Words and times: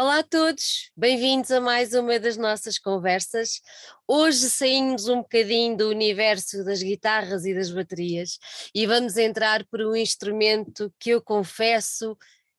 Olá 0.00 0.20
a 0.20 0.22
todos, 0.22 0.92
bem-vindos 0.96 1.50
a 1.50 1.60
mais 1.60 1.92
uma 1.92 2.20
das 2.20 2.36
nossas 2.36 2.78
conversas. 2.78 3.60
Hoje 4.06 4.48
saímos 4.48 5.08
um 5.08 5.22
bocadinho 5.22 5.76
do 5.76 5.88
universo 5.88 6.64
das 6.64 6.80
guitarras 6.80 7.44
e 7.44 7.52
das 7.52 7.68
baterias 7.72 8.38
e 8.72 8.86
vamos 8.86 9.16
entrar 9.16 9.66
por 9.66 9.80
um 9.80 9.96
instrumento 9.96 10.94
que 11.00 11.10
eu 11.10 11.20
confesso 11.20 12.16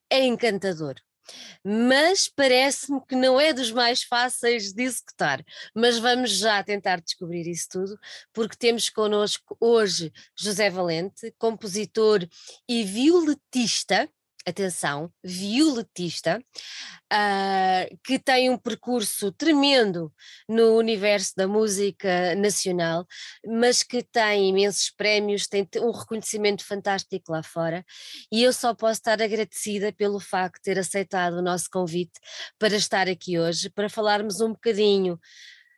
é 0.10 0.25
encantador. 0.25 0.96
Mas 1.63 2.28
parece-me 2.28 2.99
que 3.08 3.15
não 3.15 3.40
é 3.40 3.53
dos 3.53 3.71
mais 3.71 4.03
fáceis 4.03 4.74
de 4.74 4.83
executar. 4.83 5.42
Mas 5.74 5.97
vamos 5.97 6.31
já 6.31 6.62
tentar 6.62 6.99
descobrir 6.99 7.49
isso 7.49 7.69
tudo, 7.71 7.97
porque 8.33 8.58
temos 8.58 8.90
connosco 8.90 9.56
hoje 9.62 10.12
José 10.37 10.69
Valente, 10.69 11.33
compositor 11.37 12.28
e 12.67 12.83
violetista 12.83 14.10
atenção, 14.46 15.12
violetista, 15.24 16.41
uh, 17.12 17.98
que 18.03 18.17
tem 18.17 18.49
um 18.49 18.58
percurso 18.58 19.31
tremendo 19.31 20.14
no 20.48 20.77
universo 20.77 21.34
da 21.36 21.48
música 21.48 22.36
nacional, 22.36 23.05
mas 23.45 23.84
que 23.84 24.04
tem 24.04 24.50
imensos 24.50 24.91
prémios, 24.91 25.48
tem 25.48 25.67
um 25.78 25.91
reconhecimento 25.91 26.66
fantástico 26.66 27.31
lá 27.31 27.44
fora, 27.44 27.86
e 28.31 28.44
eu 28.44 28.54
só 28.54 28.73
posso 28.73 29.00
estar 29.00 29.22
agradecida 29.22 29.91
pelo 29.94 30.20
facto 30.20 30.56
de 30.56 30.62
ter 30.62 30.80
aceitado 30.80 31.36
o 31.36 31.42
nosso 31.42 31.70
convite 31.70 32.20
para 32.58 32.76
estar 32.76 33.08
aqui 33.08 33.40
hoje, 33.40 33.70
para 33.70 33.90
falarmos 33.90 34.42
um 34.42 34.50
bocadinho 34.50 35.20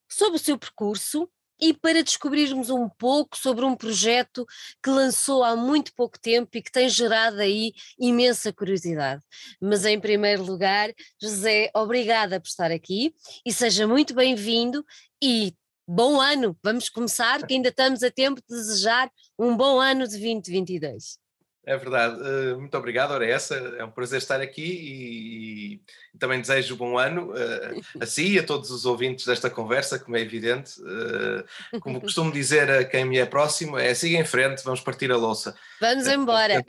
sobre 0.09 0.37
o 0.37 0.43
seu 0.43 0.57
percurso, 0.57 1.29
e 1.61 1.73
para 1.73 2.03
descobrirmos 2.03 2.69
um 2.69 2.89
pouco 2.89 3.37
sobre 3.37 3.63
um 3.63 3.75
projeto 3.75 4.45
que 4.83 4.89
lançou 4.89 5.43
há 5.43 5.55
muito 5.55 5.93
pouco 5.93 6.19
tempo 6.19 6.49
e 6.57 6.61
que 6.61 6.71
tem 6.71 6.89
gerado 6.89 7.39
aí 7.39 7.73
imensa 7.99 8.51
curiosidade. 8.51 9.21
Mas 9.61 9.85
em 9.85 9.99
primeiro 9.99 10.43
lugar, 10.43 10.91
José, 11.21 11.69
obrigada 11.75 12.39
por 12.39 12.47
estar 12.47 12.71
aqui 12.71 13.13
e 13.45 13.53
seja 13.53 13.87
muito 13.87 14.15
bem-vindo 14.15 14.83
e 15.21 15.53
bom 15.87 16.19
ano. 16.19 16.57
Vamos 16.63 16.89
começar, 16.89 17.45
que 17.45 17.53
ainda 17.53 17.69
estamos 17.69 18.01
a 18.01 18.09
tempo 18.09 18.41
de 18.41 18.55
desejar 18.55 19.11
um 19.37 19.55
bom 19.55 19.79
ano 19.79 20.07
de 20.07 20.17
2022. 20.17 21.20
É 21.63 21.77
verdade, 21.77 22.19
uh, 22.19 22.59
muito 22.59 22.75
obrigado, 22.75 23.11
ora 23.11 23.23
essa, 23.23 23.53
é 23.55 23.83
um 23.83 23.91
prazer 23.91 24.17
estar 24.17 24.41
aqui 24.41 24.63
e, 24.63 25.73
e 26.11 26.17
também 26.17 26.41
desejo 26.41 26.75
bom 26.75 26.97
ano 26.97 27.31
uh, 27.33 28.01
a 28.01 28.05
si 28.07 28.33
e 28.33 28.39
a 28.39 28.43
todos 28.43 28.71
os 28.71 28.83
ouvintes 28.83 29.27
desta 29.27 29.47
conversa, 29.47 29.99
como 29.99 30.17
é 30.17 30.21
evidente. 30.21 30.81
Uh, 30.81 31.79
como 31.79 32.01
costumo 32.01 32.31
dizer 32.31 32.69
a 32.71 32.83
quem 32.83 33.05
me 33.05 33.19
é 33.19 33.27
próximo, 33.27 33.77
é 33.77 33.93
siga 33.93 34.17
em 34.17 34.25
frente, 34.25 34.63
vamos 34.63 34.81
partir 34.81 35.11
a 35.11 35.17
louça. 35.17 35.55
Vamos 35.79 36.07
embora. 36.07 36.63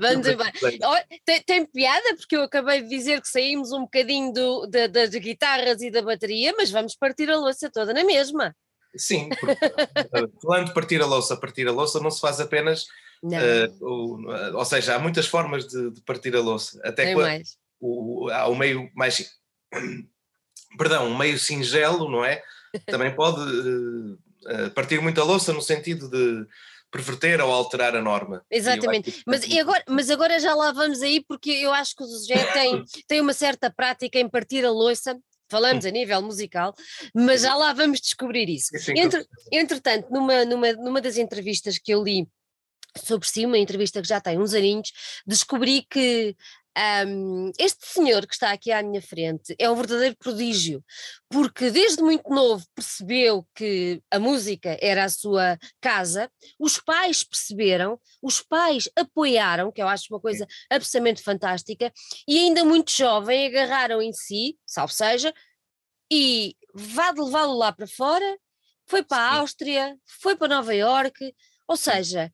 vamos 0.00 0.26
embora. 0.26 0.52
Tem, 1.26 1.42
tem, 1.42 1.66
piada, 1.66 2.16
porque 2.16 2.36
eu 2.36 2.42
acabei 2.44 2.80
de 2.80 2.88
dizer 2.88 3.20
que 3.20 3.28
saímos 3.28 3.70
um 3.70 3.82
bocadinho 3.82 4.32
do, 4.32 4.66
da, 4.66 4.86
das 4.86 5.10
guitarras 5.10 5.82
e 5.82 5.90
da 5.90 6.00
bateria, 6.00 6.54
mas 6.56 6.70
vamos 6.70 6.96
partir 6.96 7.30
a 7.30 7.36
louça 7.36 7.70
toda 7.70 7.92
na 7.92 8.02
mesma. 8.02 8.56
Sim, 8.96 9.28
porque, 9.40 9.58
falando 10.42 10.66
de 10.66 10.74
partir 10.74 11.02
a 11.02 11.06
louça, 11.06 11.36
partir 11.36 11.66
a 11.66 11.72
louça 11.72 12.00
não 12.00 12.10
se 12.10 12.20
faz 12.20 12.40
apenas. 12.40 12.84
Uh, 13.22 13.72
ou, 13.80 14.56
ou, 14.56 14.64
seja, 14.64 14.96
há 14.96 14.98
muitas 14.98 15.26
formas 15.26 15.66
de, 15.66 15.90
de 15.90 16.00
partir 16.02 16.36
a 16.36 16.40
louça. 16.40 16.78
Até 16.84 17.06
Tem 17.06 17.14
mais. 17.14 17.56
O, 17.80 18.28
há 18.30 18.46
o 18.48 18.54
meio 18.54 18.90
mais. 18.94 19.30
Perdão, 20.76 21.08
um 21.08 21.16
meio 21.16 21.38
singelo, 21.38 22.10
não 22.10 22.24
é? 22.24 22.42
Também 22.86 23.14
pode 23.14 23.40
uh, 23.40 24.70
partir 24.74 25.00
muita 25.00 25.24
louça 25.24 25.52
no 25.52 25.62
sentido 25.62 26.08
de 26.10 26.46
perverter 26.90 27.40
ou 27.40 27.52
alterar 27.52 27.96
a 27.96 28.02
norma. 28.02 28.44
Exatamente, 28.48 29.22
mas, 29.26 29.42
agora, 29.58 29.84
mas 29.88 30.10
agora 30.10 30.38
já 30.38 30.54
lá 30.54 30.70
vamos 30.70 31.02
aí 31.02 31.24
porque 31.26 31.50
eu 31.50 31.72
acho 31.72 31.96
que 31.96 32.04
o 32.04 32.06
José 32.06 32.52
tem, 32.52 32.84
tem 33.08 33.20
uma 33.20 33.32
certa 33.32 33.68
prática 33.68 34.18
em 34.18 34.28
partir 34.28 34.64
a 34.64 34.70
louça 34.70 35.18
falamos 35.48 35.84
a 35.84 35.90
nível 35.90 36.22
musical, 36.22 36.74
mas 37.14 37.42
já 37.42 37.54
lá 37.54 37.72
vamos 37.72 38.00
descobrir 38.00 38.48
isso. 38.48 38.70
Entre, 38.96 39.26
entretanto, 39.52 40.10
numa, 40.10 40.44
numa, 40.44 40.72
numa 40.72 41.00
das 41.00 41.16
entrevistas 41.16 41.78
que 41.78 41.92
eu 41.92 42.02
li 42.02 42.26
sobre 42.96 43.28
si, 43.28 43.44
uma 43.44 43.58
entrevista 43.58 44.00
que 44.00 44.08
já 44.08 44.20
tem 44.20 44.38
uns 44.38 44.54
aninhos, 44.54 44.92
descobri 45.26 45.82
que 45.82 46.36
um, 47.06 47.52
este 47.58 47.86
senhor 47.86 48.26
que 48.26 48.34
está 48.34 48.50
aqui 48.50 48.72
à 48.72 48.82
minha 48.82 49.00
frente 49.00 49.54
é 49.58 49.70
um 49.70 49.76
verdadeiro 49.76 50.16
prodígio, 50.16 50.84
porque 51.28 51.70
desde 51.70 52.02
muito 52.02 52.28
novo 52.28 52.64
percebeu 52.74 53.46
que 53.54 54.02
a 54.10 54.18
música 54.18 54.76
era 54.80 55.04
a 55.04 55.08
sua 55.08 55.56
casa, 55.80 56.30
os 56.58 56.78
pais 56.78 57.22
perceberam, 57.22 58.00
os 58.20 58.40
pais 58.40 58.88
apoiaram, 58.96 59.70
que 59.70 59.80
eu 59.80 59.86
acho 59.86 60.06
uma 60.10 60.20
coisa 60.20 60.46
absolutamente 60.68 61.22
fantástica, 61.22 61.92
e 62.26 62.38
ainda 62.38 62.64
muito 62.64 62.90
jovem 62.90 63.46
agarraram 63.46 64.02
em 64.02 64.12
si, 64.12 64.58
salvo 64.66 64.92
seja, 64.92 65.32
e 66.10 66.56
vá 66.74 67.12
de 67.12 67.20
levá-lo 67.20 67.56
lá 67.56 67.72
para 67.72 67.86
fora, 67.86 68.38
foi 68.86 69.02
para 69.02 69.22
a 69.22 69.34
Áustria, 69.36 69.96
foi 70.04 70.36
para 70.36 70.48
Nova 70.48 70.74
Iorque, 70.74 71.34
ou 71.68 71.76
seja, 71.76 72.32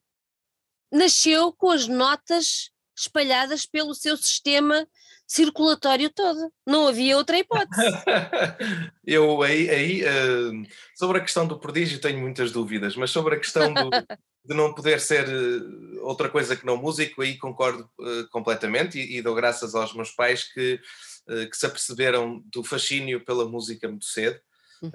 nasceu 0.91 1.53
com 1.53 1.71
as 1.71 1.87
notas 1.87 2.71
espalhadas 3.01 3.67
pelo 3.67 3.95
seu 3.95 4.17
sistema 4.17 4.87
circulatório 5.31 6.11
todo. 6.11 6.53
Não 6.67 6.89
havia 6.89 7.17
outra 7.17 7.39
hipótese. 7.39 7.81
Eu 9.07 9.43
aí, 9.43 9.71
aí 9.71 10.03
uh, 10.03 10.67
sobre 10.97 11.19
a 11.19 11.21
questão 11.21 11.47
do 11.47 11.59
prodígio 11.59 12.01
tenho 12.01 12.19
muitas 12.19 12.51
dúvidas, 12.51 12.97
mas 12.97 13.13
sobre 13.13 13.37
a 13.37 13.39
questão 13.39 13.73
do, 13.73 13.91
de 14.45 14.57
não 14.57 14.75
poder 14.75 15.01
ser 15.01 15.29
uh, 15.29 16.05
outra 16.05 16.29
coisa 16.29 16.57
que 16.57 16.67
não 16.67 16.77
músico, 16.77 17.23
aí 17.23 17.39
concordo 17.39 17.89
uh, 18.01 18.29
completamente 18.31 18.99
e, 18.99 19.19
e, 19.19 19.23
dou 19.23 19.37
graças 19.37 19.73
aos 19.77 19.95
meus 19.95 20.11
pais 20.11 20.53
que, 20.53 20.81
que 21.29 21.57
se 21.57 21.67
aperceberam 21.67 22.43
do 22.47 22.65
fascínio 22.65 23.25
pela 23.25 23.49
música 23.49 23.89
muito 23.89 24.07
cedo. 24.07 24.41
Uhum. 24.83 24.91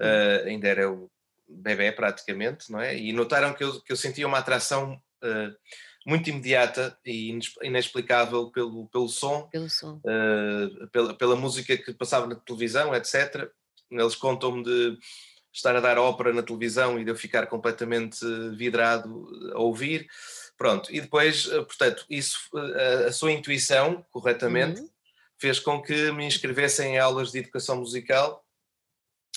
ainda 0.48 0.68
era 0.68 0.92
o 0.92 1.12
bebê 1.48 1.92
praticamente, 1.92 2.72
não 2.72 2.82
é? 2.82 2.98
E 2.98 3.14
notaram 3.14 3.54
que 3.54 3.64
eu, 3.64 3.80
que 3.82 3.92
eu 3.94 3.96
sentia 3.96 4.28
uma 4.28 4.40
atração 4.40 5.00
muito 6.06 6.30
imediata 6.30 6.96
e 7.04 7.38
inexplicável 7.64 8.52
pelo, 8.52 8.88
pelo 8.88 9.10
som, 9.10 9.50
pelo 9.52 9.70
som. 9.70 10.00
Uh, 10.06 10.88
pela, 10.90 11.14
pela 11.16 11.36
música 11.36 11.76
que 11.76 11.94
passava 11.94 12.28
na 12.28 12.36
televisão, 12.36 12.94
etc. 12.94 13.50
Eles 13.90 14.16
contam-me 14.16 14.64
de 14.64 14.98
estar 15.52 15.76
a 15.76 15.80
dar 15.80 15.98
ópera 15.98 16.32
na 16.32 16.44
televisão 16.44 17.00
e 17.00 17.04
de 17.04 17.10
eu 17.10 17.16
ficar 17.16 17.48
completamente 17.48 18.24
vidrado 18.56 19.28
a 19.54 19.60
ouvir. 19.60 20.08
Pronto, 20.58 20.94
e 20.94 21.02
depois, 21.02 21.50
eh, 21.50 21.62
portanto, 21.62 22.06
isso, 22.10 22.38
a, 22.56 23.08
a 23.08 23.12
sua 23.12 23.32
intuição, 23.32 24.06
corretamente, 24.12 24.82
uhum. 24.82 24.90
fez 25.38 25.60
com 25.60 25.82
que 25.82 26.12
me 26.12 26.26
inscrevessem 26.26 26.94
em 26.94 27.00
aulas 27.00 27.32
de 27.32 27.40
educação 27.40 27.78
musical. 27.78 28.45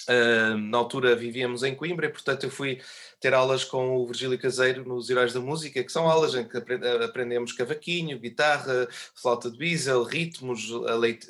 Uh, 0.08 0.56
na 0.56 0.78
altura 0.78 1.14
vivíamos 1.14 1.62
em 1.62 1.74
Coimbra 1.74 2.06
e, 2.06 2.08
portanto, 2.08 2.44
eu 2.44 2.50
fui 2.50 2.80
ter 3.20 3.34
aulas 3.34 3.64
com 3.64 3.96
o 3.96 4.06
Virgílio 4.06 4.38
Caseiro 4.38 4.86
nos 4.86 5.10
Heróis 5.10 5.32
da 5.32 5.40
Música, 5.40 5.82
que 5.82 5.92
são 5.92 6.08
aulas 6.08 6.34
em 6.34 6.48
que 6.48 6.56
aprendemos 7.04 7.52
cavaquinho, 7.52 8.18
guitarra, 8.18 8.88
flauta 9.14 9.50
de 9.50 9.58
bisel, 9.58 10.04
ritmos, 10.04 10.70
leit 10.70 11.26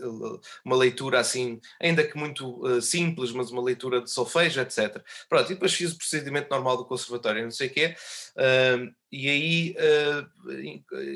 uma 0.64 0.76
leitura 0.76 1.18
assim, 1.18 1.60
ainda 1.80 2.04
que 2.04 2.16
muito 2.16 2.64
uh, 2.64 2.80
simples, 2.80 3.32
mas 3.32 3.50
uma 3.50 3.62
leitura 3.62 4.00
de 4.00 4.10
solfejo, 4.10 4.60
etc. 4.60 5.02
Pronto, 5.28 5.50
e 5.50 5.54
depois 5.54 5.74
fiz 5.74 5.92
o 5.92 5.98
procedimento 5.98 6.50
normal 6.50 6.76
do 6.76 6.84
conservatório, 6.84 7.42
não 7.42 7.50
sei 7.50 7.68
o 7.68 7.70
quê, 7.70 7.96
uh, 8.36 8.94
e 9.10 9.28
aí 9.28 9.76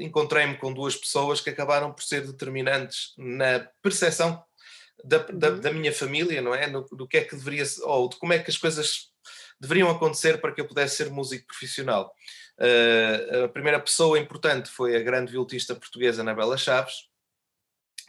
encontrei-me 0.01 0.57
com 0.57 0.73
duas 0.73 0.97
pessoas 0.97 1.43
que 1.43 1.51
acabaram 1.51 1.93
por 1.93 2.03
ser 2.03 2.27
determinantes 2.27 3.13
na 3.19 3.69
percepção 3.83 4.43
da, 5.05 5.19
da, 5.19 5.51
uhum. 5.51 5.61
da, 5.61 5.73
minha 5.73 5.93
família, 5.93 6.41
não 6.41 6.55
é? 6.55 6.67
No, 6.67 6.83
do 6.83 7.07
que 7.07 7.19
é 7.19 7.25
que 7.25 7.37
deveria, 7.37 7.65
ou 7.83 8.09
de 8.09 8.17
como 8.17 8.33
é 8.33 8.39
que 8.39 8.51
as 8.51 8.57
coisas 8.57 9.13
deveriam 9.61 9.91
acontecer 9.91 10.41
para 10.41 10.53
que 10.53 10.61
eu 10.61 10.67
pudesse 10.67 10.97
ser 10.97 11.11
músico 11.11 11.47
profissional. 11.47 12.13
Uh, 12.59 13.45
a 13.45 13.49
primeira 13.49 13.81
pessoa 13.81 14.19
importante 14.19 14.69
foi 14.69 14.97
a 14.97 15.03
grande 15.03 15.33
violista 15.33 15.75
portuguesa 15.75 16.23
Anabela 16.23 16.59
Chaves, 16.59 17.09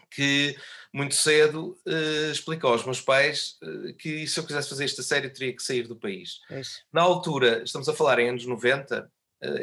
que 0.09 0.55
muito 0.93 1.15
cedo 1.15 1.79
uh, 1.87 2.31
explicou 2.31 2.71
aos 2.71 2.85
meus 2.85 3.01
pais 3.01 3.57
uh, 3.63 3.93
que 3.95 4.27
se 4.27 4.39
eu 4.39 4.45
quisesse 4.45 4.69
fazer 4.69 4.85
esta 4.85 5.03
série 5.03 5.29
teria 5.29 5.55
que 5.55 5.63
sair 5.63 5.87
do 5.87 5.95
país. 5.95 6.39
É 6.49 6.61
Na 6.91 7.01
altura, 7.01 7.63
estamos 7.63 7.87
a 7.87 7.93
falar 7.93 8.19
em 8.19 8.29
anos 8.29 8.45
90, 8.45 9.11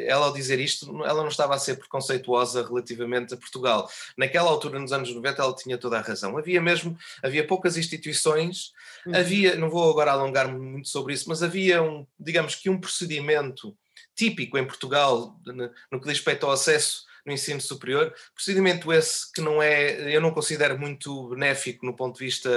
ela 0.05 0.27
ao 0.27 0.33
dizer 0.33 0.59
isto, 0.59 1.03
ela 1.03 1.21
não 1.21 1.29
estava 1.29 1.55
a 1.55 1.59
ser 1.59 1.77
preconceituosa 1.77 2.65
relativamente 2.65 3.33
a 3.33 3.37
Portugal. 3.37 3.89
Naquela 4.17 4.49
altura, 4.49 4.79
nos 4.79 4.93
anos 4.93 5.13
90, 5.13 5.41
ela 5.41 5.55
tinha 5.55 5.77
toda 5.77 5.97
a 5.97 6.01
razão. 6.01 6.37
Havia 6.37 6.61
mesmo, 6.61 6.97
havia 7.23 7.45
poucas 7.45 7.77
instituições, 7.77 8.71
uhum. 9.05 9.15
havia, 9.15 9.55
não 9.55 9.69
vou 9.69 9.89
agora 9.89 10.11
alongar-me 10.11 10.59
muito 10.59 10.89
sobre 10.89 11.13
isso, 11.13 11.27
mas 11.27 11.41
havia 11.41 11.81
um, 11.81 12.05
digamos 12.19 12.55
que 12.55 12.69
um 12.69 12.79
procedimento 12.79 13.75
típico 14.15 14.57
em 14.57 14.65
Portugal 14.65 15.39
no, 15.45 15.69
que 15.99 16.07
diz 16.07 16.17
respeito 16.17 16.45
ao 16.45 16.51
acesso 16.51 17.05
no 17.25 17.31
ensino 17.31 17.61
superior, 17.61 18.13
procedimento 18.33 18.91
esse 18.91 19.31
que 19.31 19.41
não 19.41 19.61
é, 19.61 20.15
eu 20.15 20.19
não 20.19 20.31
considero 20.31 20.77
muito 20.77 21.29
benéfico 21.29 21.85
no 21.85 21.95
ponto 21.95 22.17
de 22.17 22.25
vista 22.25 22.49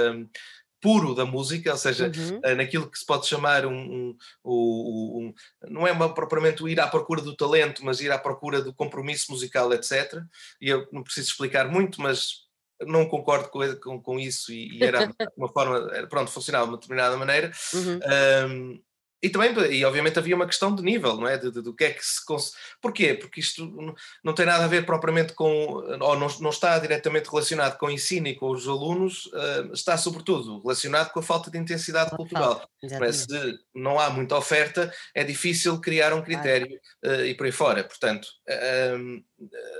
puro 0.85 1.15
da 1.15 1.25
música, 1.25 1.71
ou 1.71 1.77
seja, 1.77 2.11
uhum. 2.15 2.39
Eh, 2.43 2.53
naquilo 2.53 2.87
que 2.87 2.99
se 2.99 3.03
pode 3.03 3.25
chamar 3.25 3.65
um, 3.65 3.73
um, 3.73 4.17
um, 4.45 4.51
um 4.53 5.33
não 5.67 5.87
é 5.87 5.91
uma, 5.91 6.13
propriamente 6.13 6.63
ir 6.67 6.79
à 6.79 6.85
procura 6.85 7.23
do 7.23 7.35
talento, 7.35 7.83
mas 7.83 8.01
ir 8.01 8.11
à 8.11 8.19
procura 8.19 8.61
do 8.61 8.71
compromisso 8.71 9.31
musical, 9.31 9.73
etc. 9.73 10.21
E 10.61 10.69
eu 10.69 10.87
não 10.91 11.01
preciso 11.01 11.29
explicar 11.29 11.67
muito, 11.71 11.99
mas 11.99 12.45
não 12.81 13.07
concordo 13.07 13.49
com, 13.49 13.75
com, 13.77 13.99
com 13.99 14.19
isso 14.19 14.53
e, 14.53 14.77
e, 14.77 14.83
era 14.83 15.09
uma 15.35 15.47
forma, 15.51 16.07
pronto, 16.07 16.29
funcionava 16.29 16.65
de 16.65 16.71
uma 16.73 16.77
determinada 16.77 17.17
maneira. 17.17 17.51
Uhum. 17.73 18.79
E 19.21 19.29
também, 19.29 19.51
e 19.71 19.83
obviamente 19.83 20.19
havia 20.19 20.35
uma 20.35 20.45
questão 20.45 20.75
de 20.75 20.83
nível, 20.83 21.15
não 21.17 21.27
é? 21.27 21.37
De, 21.37 21.49
de, 21.49 21.61
do 21.61 21.73
que 21.73 21.85
é 21.85 21.91
que 21.91 22.05
se. 22.05 22.23
Cons... 22.23 22.53
Porquê? 22.81 23.13
Porque 23.13 23.39
isto 23.39 23.95
não 24.23 24.33
tem 24.33 24.45
nada 24.45 24.65
a 24.65 24.67
ver 24.67 24.85
propriamente 24.85 25.33
com. 25.33 25.47
ou 25.47 26.19
não, 26.19 26.27
não 26.39 26.49
está 26.49 26.77
diretamente 26.77 27.29
relacionado 27.29 27.77
com 27.77 27.87
o 27.87 27.91
ensino 27.91 28.27
e 28.27 28.35
com 28.35 28.51
os 28.51 28.67
alunos, 28.67 29.25
uh, 29.27 29.73
está 29.73 29.97
sobretudo 29.97 30.61
relacionado 30.61 31.11
com 31.11 31.19
a 31.19 31.23
falta 31.23 31.49
de 31.49 31.57
intensidade 31.57 32.11
com 32.11 32.17
cultural. 32.17 32.69
Mas 32.99 33.21
se 33.21 33.59
não 33.73 33.99
há 33.99 34.09
muita 34.09 34.37
oferta, 34.37 34.93
é 35.13 35.23
difícil 35.23 35.79
criar 35.79 36.13
um 36.13 36.21
critério 36.21 36.79
uh, 37.03 37.25
e 37.25 37.33
por 37.33 37.45
aí 37.45 37.51
fora. 37.51 37.83
Portanto, 37.83 38.27
uh, 38.47 39.23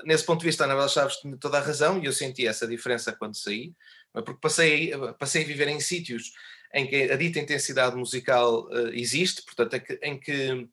nesse 0.05 0.25
ponto 0.25 0.39
de 0.39 0.45
vista, 0.45 0.63
a 0.63 0.65
Anabela 0.65 0.87
Chaves 0.87 1.17
tinha 1.17 1.37
toda 1.37 1.57
a 1.57 1.61
razão 1.61 2.01
e 2.01 2.05
eu 2.05 2.13
senti 2.13 2.47
essa 2.47 2.65
diferença 2.65 3.11
quando 3.11 3.35
saí, 3.35 3.73
porque 4.13 4.39
passei, 4.41 4.91
passei 5.19 5.43
a 5.43 5.47
viver 5.47 5.67
em 5.67 5.79
sítios 5.79 6.31
em 6.75 6.85
que 6.85 7.09
a 7.09 7.15
dita 7.15 7.39
intensidade 7.39 7.95
musical 7.95 8.65
uh, 8.65 8.89
existe, 8.89 9.41
portanto, 9.43 9.75
é 9.75 10.09
em 10.09 10.19
que 10.19 10.67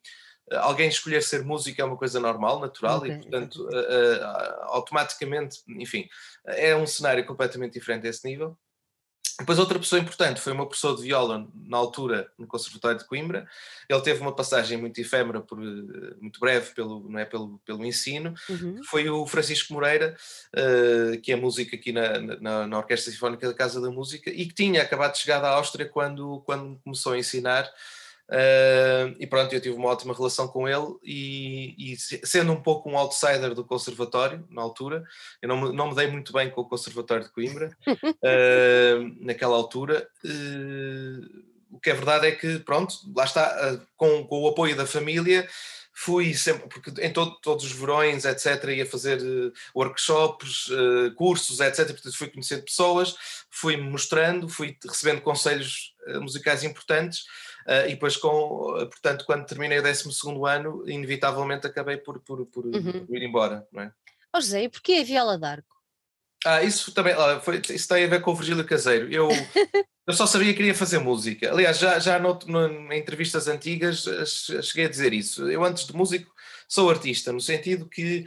eh, 0.50 0.56
alguém 0.56 0.88
escolher 0.88 1.22
ser 1.22 1.44
músico 1.44 1.80
é 1.80 1.84
uma 1.84 1.96
coisa 1.96 2.18
normal, 2.18 2.58
natural, 2.58 2.98
okay. 2.98 3.12
e 3.12 3.18
portanto, 3.20 3.56
uh, 3.56 3.68
uh, 3.68 4.62
automaticamente, 4.64 5.60
enfim, 5.68 6.08
é 6.44 6.74
um 6.74 6.86
cenário 6.86 7.24
completamente 7.24 7.74
diferente 7.74 8.06
a 8.06 8.10
esse 8.10 8.26
nível. 8.26 8.58
Depois 9.38 9.58
outra 9.58 9.78
pessoa 9.78 10.00
importante 10.00 10.40
foi 10.40 10.52
uma 10.52 10.66
professor 10.66 10.96
de 10.96 11.02
viola 11.02 11.48
na 11.54 11.76
altura 11.76 12.30
no 12.38 12.46
Conservatório 12.46 12.98
de 12.98 13.06
Coimbra. 13.06 13.46
Ele 13.88 14.00
teve 14.00 14.20
uma 14.20 14.34
passagem 14.34 14.76
muito 14.76 15.00
efêmera, 15.00 15.40
por, 15.40 15.58
eh, 15.58 16.14
muito 16.20 16.38
breve 16.38 16.74
pelo, 16.74 17.08
não 17.08 17.18
é, 17.18 17.24
pelo, 17.24 17.58
pelo 17.64 17.84
ensino. 17.84 18.34
Uhum. 18.48 18.80
Foi 18.84 19.08
o 19.08 19.26
Francisco 19.26 19.72
Moreira, 19.72 20.16
uh, 20.54 21.20
que 21.20 21.32
é 21.32 21.36
músico 21.36 21.74
aqui 21.74 21.92
na, 21.92 22.18
na, 22.18 22.66
na, 22.66 22.78
Orquestra 22.78 23.10
Sinfónica 23.12 23.48
da 23.48 23.54
Casa 23.54 23.80
da 23.80 23.90
Música 23.90 24.30
e 24.30 24.46
que 24.46 24.54
tinha 24.54 24.82
acabado 24.82 25.12
de 25.12 25.18
chegar 25.18 25.40
da 25.40 25.50
Áustria 25.50 25.88
quando, 25.88 26.42
quando 26.44 26.78
começou 26.84 27.12
a 27.12 27.18
ensinar 27.18 27.70
Uh, 28.32 29.14
e 29.18 29.26
pronto, 29.26 29.54
eu 29.54 29.60
tive 29.60 29.76
uma 29.76 29.90
ótima 29.90 30.14
relação 30.14 30.48
com 30.48 30.66
ele 30.66 30.96
e, 31.02 31.92
e, 31.92 31.96
sendo 31.98 32.50
um 32.50 32.62
pouco 32.62 32.88
um 32.88 32.96
outsider 32.96 33.54
do 33.54 33.62
conservatório 33.62 34.42
na 34.48 34.62
altura, 34.62 35.04
eu 35.42 35.48
não 35.50 35.60
me, 35.60 35.76
não 35.76 35.90
me 35.90 35.94
dei 35.94 36.06
muito 36.06 36.32
bem 36.32 36.48
com 36.48 36.62
o 36.62 36.68
conservatório 36.68 37.24
de 37.24 37.30
Coimbra 37.30 37.76
uh, 37.86 39.16
naquela 39.20 39.54
altura. 39.54 40.08
Uh, 40.24 41.42
o 41.70 41.78
que 41.78 41.90
é 41.90 41.94
verdade 41.94 42.26
é 42.26 42.32
que, 42.32 42.58
pronto, 42.60 42.94
lá 43.14 43.24
está, 43.24 43.78
com, 43.98 44.26
com 44.26 44.42
o 44.42 44.48
apoio 44.48 44.74
da 44.76 44.86
família, 44.86 45.46
fui 45.92 46.32
sempre, 46.32 46.68
porque 46.68 46.90
em 47.02 47.12
todo, 47.12 47.38
todos 47.42 47.64
os 47.64 47.72
verões, 47.72 48.24
etc., 48.24 48.64
ia 48.70 48.86
fazer 48.86 49.20
workshops, 49.74 50.68
cursos, 51.16 51.60
etc., 51.60 51.86
portanto 51.88 52.16
fui 52.16 52.28
conhecendo 52.28 52.62
pessoas, 52.62 53.14
fui 53.50 53.78
mostrando, 53.78 54.50
fui 54.50 54.76
recebendo 54.86 55.22
conselhos 55.22 55.94
musicais 56.20 56.62
importantes 56.62 57.24
Uh, 57.66 57.86
e 57.86 57.90
depois, 57.90 58.16
com, 58.16 58.28
portanto, 58.90 59.24
quando 59.24 59.46
terminei 59.46 59.78
o 59.78 59.82
12 59.82 60.08
ano, 60.48 60.88
inevitavelmente 60.88 61.66
acabei 61.66 61.96
por, 61.96 62.20
por, 62.20 62.44
por, 62.46 62.66
uhum. 62.66 63.06
por 63.06 63.16
ir 63.16 63.22
embora. 63.22 63.66
Não 63.72 63.82
é? 63.82 63.92
Oh 64.34 64.40
José, 64.40 64.64
e 64.64 64.68
porquê 64.68 65.00
a 65.00 65.04
viola 65.04 65.38
d'arco? 65.38 65.72
Ah, 66.44 66.62
isso 66.62 66.92
também 66.92 67.14
foi, 67.42 67.62
isso 67.70 67.88
tem 67.88 68.04
a 68.04 68.08
ver 68.08 68.20
com 68.20 68.32
o 68.32 68.34
Virgílio 68.34 68.64
Caseiro. 68.64 69.12
Eu, 69.12 69.28
eu 70.06 70.12
só 70.12 70.26
sabia 70.26 70.48
que 70.48 70.56
queria 70.56 70.74
fazer 70.74 70.98
música. 70.98 71.50
Aliás, 71.52 71.78
já, 71.78 71.98
já 71.98 72.18
no, 72.18 72.38
no, 72.46 72.92
em 72.92 72.98
entrevistas 72.98 73.46
antigas 73.46 74.04
cheguei 74.62 74.86
a 74.86 74.90
dizer 74.90 75.12
isso. 75.12 75.48
Eu, 75.48 75.62
antes 75.64 75.86
de 75.86 75.94
músico, 75.94 76.32
sou 76.68 76.90
artista, 76.90 77.32
no 77.32 77.40
sentido 77.40 77.88
que 77.88 78.24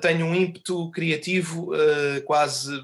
tenho 0.00 0.24
um 0.24 0.34
ímpeto 0.34 0.90
criativo 0.92 1.74
uh, 1.74 2.22
quase 2.24 2.82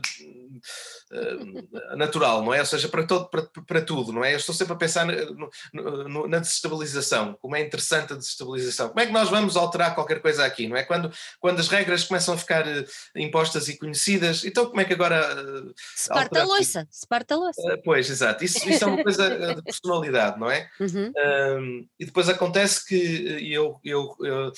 natural, 1.96 2.44
não 2.44 2.52
é? 2.52 2.60
Ou 2.60 2.66
seja, 2.66 2.88
para, 2.88 3.06
todo, 3.06 3.28
para, 3.28 3.42
para 3.66 3.80
tudo, 3.80 4.12
não 4.12 4.24
é? 4.24 4.32
Eu 4.32 4.36
estou 4.36 4.54
sempre 4.54 4.74
a 4.74 4.76
pensar 4.76 5.06
no, 5.06 5.50
no, 5.72 6.28
na 6.28 6.38
desestabilização, 6.38 7.36
como 7.40 7.56
é 7.56 7.60
interessante 7.60 8.12
a 8.12 8.16
desestabilização. 8.16 8.88
Como 8.88 9.00
é 9.00 9.06
que 9.06 9.12
nós 9.12 9.28
vamos 9.30 9.56
alterar 9.56 9.94
qualquer 9.94 10.20
coisa 10.20 10.44
aqui, 10.44 10.66
não 10.66 10.76
é? 10.76 10.82
Quando, 10.82 11.12
quando 11.40 11.60
as 11.60 11.68
regras 11.68 12.04
começam 12.04 12.34
a 12.34 12.38
ficar 12.38 12.66
uh, 12.66 12.84
impostas 13.16 13.68
e 13.68 13.78
conhecidas, 13.78 14.44
então 14.44 14.66
como 14.66 14.80
é 14.80 14.84
que 14.84 14.92
agora. 14.92 15.20
Uh, 15.42 15.74
se 15.94 16.08
parte 16.08 16.38
a 16.38 16.44
loiça, 16.44 16.86
se 16.90 17.06
parte 17.06 17.32
a 17.32 17.36
loiça. 17.36 17.60
Uh, 17.60 17.82
pois, 17.84 18.08
exato. 18.10 18.44
Isso, 18.44 18.68
isso 18.68 18.84
é 18.84 18.86
uma 18.86 19.02
coisa 19.02 19.54
de 19.54 19.62
personalidade, 19.62 20.38
não 20.38 20.50
é? 20.50 20.68
Uhum. 20.80 21.86
e 21.98 22.04
depois 22.04 22.28
acontece 22.28 22.86
que 22.86 23.52
eu, 23.52 23.78
eu, 23.84 24.16
eu, 24.20 24.52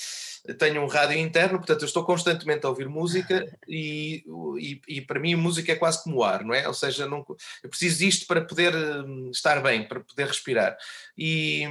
tenho 0.55 0.81
um 0.81 0.87
rádio 0.87 1.17
interno, 1.17 1.57
portanto 1.57 1.81
eu 1.81 1.85
estou 1.85 2.03
constantemente 2.03 2.65
a 2.65 2.69
ouvir 2.69 2.87
música 2.87 3.45
e, 3.67 4.23
e, 4.59 4.81
e 4.87 5.01
para 5.01 5.19
mim 5.19 5.35
música 5.35 5.71
é 5.71 5.75
quase 5.75 6.03
como 6.03 6.23
ar, 6.23 6.43
não 6.47 6.53
é? 6.53 6.67
Ou 6.67 6.73
seja, 6.73 7.07
não, 7.07 7.25
eu 7.63 7.69
preciso 7.69 7.99
disto 7.99 8.25
para 8.25 8.41
poder 8.41 8.73
hum, 8.75 9.29
estar 9.31 9.61
bem, 9.61 9.87
para 9.87 9.99
poder 9.99 10.27
respirar. 10.27 10.77
E, 11.17 11.67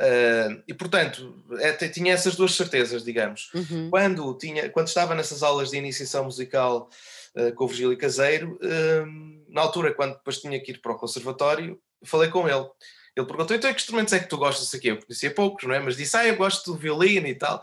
uh, 0.00 0.62
e 0.66 0.74
portanto, 0.74 1.44
é, 1.58 1.72
tinha 1.88 2.12
essas 2.12 2.36
duas 2.36 2.54
certezas, 2.54 3.04
digamos. 3.04 3.50
Uhum. 3.54 3.88
Quando, 3.90 4.36
tinha, 4.36 4.68
quando 4.70 4.88
estava 4.88 5.14
nessas 5.14 5.42
aulas 5.42 5.70
de 5.70 5.76
iniciação 5.76 6.24
musical 6.24 6.90
uh, 7.36 7.54
com 7.54 7.64
o 7.64 7.68
Virgílio 7.68 7.96
Caseiro, 7.96 8.58
uh, 8.62 9.44
na 9.48 9.60
altura, 9.60 9.94
quando 9.94 10.14
depois 10.14 10.40
tinha 10.40 10.60
que 10.60 10.72
ir 10.72 10.80
para 10.80 10.92
o 10.92 10.98
conservatório, 10.98 11.80
falei 12.04 12.28
com 12.28 12.48
ele. 12.48 12.68
Ele 13.14 13.26
perguntou, 13.26 13.54
então 13.54 13.72
que 13.72 13.80
instrumentos 13.80 14.14
é 14.14 14.20
que 14.20 14.28
tu 14.28 14.38
gostas 14.38 14.74
aqui? 14.74 14.88
Eu 14.88 14.96
conhecia 14.96 15.34
poucos, 15.34 15.64
não 15.64 15.74
é? 15.74 15.78
Mas 15.78 15.96
disse, 15.96 16.16
ah, 16.16 16.26
eu 16.26 16.34
gosto 16.34 16.72
do 16.72 16.78
violino 16.78 17.26
e 17.26 17.34
tal. 17.34 17.60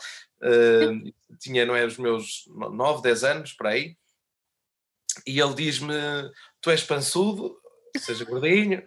Tinha, 1.39 1.65
não 1.65 1.75
é, 1.75 1.83
os 1.83 1.97
meus 1.97 2.45
9, 2.47 3.01
10 3.01 3.23
anos, 3.23 3.53
para 3.53 3.69
aí 3.71 3.97
e 5.25 5.39
ele 5.39 5.53
diz-me: 5.53 5.93
Tu 6.61 6.71
és 6.71 6.83
pançudo, 6.83 7.57
seja 7.97 8.25
gordinho, 8.25 8.83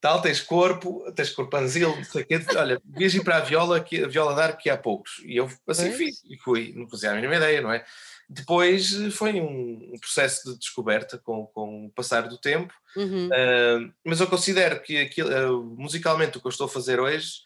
tal, 0.00 0.20
tens 0.20 0.40
corpo, 0.40 1.10
tens 1.12 1.30
corpanzil, 1.30 1.96
não 1.96 2.04
sei 2.04 2.22
o 2.22 2.26
quê. 2.26 2.40
Olha, 2.56 2.80
devias 2.84 3.14
ir 3.14 3.24
para 3.24 3.38
a 3.38 3.40
viola, 3.40 3.80
que, 3.80 4.04
a 4.04 4.06
viola 4.06 4.34
dar 4.34 4.56
que 4.56 4.68
há 4.68 4.76
poucos. 4.76 5.22
E 5.24 5.36
eu 5.36 5.50
assim 5.66 5.92
fiz, 5.92 6.22
e 6.24 6.36
fui, 6.36 6.74
não 6.76 6.86
fazia 6.88 7.10
a 7.10 7.14
mínima 7.14 7.36
ideia, 7.36 7.62
não 7.62 7.72
é? 7.72 7.84
Depois 8.28 8.90
foi 9.14 9.40
um, 9.40 9.92
um 9.94 9.98
processo 9.98 10.52
de 10.52 10.58
descoberta 10.58 11.18
com, 11.18 11.46
com 11.46 11.86
o 11.86 11.90
passar 11.90 12.28
do 12.28 12.38
tempo, 12.38 12.72
uhum. 12.96 13.28
uh, 13.28 13.92
mas 14.04 14.20
eu 14.20 14.26
considero 14.26 14.80
que 14.80 14.98
aquilo, 14.98 15.30
uh, 15.30 15.64
musicalmente 15.78 16.38
o 16.38 16.40
que 16.40 16.46
eu 16.46 16.50
estou 16.50 16.66
a 16.66 16.70
fazer 16.70 17.00
hoje. 17.00 17.42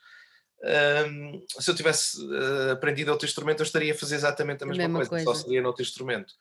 Uh, 0.60 1.40
se 1.60 1.70
eu 1.70 1.74
tivesse 1.74 2.18
aprendido 2.72 3.12
outro 3.12 3.26
instrumento, 3.26 3.60
eu 3.60 3.66
estaria 3.66 3.92
a 3.92 3.96
fazer 3.96 4.16
exatamente 4.16 4.64
a 4.64 4.66
mesma, 4.66 4.84
a 4.84 4.88
mesma 4.88 5.06
coisa, 5.06 5.24
coisa, 5.24 5.24
só 5.24 5.46
seria 5.46 5.62
noutro 5.62 5.82
instrumento. 5.82 6.34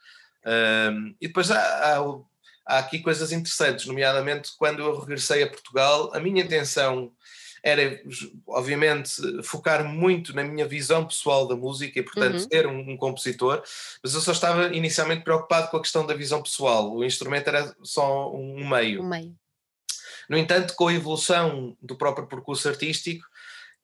Um, 0.47 1.15
e 1.19 1.27
depois 1.27 1.51
há, 1.51 1.59
há, 1.59 1.99
há, 2.65 2.79
aqui 2.79 2.99
coisas 2.99 3.33
interessantes, 3.33 3.85
nomeadamente 3.85 4.51
quando 4.57 4.79
eu 4.79 4.97
regressei 4.97 5.43
a 5.43 5.49
Portugal, 5.49 6.09
a 6.13 6.19
minha 6.21 6.41
intenção 6.41 7.11
era, 7.61 8.01
obviamente, 8.47 9.43
focar 9.43 9.83
muito 9.83 10.33
na 10.33 10.43
minha 10.43 10.65
visão 10.65 11.05
pessoal 11.05 11.45
da 11.45 11.55
música 11.55 11.99
e, 11.99 12.03
portanto, 12.03 12.35
uhum. 12.35 12.47
ser 12.49 12.67
um, 12.67 12.91
um, 12.91 12.97
compositor, 12.97 13.61
mas 14.01 14.13
eu 14.13 14.21
só 14.21 14.31
estava 14.31 14.67
inicialmente 14.73 15.23
preocupado 15.23 15.69
com 15.69 15.75
a 15.75 15.81
questão 15.81 16.05
da 16.05 16.13
visão 16.13 16.41
pessoal. 16.41 16.95
O 16.95 17.03
instrumento 17.03 17.49
era 17.49 17.75
só 17.83 18.33
um 18.33 18.65
meio. 18.69 19.01
Um 19.01 19.09
meio. 19.09 19.35
No 20.29 20.37
entanto, 20.37 20.75
com 20.75 20.87
a 20.87 20.93
evolução 20.93 21.75
do 21.81 21.95
próprio 21.95 22.27
percurso 22.27 22.69
artístico, 22.69 23.25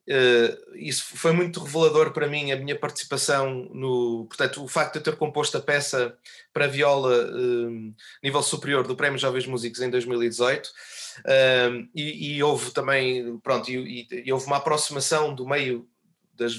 Uh, 0.05 0.75
isso 0.75 1.15
foi 1.15 1.31
muito 1.31 1.63
revelador 1.63 2.11
para 2.11 2.27
mim, 2.27 2.51
a 2.51 2.57
minha 2.57 2.77
participação 2.77 3.69
no. 3.73 4.25
Portanto, 4.25 4.61
o 4.61 4.67
facto 4.67 4.93
de 4.93 4.99
eu 4.99 5.03
ter 5.03 5.15
composto 5.15 5.57
a 5.57 5.61
peça 5.61 6.17
para 6.51 6.67
viola 6.67 7.25
uh, 7.25 7.95
nível 8.21 8.43
superior 8.43 8.85
do 8.85 8.97
Prémio 8.97 9.17
Jovens 9.17 9.47
Músicos 9.47 9.81
em 9.81 9.89
2018, 9.89 10.67
uh, 10.67 11.89
e, 11.95 12.35
e, 12.35 12.43
houve 12.43 12.71
também. 12.71 13.37
Pronto, 13.39 13.71
e, 13.71 14.05
e, 14.11 14.23
e, 14.25 14.33
houve 14.33 14.45
uma 14.45 14.57
aproximação 14.57 15.33
do 15.33 15.47
meio, 15.47 15.87
das, 16.35 16.55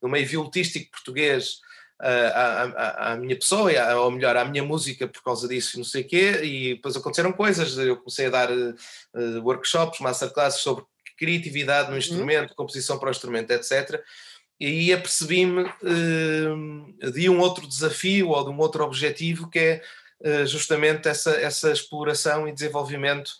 do 0.00 0.08
meio 0.08 0.26
violistístico 0.26 0.90
português. 0.90 1.60
À, 2.04 2.64
à, 2.64 3.12
à, 3.12 3.16
minha 3.16 3.36
pessoa, 3.36 3.70
ou 4.00 4.10
melhor, 4.10 4.36
à 4.36 4.44
minha 4.44 4.64
música 4.64 5.06
por 5.06 5.22
causa 5.22 5.46
disso, 5.46 5.76
não 5.76 5.84
sei 5.84 6.02
o 6.02 6.08
quê, 6.08 6.40
e 6.42 6.74
depois 6.74 6.96
aconteceram 6.96 7.32
coisas. 7.32 7.78
Eu 7.78 7.96
comecei 7.96 8.26
a 8.26 8.30
dar 8.30 8.48
workshops, 9.40 10.00
masterclasses 10.00 10.62
sobre 10.62 10.84
criatividade 11.22 11.86
no 11.86 11.92
uhum. 11.92 11.98
instrumento, 11.98 12.54
composição 12.56 12.98
para 12.98 13.06
o 13.06 13.12
instrumento, 13.12 13.52
etc. 13.52 14.02
E 14.58 14.66
aí 14.66 14.92
apercebi-me 14.92 15.62
uh, 15.62 17.12
de 17.12 17.30
um 17.30 17.38
outro 17.38 17.66
desafio 17.68 18.30
ou 18.30 18.44
de 18.44 18.50
um 18.50 18.58
outro 18.58 18.82
objetivo 18.82 19.48
que 19.48 19.58
é 19.58 19.82
uh, 20.20 20.46
justamente 20.46 21.08
essa, 21.08 21.30
essa 21.30 21.70
exploração 21.70 22.48
e 22.48 22.52
desenvolvimento 22.52 23.32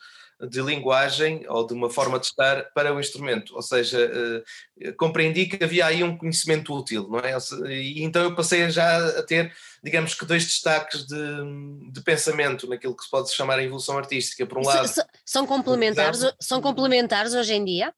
de 0.49 0.61
linguagem 0.61 1.45
ou 1.49 1.67
de 1.67 1.73
uma 1.73 1.89
forma 1.89 2.19
de 2.19 2.27
estar 2.27 2.65
para 2.73 2.93
o 2.93 2.99
instrumento, 2.99 3.55
ou 3.55 3.63
seja, 3.63 4.11
uh, 4.11 4.95
compreendi 4.97 5.47
que 5.47 5.63
havia 5.63 5.87
aí 5.87 6.03
um 6.03 6.17
conhecimento 6.17 6.75
útil, 6.75 7.09
não 7.09 7.21
é? 7.21 7.37
E 7.71 8.03
então 8.03 8.23
eu 8.23 8.35
passei 8.35 8.69
já 8.71 9.19
a 9.19 9.23
ter, 9.23 9.55
digamos 9.83 10.15
que, 10.15 10.27
dois 10.27 10.45
destaques 10.45 11.07
de, 11.07 11.91
de 11.93 12.01
pensamento 12.03 12.69
naquilo 12.69 12.97
que 12.97 13.05
se 13.05 13.11
pode 13.11 13.33
chamar 13.33 13.59
a 13.59 13.63
evolução 13.63 13.97
artística. 13.97 14.45
Por 14.47 14.59
um 14.59 14.67
lado, 14.67 14.89
são, 14.89 15.05
são 15.25 15.47
complementares, 15.47 16.21
são 16.41 16.61
complementares 16.61 17.35
hoje 17.35 17.55
em 17.55 17.65
dia? 17.65 17.95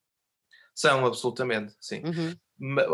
São, 0.74 1.06
absolutamente, 1.06 1.74
sim. 1.80 2.02
Uhum. 2.04 2.36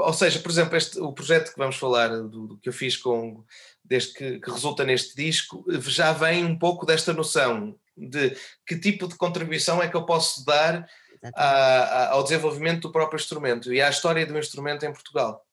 Ou 0.05 0.13
seja, 0.13 0.39
por 0.39 0.51
exemplo, 0.51 0.77
este, 0.77 0.99
o 1.01 1.13
projeto 1.13 1.53
que 1.53 1.59
vamos 1.59 1.77
falar, 1.77 2.09
do, 2.09 2.47
do 2.47 2.59
que 2.59 2.69
eu 2.69 2.73
fiz 2.73 2.97
com 2.97 3.45
desde 3.85 4.13
que, 4.15 4.39
que, 4.39 4.51
resulta 4.51 4.85
neste 4.85 5.17
disco, 5.17 5.65
já 5.83 6.13
vem 6.13 6.45
um 6.45 6.57
pouco 6.57 6.87
desta 6.87 7.13
noção 7.13 7.77
de 8.09 8.37
que 8.67 8.79
tipo 8.79 9.07
de 9.07 9.17
contribuição 9.17 9.83
é 9.83 9.89
que 9.89 9.97
eu 9.97 10.07
posso 10.07 10.45
dar 10.45 10.89
a, 11.35 12.11
ao 12.11 12.23
desenvolvimento 12.23 12.83
do 12.83 12.93
próprio 12.93 13.19
instrumento 13.19 13.73
e 13.73 13.81
à 13.81 13.91
história 13.91 14.27
do 14.27 14.39
instrumento 14.39 14.85
em 14.85 14.93
Portugal. 14.93 15.45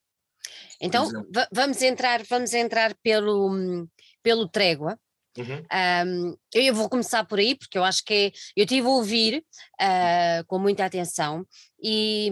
Então 0.79 1.09
vamos 1.51 1.81
entrar, 1.81 2.23
vamos 2.23 2.53
entrar 2.53 2.95
pelo, 3.01 3.87
pelo 4.21 4.47
Trégua. 4.47 4.97
Uhum. 5.37 5.63
Um, 6.07 6.37
eu 6.51 6.73
vou 6.73 6.89
começar 6.89 7.23
por 7.23 7.37
aí, 7.37 7.55
porque 7.55 7.77
eu 7.77 7.83
acho 7.83 8.03
que 8.03 8.13
é, 8.13 8.31
eu 8.55 8.65
tive 8.65 8.87
a 8.87 8.89
ouvir 8.89 9.45
uh, 9.79 10.43
com 10.47 10.57
muita 10.57 10.83
atenção 10.83 11.45
e, 11.79 12.31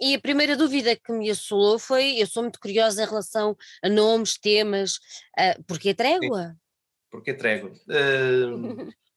e, 0.00 0.16
a 0.16 0.20
primeira 0.20 0.56
dúvida 0.56 0.96
que 0.96 1.12
me 1.12 1.30
assolou 1.30 1.78
foi: 1.78 2.20
eu 2.20 2.26
sou 2.26 2.42
muito 2.42 2.58
curiosa 2.58 3.04
em 3.04 3.06
relação 3.06 3.56
a 3.84 3.88
nomes, 3.88 4.36
temas, 4.36 4.96
uh, 5.38 5.62
porquê 5.64 5.94
trégua? 5.94 6.48
Sim. 6.48 6.56
Porquê 7.08 7.34
trégua? 7.34 7.70
Uh, 7.88 8.90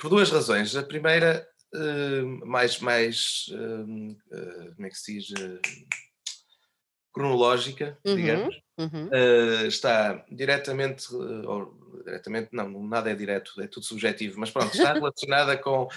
por 0.00 0.08
duas 0.08 0.30
razões. 0.30 0.74
A 0.74 0.82
primeira, 0.82 1.46
uh, 1.74 2.46
mais, 2.46 2.80
mais 2.80 3.46
como 3.48 4.86
é 4.86 4.90
que 4.90 4.98
se 4.98 5.14
diz? 5.14 5.28
cronológica, 7.12 7.98
uhum, 8.06 8.16
digamos, 8.16 8.54
uhum. 8.78 9.08
Uh, 9.08 9.66
está 9.66 10.24
diretamente, 10.30 11.12
ou 11.12 11.76
diretamente, 12.04 12.50
não, 12.52 12.70
nada 12.84 13.10
é 13.10 13.14
direto, 13.14 13.60
é 13.60 13.66
tudo 13.66 13.84
subjetivo, 13.84 14.38
mas 14.38 14.50
pronto, 14.50 14.72
está 14.72 14.92
relacionada 14.94 15.56
com, 15.58 15.88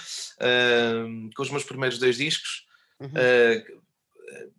com 1.35 1.41
os 1.41 1.49
meus 1.49 1.63
primeiros 1.63 1.99
dois 1.99 2.17
discos. 2.17 2.65
Uhum. 2.99 3.09
Uh, 3.09 3.83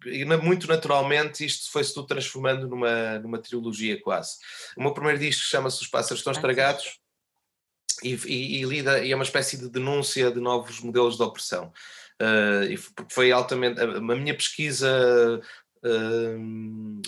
e 0.07 0.25
muito 0.25 0.69
naturalmente 0.69 1.45
isto 1.45 1.71
foi-se 1.73 1.93
tudo 1.93 2.07
transformando 2.07 2.69
numa, 2.69 3.19
numa 3.19 3.39
trilogia 3.39 4.01
quase. 4.01 4.37
O 4.77 4.83
meu 4.83 4.95
primeiro 4.95 5.19
disco 5.19 5.43
chama-se 5.43 5.83
Os 5.83 5.89
Pássaros 5.89 6.21
Estão 6.21 6.33
Estragados 6.33 7.01
e, 8.03 8.15
e, 8.27 8.61
e, 8.61 8.65
lida, 8.65 9.05
e 9.05 9.13
é 9.13 9.15
uma 9.15 9.25
espécie 9.25 9.57
de 9.57 9.69
denúncia 9.69 10.31
de 10.31 10.41
novos 10.41 10.81
modelos 10.81 11.17
de 11.17 11.23
opressão. 11.23 11.73
Uh, 12.21 12.65
e 12.71 12.77
foi 13.09 13.33
altamente 13.33 13.81
a, 13.81 13.85
a 13.85 14.01
minha 14.01 14.35
pesquisa 14.35 15.41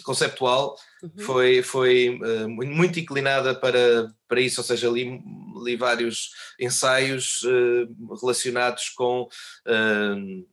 conceptual 0.04 0.76
uhum. 1.02 1.11
foi, 1.18 1.62
foi 1.62 2.21
uh, 2.23 2.49
muito 2.49 3.00
inclinada 3.00 3.54
para, 3.54 4.12
para 4.28 4.40
isso, 4.40 4.61
ou 4.61 4.64
seja, 4.64 4.90
li, 4.90 5.18
li 5.64 5.76
vários 5.76 6.30
ensaios 6.61 7.42
uh, 7.42 8.16
relacionados 8.21 8.90
com. 8.90 9.28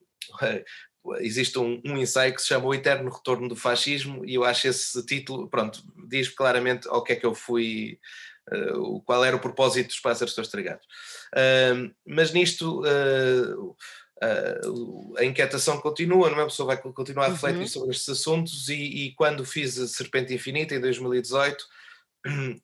existe 1.20 1.60
um, 1.60 1.82
um, 1.86 1.98
ensaio 1.98 2.34
que 2.34 2.42
se 2.42 2.48
chama 2.48 2.65
O 2.65 2.74
Eterno 2.74 3.12
Retorno 3.12 3.50
do 3.50 3.58
Fascismo, 3.58 4.24
e 4.25 4.36
eu 4.36 4.46
acho 4.46 4.70
esse 4.70 5.06
título, 5.06 5.50
pronto, 5.50 5.84
diz 6.08 6.30
claramente 6.30 6.88
ao 6.88 7.03
que 7.03 7.13
é 7.13 7.15
que 7.18 7.25
eu 7.25 7.36
fui. 7.36 8.00
Uh, 8.51 9.00
qual 9.03 9.23
era 9.23 9.38
o 9.38 9.39
propósito 9.39 9.88
dos 9.88 10.00
pássaros 10.01 10.31
estão 10.31 10.43
estragados. 10.43 10.85
mas 12.05 12.33
nisto, 12.33 12.83
uh, 14.23 15.17
a 15.17 15.25
inquietação 15.25 15.79
continua, 15.79 16.29
não 16.29 16.39
é? 16.39 16.43
A 16.43 16.45
pessoa 16.45 16.67
vai 16.67 16.77
continuar 16.77 17.25
a 17.25 17.29
refletir 17.29 17.62
uhum. 17.62 17.67
sobre 17.67 17.91
estes 17.91 18.09
assuntos 18.09 18.69
e, 18.69 18.73
e, 18.75 19.15
quando 19.15 19.45
fiz 19.45 19.77
a 19.79 19.88
Serpente 19.88 20.33
Infinita 20.33 20.75
em 20.75 20.81
2018, 20.81 21.62
uh, 21.62 22.62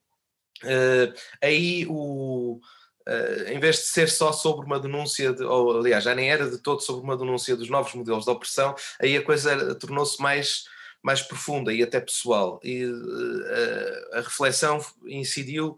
aí 1.41 1.85
o. 1.87 2.59
Uh, 3.07 3.49
em 3.49 3.59
vez 3.59 3.77
de 3.77 3.81
ser 3.83 4.07
só 4.07 4.31
sobre 4.31 4.67
uma 4.67 4.79
denúncia, 4.79 5.33
de, 5.33 5.43
ou 5.43 5.79
aliás, 5.79 6.03
já 6.03 6.13
nem 6.13 6.29
era 6.29 6.47
de 6.47 6.59
todo 6.59 6.79
sobre 6.81 7.03
uma 7.03 7.17
denúncia 7.17 7.55
dos 7.55 7.67
novos 7.67 7.95
modelos 7.95 8.25
de 8.25 8.29
opressão, 8.29 8.75
aí 9.01 9.17
a 9.17 9.23
coisa 9.23 9.73
tornou-se 9.75 10.21
mais, 10.21 10.65
mais 11.01 11.21
profunda 11.21 11.73
e 11.73 11.81
até 11.81 11.99
pessoal. 11.99 12.59
E 12.63 12.85
uh, 12.85 14.13
a 14.13 14.21
reflexão 14.21 14.83
incidiu 15.05 15.77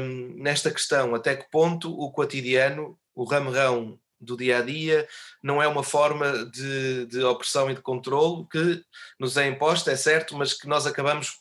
um, 0.00 0.42
nesta 0.42 0.70
questão: 0.70 1.14
até 1.14 1.36
que 1.36 1.50
ponto 1.50 1.90
o 1.92 2.10
cotidiano, 2.10 2.98
o 3.14 3.24
ramerão 3.24 3.98
do 4.20 4.36
dia 4.36 4.58
a 4.58 4.62
dia, 4.62 5.08
não 5.42 5.62
é 5.62 5.68
uma 5.68 5.84
forma 5.84 6.44
de, 6.46 7.06
de 7.06 7.22
opressão 7.22 7.70
e 7.70 7.74
de 7.74 7.80
controle 7.80 8.46
que 8.50 8.82
nos 9.18 9.36
é 9.36 9.46
imposta, 9.46 9.92
é 9.92 9.96
certo, 9.96 10.36
mas 10.36 10.54
que 10.54 10.66
nós 10.66 10.86
acabamos, 10.86 11.40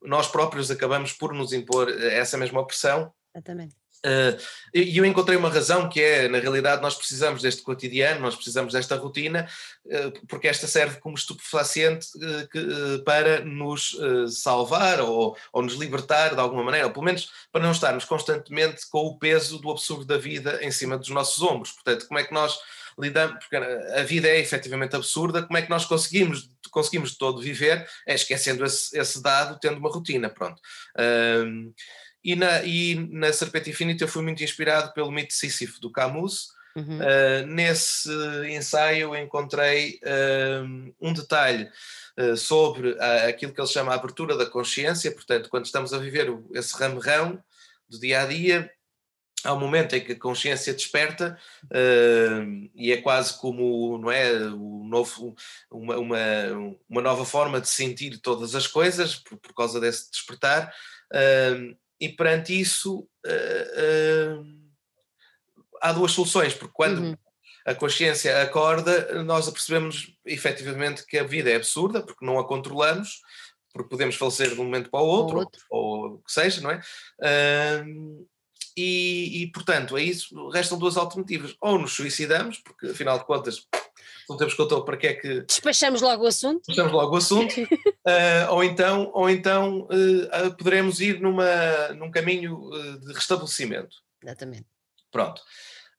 nós 0.00 0.28
próprios 0.28 0.70
acabamos 0.70 1.12
por 1.12 1.34
nos 1.34 1.52
impor 1.52 1.88
essa 1.90 2.38
mesma 2.38 2.60
opressão. 2.60 3.12
Exatamente. 3.34 3.74
Uh, 4.06 4.40
e 4.72 4.96
eu 4.96 5.04
encontrei 5.04 5.36
uma 5.36 5.48
razão 5.48 5.88
que 5.88 6.00
é, 6.00 6.28
na 6.28 6.38
realidade, 6.38 6.80
nós 6.80 6.94
precisamos 6.94 7.42
deste 7.42 7.62
cotidiano, 7.62 8.20
nós 8.20 8.36
precisamos 8.36 8.72
desta 8.72 8.94
rotina, 8.94 9.48
uh, 9.84 10.26
porque 10.28 10.46
esta 10.46 10.68
serve 10.68 11.00
como 11.00 11.16
estupefaciente 11.16 12.06
uh, 12.16 12.48
que, 12.48 13.02
para 13.04 13.44
nos 13.44 13.96
salvar 14.28 15.00
ou, 15.00 15.36
ou 15.52 15.62
nos 15.62 15.74
libertar 15.74 16.34
de 16.34 16.40
alguma 16.40 16.62
maneira, 16.62 16.86
ou 16.86 16.92
pelo 16.92 17.04
menos 17.04 17.30
para 17.50 17.62
não 17.62 17.72
estarmos 17.72 18.04
constantemente 18.04 18.88
com 18.88 19.00
o 19.00 19.18
peso 19.18 19.58
do 19.58 19.70
absurdo 19.72 20.04
da 20.04 20.16
vida 20.16 20.60
em 20.62 20.70
cima 20.70 20.96
dos 20.96 21.08
nossos 21.08 21.42
ombros. 21.42 21.72
Portanto, 21.72 22.06
como 22.06 22.20
é 22.20 22.24
que 22.24 22.32
nós 22.32 22.56
lidamos, 22.98 23.38
porque 23.40 23.56
a 23.56 24.02
vida 24.04 24.28
é 24.28 24.38
efetivamente 24.38 24.96
absurda, 24.96 25.42
como 25.42 25.58
é 25.58 25.62
que 25.62 25.70
nós 25.70 25.84
conseguimos, 25.84 26.48
conseguimos 26.70 27.10
de 27.10 27.18
todo 27.18 27.42
viver? 27.42 27.86
É 28.06 28.14
esquecendo 28.14 28.64
esse, 28.64 28.96
esse 28.98 29.22
dado, 29.22 29.58
tendo 29.60 29.78
uma 29.78 29.90
rotina, 29.90 30.30
pronto. 30.30 30.60
Uh, 30.96 31.74
e 32.26 32.34
na, 32.34 32.60
e 32.64 32.96
na 33.12 33.32
Serpente 33.32 33.70
Infinita 33.70 34.02
eu 34.02 34.08
fui 34.08 34.20
muito 34.20 34.42
inspirado 34.42 34.92
pelo 34.92 35.12
mito 35.12 35.28
de 35.28 35.34
Sísifo 35.34 35.80
do 35.80 35.92
Camus. 35.92 36.48
Uhum. 36.74 36.98
Uh, 36.98 37.46
nesse 37.46 38.10
ensaio 38.50 39.14
eu 39.14 39.16
encontrei 39.16 40.00
uh, 40.02 40.94
um 41.00 41.12
detalhe 41.12 41.70
uh, 42.18 42.36
sobre 42.36 43.00
aquilo 43.28 43.52
que 43.52 43.60
ele 43.60 43.68
chama 43.68 43.92
a 43.92 43.94
abertura 43.94 44.36
da 44.36 44.44
consciência, 44.44 45.12
portanto, 45.12 45.48
quando 45.48 45.66
estamos 45.66 45.94
a 45.94 45.98
viver 45.98 46.28
o, 46.28 46.50
esse 46.52 46.76
ramerrão 46.76 47.40
do 47.88 48.00
dia 48.00 48.22
a 48.22 48.26
dia, 48.26 48.70
há 49.44 49.54
um 49.54 49.60
momento 49.60 49.94
em 49.94 50.00
que 50.04 50.12
a 50.12 50.18
consciência 50.18 50.74
desperta 50.74 51.38
uh, 51.66 52.70
e 52.74 52.90
é 52.90 53.00
quase 53.00 53.38
como 53.38 53.98
não 53.98 54.10
é 54.10 54.32
o 54.32 54.84
novo 54.84 55.36
uma, 55.70 55.96
uma, 55.96 56.18
uma 56.88 57.02
nova 57.02 57.24
forma 57.24 57.60
de 57.60 57.68
sentir 57.68 58.18
todas 58.18 58.56
as 58.56 58.66
coisas 58.66 59.14
por, 59.14 59.38
por 59.38 59.54
causa 59.54 59.78
desse 59.78 60.10
despertar 60.10 60.74
uh, 61.14 61.85
e 62.00 62.08
perante 62.08 62.58
isso 62.58 63.08
uh, 63.26 64.40
uh, 64.40 64.46
há 65.80 65.92
duas 65.92 66.12
soluções, 66.12 66.54
porque 66.54 66.74
quando 66.74 66.98
uhum. 67.00 67.16
a 67.64 67.74
consciência 67.74 68.42
acorda, 68.42 69.22
nós 69.22 69.48
apercebemos 69.48 70.14
efetivamente 70.24 71.06
que 71.06 71.18
a 71.18 71.24
vida 71.24 71.50
é 71.50 71.56
absurda, 71.56 72.02
porque 72.02 72.24
não 72.24 72.38
a 72.38 72.46
controlamos, 72.46 73.20
porque 73.72 73.90
podemos 73.90 74.16
falecer 74.16 74.54
de 74.54 74.60
um 74.60 74.64
momento 74.64 74.90
para 74.90 75.00
o 75.00 75.06
outro, 75.06 75.36
ou, 75.36 75.42
outro. 75.42 75.60
ou 75.70 76.06
o 76.14 76.18
que 76.18 76.32
seja, 76.32 76.60
não 76.60 76.70
é? 76.70 76.80
Uh, 77.20 78.26
e, 78.76 79.42
e, 79.42 79.46
portanto, 79.52 79.96
é 79.96 80.02
isso, 80.02 80.48
restam 80.50 80.78
duas 80.78 80.98
alternativas. 80.98 81.56
Ou 81.60 81.78
nos 81.78 81.94
suicidamos, 81.94 82.58
porque 82.58 82.88
afinal 82.88 83.18
de 83.18 83.24
contas 83.24 83.66
não 84.28 84.36
temos 84.36 84.54
controle 84.54 84.84
para 84.84 84.96
que 84.96 85.06
é 85.06 85.14
que. 85.14 85.40
Despachamos 85.42 86.02
logo 86.02 86.24
o 86.24 86.26
assunto. 86.26 86.62
Despachamos 86.66 86.92
logo 86.92 87.14
o 87.14 87.16
assunto. 87.16 87.62
uh, 87.62 88.50
ou 88.50 88.64
então, 88.64 89.10
ou 89.14 89.30
então 89.30 89.80
uh, 89.82 90.56
poderemos 90.56 91.00
ir 91.00 91.20
numa, 91.20 91.88
num 91.96 92.10
caminho 92.10 92.56
uh, 92.56 93.00
de 93.00 93.12
restabelecimento. 93.12 93.96
Exatamente. 94.22 94.66
Pronto. 95.10 95.40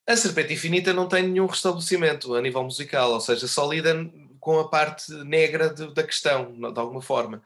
A 0.06 0.16
Serpente 0.16 0.54
Infinita 0.54 0.94
não 0.94 1.08
tem 1.08 1.28
nenhum 1.28 1.46
restabelecimento 1.46 2.34
a 2.36 2.42
nível 2.42 2.64
musical, 2.64 3.12
ou 3.12 3.20
seja, 3.20 3.48
só 3.48 3.70
lida 3.70 3.94
com 4.40 4.60
a 4.60 4.70
parte 4.70 5.12
negra 5.26 5.74
de, 5.74 5.94
da 5.94 6.04
questão, 6.04 6.58
de 6.58 6.80
alguma 6.80 7.02
forma. 7.02 7.42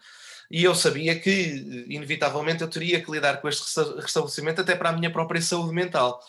E 0.51 0.65
eu 0.65 0.75
sabia 0.75 1.17
que, 1.17 1.85
inevitavelmente, 1.87 2.61
eu 2.61 2.67
teria 2.67 3.01
que 3.01 3.09
lidar 3.09 3.39
com 3.39 3.47
este 3.47 3.63
restabelecimento 3.95 4.61
até 4.61 4.75
para 4.75 4.89
a 4.89 4.91
minha 4.91 5.09
própria 5.09 5.41
saúde 5.41 5.73
mental. 5.73 6.21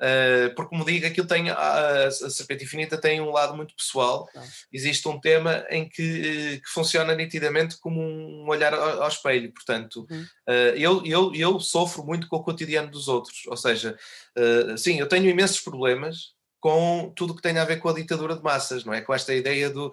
Uh, 0.00 0.52
porque, 0.54 0.70
como 0.70 0.84
digo, 0.84 1.06
aquilo 1.06 1.26
tem, 1.26 1.50
a, 1.50 2.06
a 2.06 2.10
Serpente 2.10 2.64
Infinita 2.64 2.98
tem 2.98 3.20
um 3.20 3.30
lado 3.30 3.56
muito 3.56 3.74
pessoal. 3.76 4.28
Existe 4.72 5.06
um 5.08 5.20
tema 5.20 5.64
em 5.70 5.88
que, 5.88 6.60
que, 6.60 6.68
funciona 6.68 7.14
nitidamente 7.14 7.78
como 7.78 8.00
um 8.00 8.48
olhar 8.48 8.74
ao, 8.74 9.02
ao 9.02 9.08
espelho. 9.08 9.52
Portanto, 9.52 10.06
uh, 10.10 10.74
eu, 10.76 11.04
eu, 11.06 11.34
eu 11.34 11.60
sofro 11.60 12.04
muito 12.04 12.28
com 12.28 12.36
o 12.36 12.42
cotidiano 12.42 12.90
dos 12.90 13.06
outros. 13.06 13.46
Ou 13.46 13.56
seja, 13.56 13.96
uh, 14.36 14.76
sim, 14.76 14.98
eu 14.98 15.08
tenho 15.08 15.28
imensos 15.28 15.60
problemas 15.60 16.34
com 16.60 17.12
tudo 17.14 17.36
que 17.36 17.42
tem 17.42 17.56
a 17.58 17.64
ver 17.64 17.76
com 17.76 17.90
a 17.90 17.94
ditadura 17.94 18.34
de 18.34 18.42
massas, 18.42 18.84
não 18.84 18.94
é? 18.94 19.02
Com 19.02 19.12
esta 19.12 19.34
ideia 19.34 19.68
do. 19.68 19.92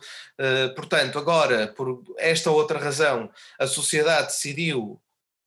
portanto, 0.74 1.20
agora, 1.20 1.68
por 1.68 2.02
esta 2.18 2.50
outra 2.50 2.80
razão, 2.80 3.30
a 3.60 3.68
sociedade 3.68 4.28
decidiu 4.28 4.98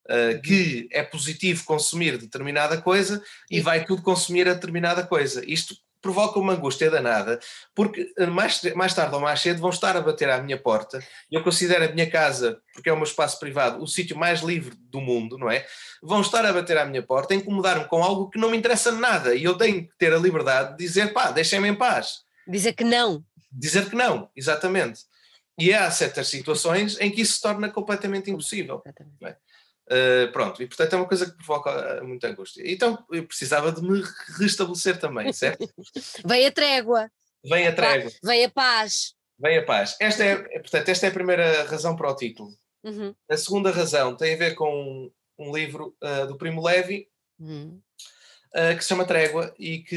Uh, 0.04 0.38
que 0.42 0.86
é 0.92 1.02
positivo 1.02 1.64
consumir 1.64 2.18
determinada 2.18 2.78
coisa 2.78 3.22
e 3.50 3.62
vai 3.62 3.86
tudo 3.86 4.02
consumir 4.02 4.46
a 4.46 4.52
determinada 4.52 5.02
coisa. 5.02 5.42
Isto 5.46 5.74
provoca 6.04 6.38
uma 6.38 6.52
angústia 6.52 6.90
danada, 6.90 7.40
porque 7.74 8.12
eh, 8.18 8.26
mais, 8.26 8.62
mais 8.74 8.92
tarde 8.92 9.14
ou 9.14 9.22
mais 9.22 9.40
cedo 9.40 9.62
vão 9.62 9.70
estar 9.70 9.96
a 9.96 10.02
bater 10.02 10.28
à 10.28 10.42
minha 10.42 10.58
porta. 10.58 11.02
Eu 11.32 11.42
considero 11.42 11.82
a 11.82 11.88
minha 11.88 12.10
casa, 12.10 12.60
porque 12.74 12.90
é 12.90 12.92
o 12.92 12.96
meu 12.96 13.06
espaço 13.06 13.40
privado, 13.40 13.82
o 13.82 13.86
sítio 13.86 14.14
mais 14.14 14.40
livre 14.40 14.76
do 14.76 15.00
mundo, 15.00 15.38
não 15.38 15.50
é? 15.50 15.64
Vão 16.02 16.20
estar 16.20 16.44
a 16.44 16.52
bater 16.52 16.76
à 16.76 16.84
minha 16.84 17.02
porta, 17.02 17.34
incomodar-me 17.34 17.86
com 17.86 18.04
algo 18.04 18.28
que 18.28 18.38
não 18.38 18.50
me 18.50 18.58
interessa 18.58 18.92
nada 18.92 19.34
e 19.34 19.44
eu 19.44 19.56
tenho 19.56 19.88
que 19.88 19.96
ter 19.96 20.12
a 20.12 20.18
liberdade 20.18 20.76
de 20.76 20.84
dizer, 20.84 21.14
pá, 21.14 21.30
deixem-me 21.30 21.68
em 21.68 21.74
paz. 21.74 22.18
Dizer 22.46 22.74
que 22.74 22.84
não. 22.84 23.24
Dizer 23.50 23.88
que 23.88 23.96
não, 23.96 24.28
exatamente. 24.36 25.00
E 25.58 25.72
há 25.72 25.90
certas 25.90 26.28
situações 26.28 27.00
em 27.00 27.10
que 27.10 27.22
isso 27.22 27.34
se 27.34 27.40
torna 27.40 27.70
completamente 27.70 28.30
impossível. 28.30 28.82
É? 29.22 29.36
Uh, 29.86 30.32
pronto, 30.32 30.62
e 30.62 30.66
portanto 30.66 30.94
é 30.94 30.96
uma 30.96 31.06
coisa 31.06 31.26
que 31.26 31.36
provoca 31.36 32.02
muita 32.02 32.28
angústia. 32.28 32.62
Então 32.64 33.04
eu 33.10 33.26
precisava 33.26 33.70
de 33.70 33.82
me 33.82 34.02
restabelecer 34.38 34.98
também, 34.98 35.32
certo? 35.32 35.68
Vem 36.24 36.46
a 36.46 36.52
trégua. 36.52 37.10
Vem 37.44 37.66
a 37.66 37.74
trégua. 37.74 38.10
Vem 38.22 38.44
a 38.44 38.50
paz. 38.50 39.14
Vem 39.38 39.58
a 39.58 39.64
paz. 39.64 39.96
Esta 40.00 40.24
é, 40.24 40.36
portanto, 40.36 40.88
esta 40.88 41.06
é 41.06 41.08
a 41.10 41.12
primeira 41.12 41.64
razão 41.64 41.94
para 41.94 42.10
o 42.10 42.16
título. 42.16 42.50
Uhum. 42.82 43.14
A 43.28 43.36
segunda 43.36 43.70
razão 43.70 44.16
tem 44.16 44.34
a 44.34 44.38
ver 44.38 44.54
com 44.54 44.72
um, 44.72 45.10
um 45.38 45.54
livro 45.54 45.94
uh, 46.02 46.26
do 46.26 46.36
Primo 46.36 46.64
Levi, 46.64 47.08
uhum. 47.38 47.80
uh, 48.54 48.76
que 48.76 48.82
se 48.82 48.88
chama 48.88 49.04
Trégua 49.04 49.54
e 49.58 49.80
que, 49.80 49.96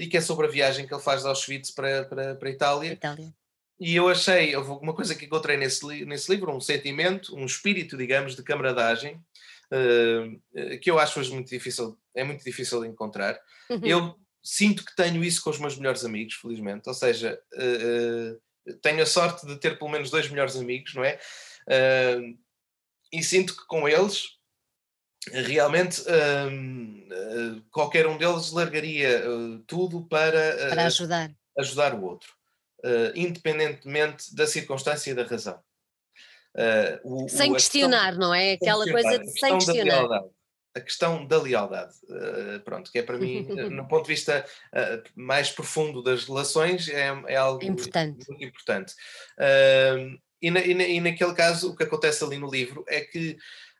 e 0.00 0.06
que 0.08 0.16
é 0.16 0.20
sobre 0.20 0.46
a 0.46 0.50
viagem 0.50 0.86
que 0.86 0.92
ele 0.92 1.02
faz 1.02 1.22
de 1.22 1.28
Auschwitz 1.28 1.70
para, 1.70 2.04
para, 2.04 2.34
para 2.34 2.48
a 2.48 2.52
Itália. 2.52 2.92
Itália. 2.92 3.32
E 3.80 3.94
eu 3.94 4.08
achei, 4.08 4.56
houve 4.56 4.70
uma 4.82 4.92
coisa 4.92 5.14
que 5.14 5.26
encontrei 5.26 5.56
nesse, 5.56 6.04
nesse 6.04 6.30
livro, 6.32 6.52
um 6.52 6.60
sentimento, 6.60 7.36
um 7.36 7.46
espírito, 7.46 7.96
digamos, 7.96 8.34
de 8.34 8.42
camaradagem, 8.42 9.22
que 10.82 10.90
eu 10.90 10.98
acho 10.98 11.20
hoje 11.20 11.32
muito 11.32 11.48
difícil, 11.48 11.98
é 12.14 12.24
muito 12.24 12.42
difícil 12.42 12.80
de 12.80 12.88
encontrar. 12.88 13.38
Uhum. 13.70 13.80
Eu 13.84 14.18
sinto 14.42 14.84
que 14.84 14.94
tenho 14.96 15.22
isso 15.22 15.42
com 15.42 15.50
os 15.50 15.58
meus 15.58 15.76
melhores 15.76 16.04
amigos, 16.04 16.34
felizmente, 16.34 16.88
ou 16.88 16.94
seja, 16.94 17.38
uh, 17.54 18.76
tenho 18.80 19.02
a 19.02 19.06
sorte 19.06 19.46
de 19.46 19.56
ter 19.56 19.78
pelo 19.78 19.90
menos 19.90 20.10
dois 20.10 20.28
melhores 20.28 20.56
amigos, 20.56 20.94
não 20.94 21.04
é? 21.04 21.18
e 23.12 23.22
sinto 23.22 23.54
que 23.54 23.66
com 23.66 23.86
eles 23.86 24.38
realmente 25.30 26.02
qualquer 27.70 28.06
um 28.06 28.16
deles 28.16 28.52
largaria 28.52 29.22
tudo 29.66 30.06
para, 30.06 30.70
para 30.70 30.86
ajudar. 30.86 31.30
ajudar 31.58 31.94
o 31.94 32.04
outro 32.04 32.32
independentemente 33.14 34.34
da 34.34 34.46
circunstância 34.46 35.10
e 35.10 35.14
da 35.14 35.24
razão. 35.24 35.62
Uh, 36.54 37.24
o, 37.24 37.28
sem 37.28 37.50
o, 37.52 37.54
questionar, 37.54 38.08
questão, 38.08 38.28
não 38.28 38.34
é? 38.34 38.52
Aquela 38.52 38.90
coisa 38.90 39.18
de 39.18 39.38
sem 39.38 39.52
questionar. 39.58 40.24
A 40.74 40.80
questão 40.80 41.26
da 41.26 41.40
lealdade, 41.40 41.94
uh, 42.04 42.60
pronto, 42.60 42.92
que 42.92 42.98
é 42.98 43.02
para 43.02 43.18
mim, 43.18 43.42
no 43.70 43.88
ponto 43.88 44.04
de 44.04 44.14
vista 44.14 44.44
mais 45.14 45.50
profundo 45.50 46.02
das 46.02 46.24
relações, 46.24 46.88
é, 46.88 47.08
é 47.26 47.36
algo 47.36 47.64
importante. 47.64 48.24
muito 48.28 48.44
importante. 48.44 48.94
E, 50.40 50.50
na, 50.52 50.60
e, 50.60 50.74
na, 50.74 50.84
e, 50.84 51.00
naquele 51.00 51.34
caso, 51.34 51.70
o 51.70 51.76
que 51.76 51.82
acontece 51.82 52.22
ali 52.22 52.38
no 52.38 52.50
livro 52.50 52.84
é 52.88 53.00
que 53.00 53.36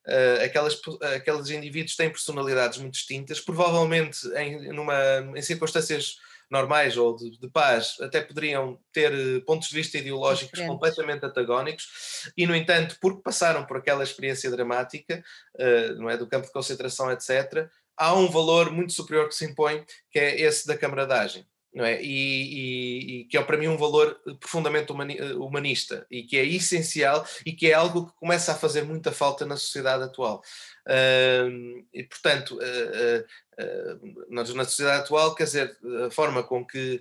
Uh, 0.09 0.43
aquelas, 0.43 0.81
aqueles 1.15 1.51
indivíduos 1.51 1.95
têm 1.95 2.09
personalidades 2.09 2.79
muito 2.79 2.95
distintas, 2.95 3.41
provavelmente 3.41 4.27
em, 4.37 4.73
numa, 4.73 4.97
em 5.37 5.43
circunstâncias 5.43 6.17
normais 6.51 6.97
ou 6.97 7.17
de, 7.17 7.39
de, 7.39 7.49
paz 7.49 7.97
até 8.01 8.21
poderiam 8.21 8.79
ter 8.93 9.13
eh, 9.13 9.41
pontos 9.41 9.69
de 9.69 9.75
vista 9.75 9.99
ideológicos 9.99 10.59
Diferentes. 10.59 10.73
completamente 10.73 11.27
antagónicos 11.27 12.31
e, 12.37 12.47
no 12.47 12.55
entanto, 12.55 12.97
porque 13.01 13.23
passaram 13.23 13.65
por 13.67 13.77
aquela 13.77 14.03
experiência 14.03 14.51
dramática, 14.51 15.23
uh, 15.57 15.95
não 15.97 16.09
é, 16.09 16.17
do 16.17 16.27
campo 16.27 16.47
de 16.47 16.53
concentração, 16.53 17.11
etc., 17.13 17.69
há 17.97 18.15
um 18.15 18.31
valor 18.31 18.71
muito 18.71 18.93
superior 18.93 19.29
que 19.29 19.35
se 19.35 19.45
impõe, 19.45 19.85
que 20.11 20.19
é 20.19 20.41
esse 20.41 20.67
da 20.67 20.77
camaradagem. 20.77 21.45
Não 21.75 21.85
é? 21.85 22.03
E, 22.03 22.09
e, 22.09 23.21
e, 23.21 23.25
que 23.27 23.37
é 23.37 23.43
para 23.43 23.59
mim 23.59 23.69
um 23.69 23.77
valor 23.77 24.19
profundamente 24.41 24.91
eh, 24.91 25.35
humanista 25.35 26.07
e 26.11 26.23
que 26.23 26.39
é 26.39 26.45
essencial 26.45 27.27
e 27.45 27.53
que 27.53 27.71
é 27.71 27.75
algo 27.75 28.07
que 28.07 28.17
começa 28.17 28.53
a 28.53 28.55
fazer 28.55 28.83
muita 28.83 29.13
falta 29.13 29.45
na 29.45 29.57
sociedade 29.57 30.03
atual. 30.03 30.43
Uh, 30.89 31.85
e 31.93 32.03
portanto, 32.03 32.55
uh, 32.55 33.21
uh, 33.63 34.27
na 34.31 34.65
sociedade 34.65 35.03
atual, 35.03 35.35
quer 35.35 35.45
dizer, 35.45 35.77
a 36.07 36.11
forma 36.11 36.43
com 36.43 36.65
que 36.65 37.01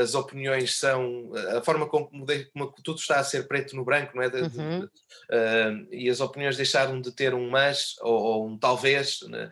as 0.00 0.14
opiniões 0.14 0.78
são, 0.78 1.32
a 1.56 1.60
forma 1.60 1.88
como, 1.88 2.08
como, 2.52 2.72
tudo 2.84 3.00
está 3.00 3.18
a 3.18 3.24
ser 3.24 3.48
preto 3.48 3.74
no 3.74 3.84
branco, 3.84 4.12
não 4.14 4.22
é? 4.22 4.30
De, 4.30 4.42
uhum. 4.42 4.80
de, 4.80 5.88
e 5.90 6.08
as 6.08 6.20
opiniões 6.20 6.56
deixaram 6.56 7.00
de 7.00 7.10
ter 7.10 7.34
um 7.34 7.50
mas 7.50 7.96
ou, 8.00 8.14
ou 8.14 8.46
um 8.46 8.56
talvez, 8.56 9.22
né? 9.22 9.50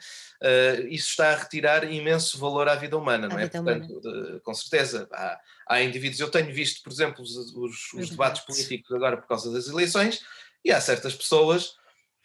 isso 0.89 1.09
está 1.09 1.33
a 1.33 1.37
retirar 1.37 1.91
imenso 1.91 2.39
valor 2.39 2.69
à 2.69 2.77
vida 2.77 2.97
humana, 2.97 3.27
não 3.27 3.37
é? 3.37 3.49
Portanto, 3.49 3.91
humana. 3.93 4.41
com 4.45 4.55
certeza, 4.55 5.09
há, 5.13 5.41
há, 5.67 5.83
indivíduos, 5.83 6.21
eu 6.21 6.31
tenho 6.31 6.55
visto, 6.55 6.81
por 6.85 6.93
exemplo, 6.93 7.21
os, 7.21 7.35
os, 7.35 7.93
os 7.95 8.11
debates 8.11 8.43
políticos 8.43 8.93
agora 8.95 9.17
por 9.17 9.27
causa 9.27 9.51
das 9.51 9.67
eleições, 9.67 10.23
e 10.65 10.71
há 10.71 10.81
certas 10.81 11.13
pessoas 11.13 11.75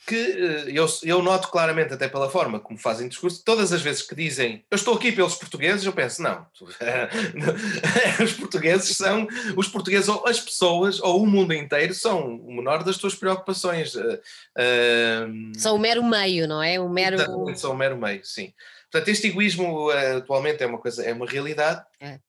que 0.07 0.15
eh, 0.15 0.65
eu, 0.67 0.87
eu 1.03 1.21
noto 1.21 1.49
claramente, 1.49 1.93
até 1.93 2.07
pela 2.07 2.29
forma 2.29 2.59
como 2.59 2.79
fazem 2.79 3.07
discurso, 3.07 3.43
todas 3.43 3.71
as 3.73 3.81
vezes 3.81 4.01
que 4.01 4.15
dizem 4.15 4.63
eu 4.69 4.75
estou 4.75 4.95
aqui 4.95 5.11
pelos 5.11 5.35
portugueses, 5.35 5.85
eu 5.85 5.93
penso, 5.93 6.21
não, 6.21 6.45
os 8.23 8.33
portugueses 8.33 8.95
são, 8.95 9.27
os 9.55 9.67
portugueses 9.67 10.07
ou 10.09 10.27
as 10.27 10.39
pessoas 10.39 10.99
ou 10.99 11.21
o 11.21 11.27
mundo 11.27 11.53
inteiro 11.53 11.93
são 11.93 12.35
o 12.37 12.55
menor 12.55 12.83
das 12.83 12.97
tuas 12.97 13.15
preocupações. 13.15 13.95
Uh, 13.95 14.11
são 15.57 15.75
o 15.75 15.79
mero 15.79 16.03
meio, 16.03 16.47
não 16.47 16.61
é? 16.61 16.79
O 16.79 16.89
mero... 16.89 17.17
São 17.55 17.71
o 17.71 17.77
mero 17.77 17.97
meio, 17.97 18.25
sim. 18.25 18.53
Portanto, 18.91 19.09
este 19.09 19.27
egoísmo 19.27 19.89
atualmente 19.91 20.63
é 20.63 20.65
uma 20.65 20.79
coisa, 20.79 21.03
é 21.03 21.13
uma 21.13 21.27
realidade. 21.27 21.83
É. 21.99 22.19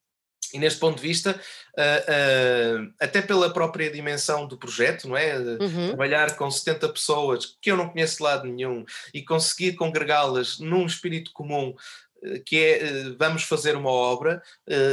E 0.52 0.58
neste 0.58 0.80
ponto 0.80 0.96
de 0.96 1.02
vista, 1.02 1.40
uh, 1.78 2.82
uh, 2.82 2.92
até 2.98 3.22
pela 3.22 3.52
própria 3.52 3.90
dimensão 3.90 4.46
do 4.46 4.58
projeto, 4.58 5.08
não 5.08 5.16
é? 5.16 5.36
Uhum. 5.36 5.88
Trabalhar 5.88 6.36
com 6.36 6.50
70 6.50 6.88
pessoas 6.88 7.56
que 7.60 7.70
eu 7.70 7.76
não 7.76 7.88
conheço 7.88 8.16
de 8.16 8.22
lado 8.24 8.48
nenhum 8.48 8.84
e 9.14 9.22
conseguir 9.22 9.74
congregá-las 9.74 10.58
num 10.58 10.86
espírito 10.86 11.30
comum, 11.32 11.74
uh, 12.22 12.44
que 12.44 12.56
é 12.56 12.80
vamos 13.16 13.44
fazer 13.44 13.76
uma 13.76 13.90
obra 13.90 14.42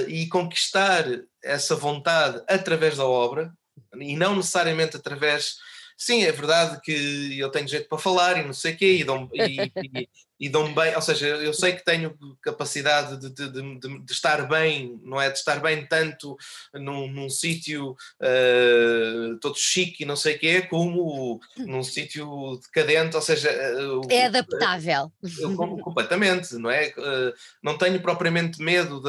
e 0.07 0.27
conquistar 0.27 1.05
essa 1.43 1.75
vontade 1.75 2.41
através 2.47 2.97
da 2.97 3.05
obra 3.05 3.51
e 3.99 4.15
não 4.15 4.35
necessariamente 4.35 4.95
através 4.95 5.57
sim, 5.97 6.23
é 6.23 6.31
verdade 6.31 6.79
que 6.81 7.37
eu 7.39 7.49
tenho 7.49 7.67
jeito 7.67 7.89
para 7.89 7.97
falar 7.97 8.37
e 8.37 8.45
não 8.45 8.53
sei 8.53 8.73
o 8.73 8.77
quê, 8.77 8.97
e 8.97 9.03
dão, 9.03 9.27
e, 9.33 10.07
e, 10.39 10.47
dão 10.47 10.71
bem, 10.73 10.95
ou 10.95 11.01
seja, 11.01 11.25
eu 11.27 11.51
sei 11.53 11.73
que 11.73 11.83
tenho 11.83 12.15
capacidade 12.39 13.17
de, 13.17 13.29
de, 13.31 13.49
de, 13.49 13.99
de 14.05 14.11
estar 14.11 14.47
bem, 14.47 15.01
não 15.03 15.19
é? 15.19 15.31
De 15.31 15.39
estar 15.39 15.59
bem 15.59 15.83
tanto 15.87 16.37
num, 16.75 17.11
num 17.11 17.29
sítio 17.29 17.91
uh, 18.21 19.39
todo 19.41 19.57
chique 19.57 20.03
e 20.03 20.05
não 20.05 20.15
sei 20.15 20.35
o 20.35 20.39
quê, 20.39 20.61
como 20.61 21.39
num 21.57 21.83
sítio 21.83 22.59
decadente, 22.61 23.15
ou 23.15 23.21
seja... 23.21 23.49
Uh, 23.51 24.01
é 24.09 24.27
adaptável. 24.27 25.11
Eu, 25.39 25.55
completamente, 25.55 26.53
não 26.57 26.69
é? 26.69 26.89
Uh, 26.89 27.33
não 27.63 27.75
tenho 27.75 27.99
propriamente 27.99 28.61
medo 28.61 29.01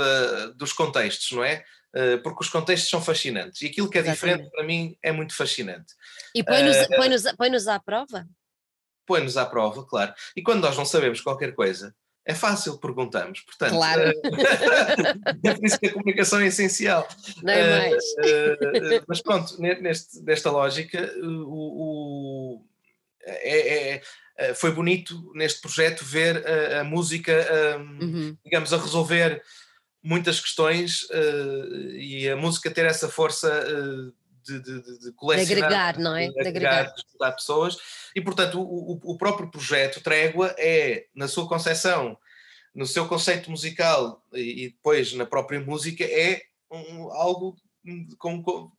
dos 0.56 0.72
contextos, 0.72 1.32
não 1.32 1.44
é? 1.44 1.62
Eh, 1.94 2.18
porque 2.18 2.44
os 2.44 2.50
contextos 2.50 2.90
são 2.90 3.00
fascinantes 3.00 3.62
e 3.62 3.66
aquilo 3.66 3.88
que 3.88 3.96
é 3.96 4.02
Exatamente. 4.02 4.20
diferente 4.20 4.50
para 4.50 4.64
mim 4.64 4.96
é 5.02 5.10
muito 5.10 5.34
fascinante. 5.34 5.94
E 6.34 6.44
põe-nos 6.44 6.76
uh, 6.76 6.88
põe 6.88 7.08
-nos, 7.08 7.22
põe 7.32 7.50
-nos 7.50 7.66
à 7.66 7.80
prova? 7.80 8.28
Põe-nos 9.06 9.38
à 9.38 9.46
prova, 9.46 9.86
claro. 9.86 10.12
E 10.36 10.42
quando 10.42 10.60
nós 10.60 10.76
não 10.76 10.84
sabemos 10.84 11.22
qualquer 11.22 11.54
coisa, 11.54 11.94
é 12.26 12.34
fácil, 12.34 12.76
perguntamos. 12.76 13.40
Portanto, 13.40 13.70
claro. 13.70 14.02
é 15.44 15.54
por 15.54 15.64
isso 15.64 15.80
que 15.80 15.86
a 15.86 15.92
comunicação 15.94 16.40
é 16.40 16.48
essencial. 16.48 17.08
Não 17.42 17.54
é 17.54 17.78
mais. 17.78 18.04
Uh, 18.04 19.04
mas 19.08 19.22
pronto, 19.22 19.58
neste, 19.58 20.20
nesta 20.22 20.50
lógica, 20.50 21.10
o, 21.22 22.58
o 22.58 22.64
é, 23.24 24.02
é, 24.36 24.54
foi 24.54 24.72
bonito 24.72 25.32
neste 25.34 25.62
projeto 25.62 26.04
ver 26.04 26.46
a, 26.46 26.80
a 26.80 26.84
música, 26.84 27.32
um, 27.78 28.04
uhum. 28.04 28.36
digamos, 28.44 28.74
a 28.74 28.76
resolver 28.76 29.42
muitas 30.02 30.40
questões 30.40 31.02
uh, 31.10 31.90
e 31.96 32.28
a 32.28 32.36
música 32.36 32.70
ter 32.70 32.86
essa 32.86 33.08
força 33.08 33.48
uh, 33.48 34.12
de, 34.44 34.60
de, 34.60 34.98
de 35.00 35.12
colecionar, 35.12 35.46
de 35.46 35.64
agregar, 35.64 35.98
não 35.98 36.16
é? 36.16 36.28
De 36.28 36.48
agregar, 36.48 36.84
de 36.84 37.00
estudar 37.00 37.32
pessoas 37.32 37.76
e 38.14 38.20
portanto 38.20 38.60
o, 38.60 38.98
o, 39.02 39.18
próprio 39.18 39.50
projeto 39.50 40.00
Trégua 40.00 40.54
é, 40.58 41.06
na 41.14 41.28
sua 41.28 41.48
concepção, 41.48 42.16
no 42.74 42.86
seu 42.86 43.06
conceito 43.06 43.50
musical 43.50 44.24
e, 44.32 44.64
e 44.64 44.68
depois 44.70 45.12
na 45.12 45.26
própria 45.26 45.60
música 45.60 46.04
é 46.04 46.42
um, 46.70 47.10
algo 47.12 47.56
com, 48.18 48.42
com 48.42 48.72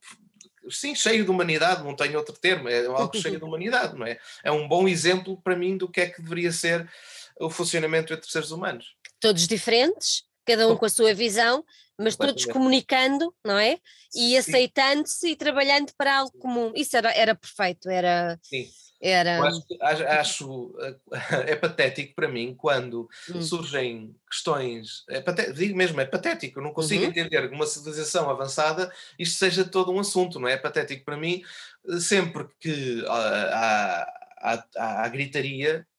sim, 0.68 0.94
cheio 0.94 1.24
de 1.24 1.30
humanidade, 1.30 1.82
não 1.82 1.94
tenho 1.94 2.18
outro 2.18 2.34
termo, 2.36 2.68
é 2.68 2.86
algo 2.86 3.16
cheio 3.16 3.38
de 3.38 3.44
humanidade, 3.44 3.96
não 3.96 4.06
é? 4.06 4.18
É 4.42 4.50
um 4.50 4.68
bom 4.68 4.88
exemplo 4.88 5.40
para 5.42 5.56
mim 5.56 5.76
do 5.76 5.88
que 5.88 6.00
é 6.00 6.08
que 6.08 6.22
deveria 6.22 6.52
ser 6.52 6.88
o 7.38 7.48
funcionamento 7.48 8.12
entre 8.12 8.30
seres 8.30 8.50
humanos. 8.50 8.94
Todos 9.18 9.46
diferentes, 9.46 10.24
cada 10.44 10.68
um 10.68 10.76
com 10.76 10.84
a 10.84 10.90
sua 10.90 11.14
visão, 11.14 11.64
mas 11.98 12.16
todos 12.16 12.44
comunicando, 12.46 13.34
não 13.44 13.58
é? 13.58 13.78
E 14.14 14.36
aceitando-se 14.36 15.28
e 15.28 15.36
trabalhando 15.36 15.92
para 15.96 16.18
algo 16.18 16.36
comum. 16.38 16.72
Isso 16.74 16.96
era, 16.96 17.12
era 17.12 17.34
perfeito, 17.34 17.88
era. 17.88 18.38
Sim. 18.42 18.66
Era... 19.02 19.40
Acho, 19.80 20.04
acho, 20.06 20.74
é 21.46 21.56
patético 21.56 22.14
para 22.14 22.28
mim 22.28 22.54
quando 22.54 23.08
hum. 23.34 23.40
surgem 23.40 24.14
questões, 24.30 25.04
é 25.08 25.22
patético, 25.22 25.56
digo 25.56 25.74
mesmo, 25.74 25.98
é 26.02 26.04
patético, 26.04 26.58
eu 26.58 26.62
não 26.62 26.72
consigo 26.74 27.04
uhum. 27.04 27.08
entender 27.08 27.48
que 27.48 27.54
uma 27.54 27.66
civilização 27.66 28.28
avançada 28.28 28.92
isto 29.18 29.38
seja 29.38 29.64
todo 29.64 29.90
um 29.90 29.98
assunto, 29.98 30.38
não 30.38 30.46
é? 30.46 30.52
É 30.52 30.56
patético 30.58 31.02
para 31.06 31.16
mim 31.16 31.42
sempre 31.98 32.46
que 32.60 33.02
há, 33.08 34.04
há, 34.42 34.64
há, 34.76 35.04
há 35.04 35.08
gritaria 35.08 35.86
eh, 35.86 35.89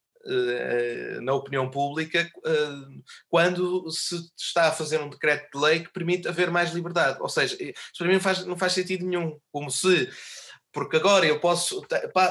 na 1.22 1.34
opinião 1.34 1.70
pública 1.70 2.30
eh, 2.44 3.02
quando 3.28 3.90
se 3.90 4.16
está 4.38 4.68
a 4.68 4.72
fazer 4.72 5.00
um 5.00 5.10
decreto 5.10 5.50
de 5.52 5.64
lei 5.64 5.80
que 5.80 5.92
permite 5.92 6.28
haver 6.28 6.50
mais 6.50 6.70
liberdade. 6.72 7.18
Ou 7.20 7.28
seja, 7.28 7.56
isso 7.60 7.98
para 7.98 8.06
mim 8.06 8.14
não 8.14 8.20
faz, 8.20 8.44
não 8.44 8.56
faz 8.56 8.72
sentido 8.72 9.04
nenhum. 9.04 9.38
Como 9.50 9.70
se, 9.70 10.08
porque 10.72 10.96
agora 10.96 11.26
eu 11.26 11.40
posso, 11.40 11.84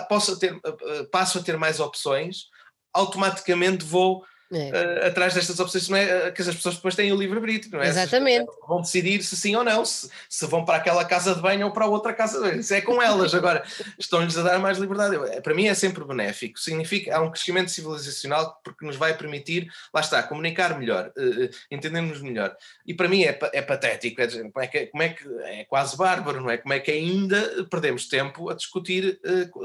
posso 0.07 0.39
ter, 0.39 0.53
eh, 0.53 1.03
passo 1.11 1.39
a 1.39 1.43
ter 1.43 1.57
mais 1.57 1.79
opções, 1.79 2.45
automaticamente 2.93 3.85
vou 3.85 4.23
é. 4.51 5.03
uh, 5.03 5.07
atrás 5.07 5.33
destas 5.33 5.59
opções, 5.59 5.87
não 5.87 5.97
é? 5.97 6.27
Uh, 6.27 6.33
que 6.33 6.41
as 6.41 6.53
pessoas 6.53 6.75
depois 6.75 6.95
têm 6.95 7.11
o 7.11 7.15
livre-arbítrio, 7.15 7.71
não 7.71 7.81
é? 7.81 7.87
Exatamente. 7.87 8.51
Vão 8.67 8.81
decidir 8.81 9.23
se 9.23 9.35
sim 9.35 9.55
ou 9.55 9.63
não, 9.63 9.85
se, 9.85 10.09
se 10.29 10.45
vão 10.45 10.65
para 10.65 10.77
aquela 10.77 11.05
casa 11.05 11.33
de 11.33 11.41
banho 11.41 11.67
ou 11.67 11.71
para 11.71 11.85
outra 11.85 12.13
casa 12.13 12.37
de 12.37 12.43
banho. 12.43 12.59
Isso 12.59 12.73
é 12.73 12.81
com 12.81 13.01
elas. 13.01 13.33
Agora, 13.33 13.63
estão-lhes 13.97 14.37
a 14.37 14.43
dar 14.43 14.59
mais 14.59 14.77
liberdade. 14.77 15.41
Para 15.41 15.53
mim 15.53 15.67
é 15.67 15.73
sempre 15.73 16.03
benéfico. 16.03 16.59
Significa, 16.59 17.15
há 17.15 17.21
um 17.21 17.31
crescimento 17.31 17.71
civilizacional 17.71 18.59
porque 18.63 18.85
nos 18.85 18.95
vai 18.95 19.15
permitir, 19.17 19.71
lá 19.93 20.01
está, 20.01 20.21
comunicar 20.23 20.77
melhor, 20.77 21.11
uh, 21.17 21.49
entendermos 21.69 22.21
melhor. 22.21 22.55
E 22.85 22.93
para 22.93 23.07
mim 23.07 23.23
é, 23.23 23.37
é 23.53 23.61
patético, 23.61 24.21
é 24.21 24.27
como 24.27 24.63
é, 24.63 24.67
que, 24.67 24.85
como 24.87 25.03
é 25.03 25.09
que 25.09 25.27
é 25.43 25.65
quase 25.65 25.95
bárbaro, 25.95 26.41
não 26.41 26.49
é? 26.49 26.57
Como 26.57 26.73
é 26.73 26.79
que 26.79 26.91
ainda 26.91 27.65
perdemos 27.69 28.07
tempo 28.07 28.49
a 28.49 28.53
discutir 28.53 29.19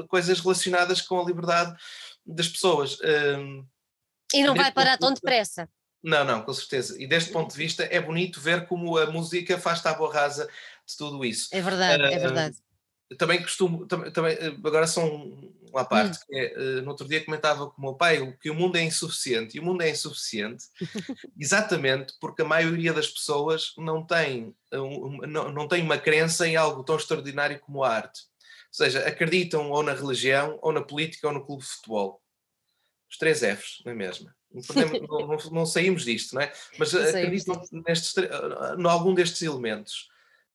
coisas 0.07 0.39
relacionadas 0.39 1.01
com 1.01 1.19
a 1.19 1.25
liberdade 1.25 1.75
das 2.25 2.47
pessoas. 2.47 2.99
Uh, 2.99 3.65
e 4.33 4.43
não 4.43 4.55
vai 4.55 4.71
parar 4.71 4.97
tão 4.97 5.13
depressa. 5.13 5.69
Não, 6.03 6.23
não, 6.23 6.41
com 6.41 6.53
certeza. 6.53 6.95
E 7.01 7.07
deste 7.07 7.31
ponto 7.31 7.51
de 7.51 7.57
vista 7.57 7.83
é 7.83 7.99
bonito 7.99 8.39
ver 8.39 8.67
como 8.67 8.97
a 8.97 9.07
música 9.07 9.57
faz 9.57 9.81
tábua 9.81 10.13
rasa 10.13 10.47
de 10.85 10.97
tudo 10.97 11.23
isso. 11.25 11.49
É 11.51 11.61
verdade, 11.61 12.03
uh, 12.03 12.05
é 12.05 12.19
verdade. 12.19 12.57
Também 13.17 13.41
costumo, 13.41 13.85
também, 13.87 14.11
também 14.11 14.37
agora 14.65 14.85
são 14.85 15.51
uma 15.69 15.85
parte, 15.85 16.17
hum. 16.17 16.21
que 16.27 16.35
é, 16.35 16.53
uh, 16.57 16.81
no 16.81 16.89
outro 16.89 17.07
dia 17.07 17.23
comentava 17.23 17.69
com 17.69 17.81
o 17.81 17.85
meu 17.85 17.93
pai 17.95 18.35
que 18.41 18.49
o 18.49 18.55
mundo 18.55 18.77
é 18.77 18.83
insuficiente, 18.83 19.57
e 19.57 19.59
o 19.59 19.63
mundo 19.63 19.81
é 19.81 19.89
insuficiente 19.89 20.65
exatamente 21.37 22.13
porque 22.19 22.41
a 22.41 22.45
maioria 22.45 22.93
das 22.93 23.07
pessoas 23.07 23.73
não 23.77 24.05
tem, 24.05 24.55
um, 24.73 25.17
não, 25.27 25.51
não 25.51 25.67
tem 25.67 25.81
uma 25.81 25.97
crença 25.97 26.47
em 26.47 26.55
algo 26.55 26.83
tão 26.83 26.95
extraordinário 26.95 27.59
como 27.59 27.83
a 27.83 27.89
arte. 27.89 28.21
Ou 28.67 28.85
seja, 28.85 29.07
acreditam 29.07 29.71
ou 29.71 29.81
na 29.81 29.93
religião, 29.93 30.59
ou 30.61 30.71
na 30.71 30.81
política, 30.81 31.27
ou 31.27 31.33
no 31.33 31.45
clube 31.45 31.63
de 31.63 31.69
futebol 31.69 32.21
os 33.09 33.17
três 33.17 33.39
Fs, 33.39 33.81
não 33.85 33.91
é 33.91 33.95
mesmo? 33.95 34.29
Não, 34.53 35.27
não, 35.27 35.37
não, 35.51 35.65
saímos 35.65 36.03
disto, 36.05 36.33
não 36.33 36.41
é? 36.41 36.51
Mas 36.77 36.95
acreditam 36.95 37.61
nestes, 37.85 38.15
em 38.17 38.87
algum 38.87 39.13
destes 39.13 39.41
elementos, 39.41 40.09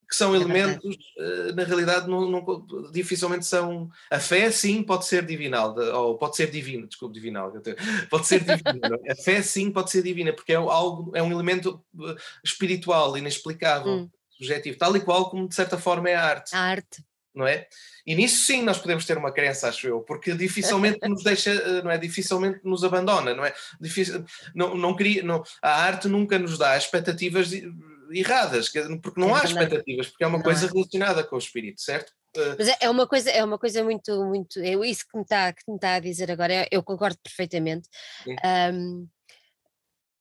que 0.08 0.16
são 0.16 0.34
é 0.34 0.38
elementos, 0.38 0.96
é 1.18 1.52
na 1.52 1.64
realidade, 1.64 2.08
não, 2.08 2.28
não, 2.30 2.66
dificilmente 2.90 3.46
são. 3.46 3.90
A 4.10 4.18
fé, 4.18 4.50
sim, 4.50 4.82
pode 4.82 5.06
ser 5.06 5.24
divinal, 5.24 5.74
ou 5.94 6.18
pode 6.18 6.36
ser 6.36 6.50
divina, 6.50 6.86
desculpe, 6.86 7.14
divinal, 7.14 7.52
pode 8.10 8.26
ser 8.26 8.40
divina. 8.40 8.98
É? 9.04 9.12
a 9.12 9.16
fé, 9.16 9.40
sim, 9.42 9.70
pode 9.70 9.90
ser 9.90 10.02
divina, 10.02 10.32
porque 10.32 10.52
é, 10.52 10.56
algo, 10.56 11.12
é 11.14 11.22
um 11.22 11.32
elemento 11.32 11.82
eh, 11.98 12.16
espiritual, 12.44 13.16
inexplicável, 13.16 13.92
hum. 13.92 14.10
subjetivo, 14.30 14.76
tal 14.76 14.96
e 14.96 15.00
qual 15.00 15.30
como, 15.30 15.48
de 15.48 15.54
certa 15.54 15.78
forma, 15.78 16.10
é 16.10 16.14
a 16.14 16.24
arte. 16.24 16.54
A 16.54 16.60
arte 16.60 17.02
não 17.34 17.46
é? 17.46 17.66
E 18.06 18.14
nisso 18.14 18.44
sim 18.44 18.62
nós 18.62 18.78
podemos 18.78 19.04
ter 19.04 19.16
uma 19.16 19.32
crença, 19.32 19.68
acho 19.68 19.86
eu, 19.86 20.00
porque 20.00 20.32
dificilmente 20.34 20.98
nos 21.08 21.22
deixa, 21.22 21.50
eh, 21.50 21.82
não 21.82 21.90
é? 21.90 21.98
Dificilmente 21.98 22.60
nos 22.64 22.84
abandona, 22.84 23.34
não 23.34 23.44
é? 23.44 23.54
Difícil, 23.80 24.24
não, 24.54 24.74
não 24.74 24.94
queria, 24.94 25.22
não, 25.22 25.42
a 25.60 25.82
arte 25.82 26.08
nunca 26.08 26.38
nos 26.38 26.58
dá 26.58 26.76
expectativas 26.76 27.50
erradas, 28.10 28.70
porque 29.02 29.20
não 29.20 29.36
é 29.36 29.40
há 29.40 29.44
expectativas, 29.44 30.08
porque 30.08 30.24
é 30.24 30.26
uma 30.26 30.38
não 30.38 30.44
coisa 30.44 30.66
é. 30.66 30.70
relacionada 30.70 31.24
com 31.24 31.36
o 31.36 31.38
espírito, 31.38 31.80
certo? 31.80 32.12
Eh, 32.36 32.54
Mas 32.58 32.68
é, 32.68 32.76
é 32.82 32.90
uma 32.90 33.06
coisa, 33.06 33.30
é 33.30 33.44
uma 33.44 33.58
coisa 33.58 33.82
muito, 33.84 34.24
muito, 34.24 34.58
é 34.60 34.72
isso 34.86 35.06
que 35.08 35.16
me 35.16 35.22
está, 35.22 35.52
que 35.52 35.62
me 35.68 35.76
está 35.76 35.94
a 35.94 36.00
dizer 36.00 36.30
agora, 36.30 36.66
eu 36.70 36.82
concordo 36.82 37.18
perfeitamente. 37.22 37.88
Um, 38.72 39.08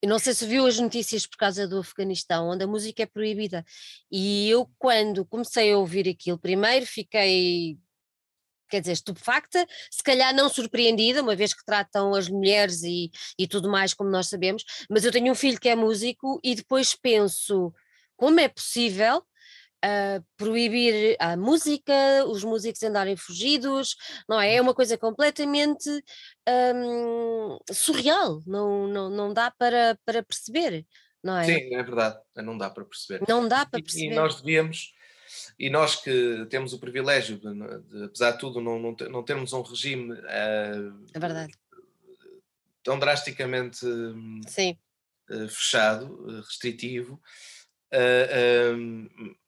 eu 0.01 0.09
não 0.09 0.17
sei 0.17 0.33
se 0.33 0.47
viu 0.47 0.65
as 0.65 0.79
notícias 0.79 1.27
por 1.27 1.37
causa 1.37 1.67
do 1.67 1.79
Afeganistão, 1.79 2.49
onde 2.49 2.63
a 2.63 2.67
música 2.67 3.03
é 3.03 3.05
proibida. 3.05 3.63
E 4.11 4.49
eu, 4.49 4.67
quando 4.79 5.25
comecei 5.25 5.71
a 5.71 5.77
ouvir 5.77 6.09
aquilo, 6.09 6.39
primeiro 6.39 6.85
fiquei, 6.87 7.77
quer 8.67 8.81
dizer, 8.81 8.93
estupefacta, 8.93 9.65
se 9.91 10.01
calhar 10.01 10.33
não 10.33 10.49
surpreendida, 10.49 11.21
uma 11.21 11.35
vez 11.35 11.53
que 11.53 11.63
tratam 11.63 12.15
as 12.15 12.27
mulheres 12.27 12.81
e, 12.81 13.11
e 13.37 13.47
tudo 13.47 13.69
mais, 13.69 13.93
como 13.93 14.09
nós 14.09 14.27
sabemos, 14.27 14.63
mas 14.89 15.05
eu 15.05 15.11
tenho 15.11 15.31
um 15.31 15.35
filho 15.35 15.59
que 15.59 15.69
é 15.69 15.75
músico 15.75 16.39
e 16.43 16.55
depois 16.55 16.95
penso 16.95 17.71
como 18.17 18.39
é 18.39 18.47
possível 18.47 19.23
uh, 19.84 20.24
proibir 20.38 21.15
a 21.20 21.36
música, 21.36 21.94
os 22.28 22.44
músicos 22.44 22.82
andarem 22.84 23.15
fugidos, 23.15 23.96
não 24.28 24.39
é? 24.39 24.56
É 24.56 24.62
uma 24.62 24.74
coisa 24.74 24.98
completamente 24.98 25.89
um, 26.48 27.58
surreal, 27.72 28.41
não, 28.46 28.88
não, 28.88 29.10
não 29.10 29.34
dá 29.34 29.52
para, 29.52 29.98
para 30.06 30.24
perceber, 30.24 30.86
não 31.24 31.38
é? 31.38 31.46
Sim, 31.46 31.76
é 31.76 31.84
verdade, 31.84 32.20
não 32.38 32.58
dá 32.58 32.70
para 32.70 32.86
perceber. 32.86 33.26
Não 33.28 33.48
dá 33.48 33.65
para 33.65 33.82
perceber. 33.82 34.06
E, 34.06 34.12
e 34.12 34.15
nós 34.15 34.41
devíamos, 34.41 34.94
e 35.58 35.70
nós 35.70 35.96
que 35.96 36.46
temos 36.50 36.74
o 36.74 36.80
privilégio 36.80 37.38
de, 37.38 37.82
de 37.89 38.04
apesar 38.06 38.32
de 38.32 38.39
tudo, 38.39 38.62
não, 38.62 38.80
não, 38.80 38.96
não 39.10 39.24
termos 39.24 39.54
um 39.54 39.62
regime 39.62 40.13
uh, 40.13 41.06
é 41.13 41.20
verdade. 41.20 41.54
tão 42.84 43.00
drasticamente 43.00 43.86
Sim. 44.48 44.78
Uh, 45.30 45.48
fechado, 45.48 46.41
restritivo, 46.41 47.22
uh, 47.94 49.40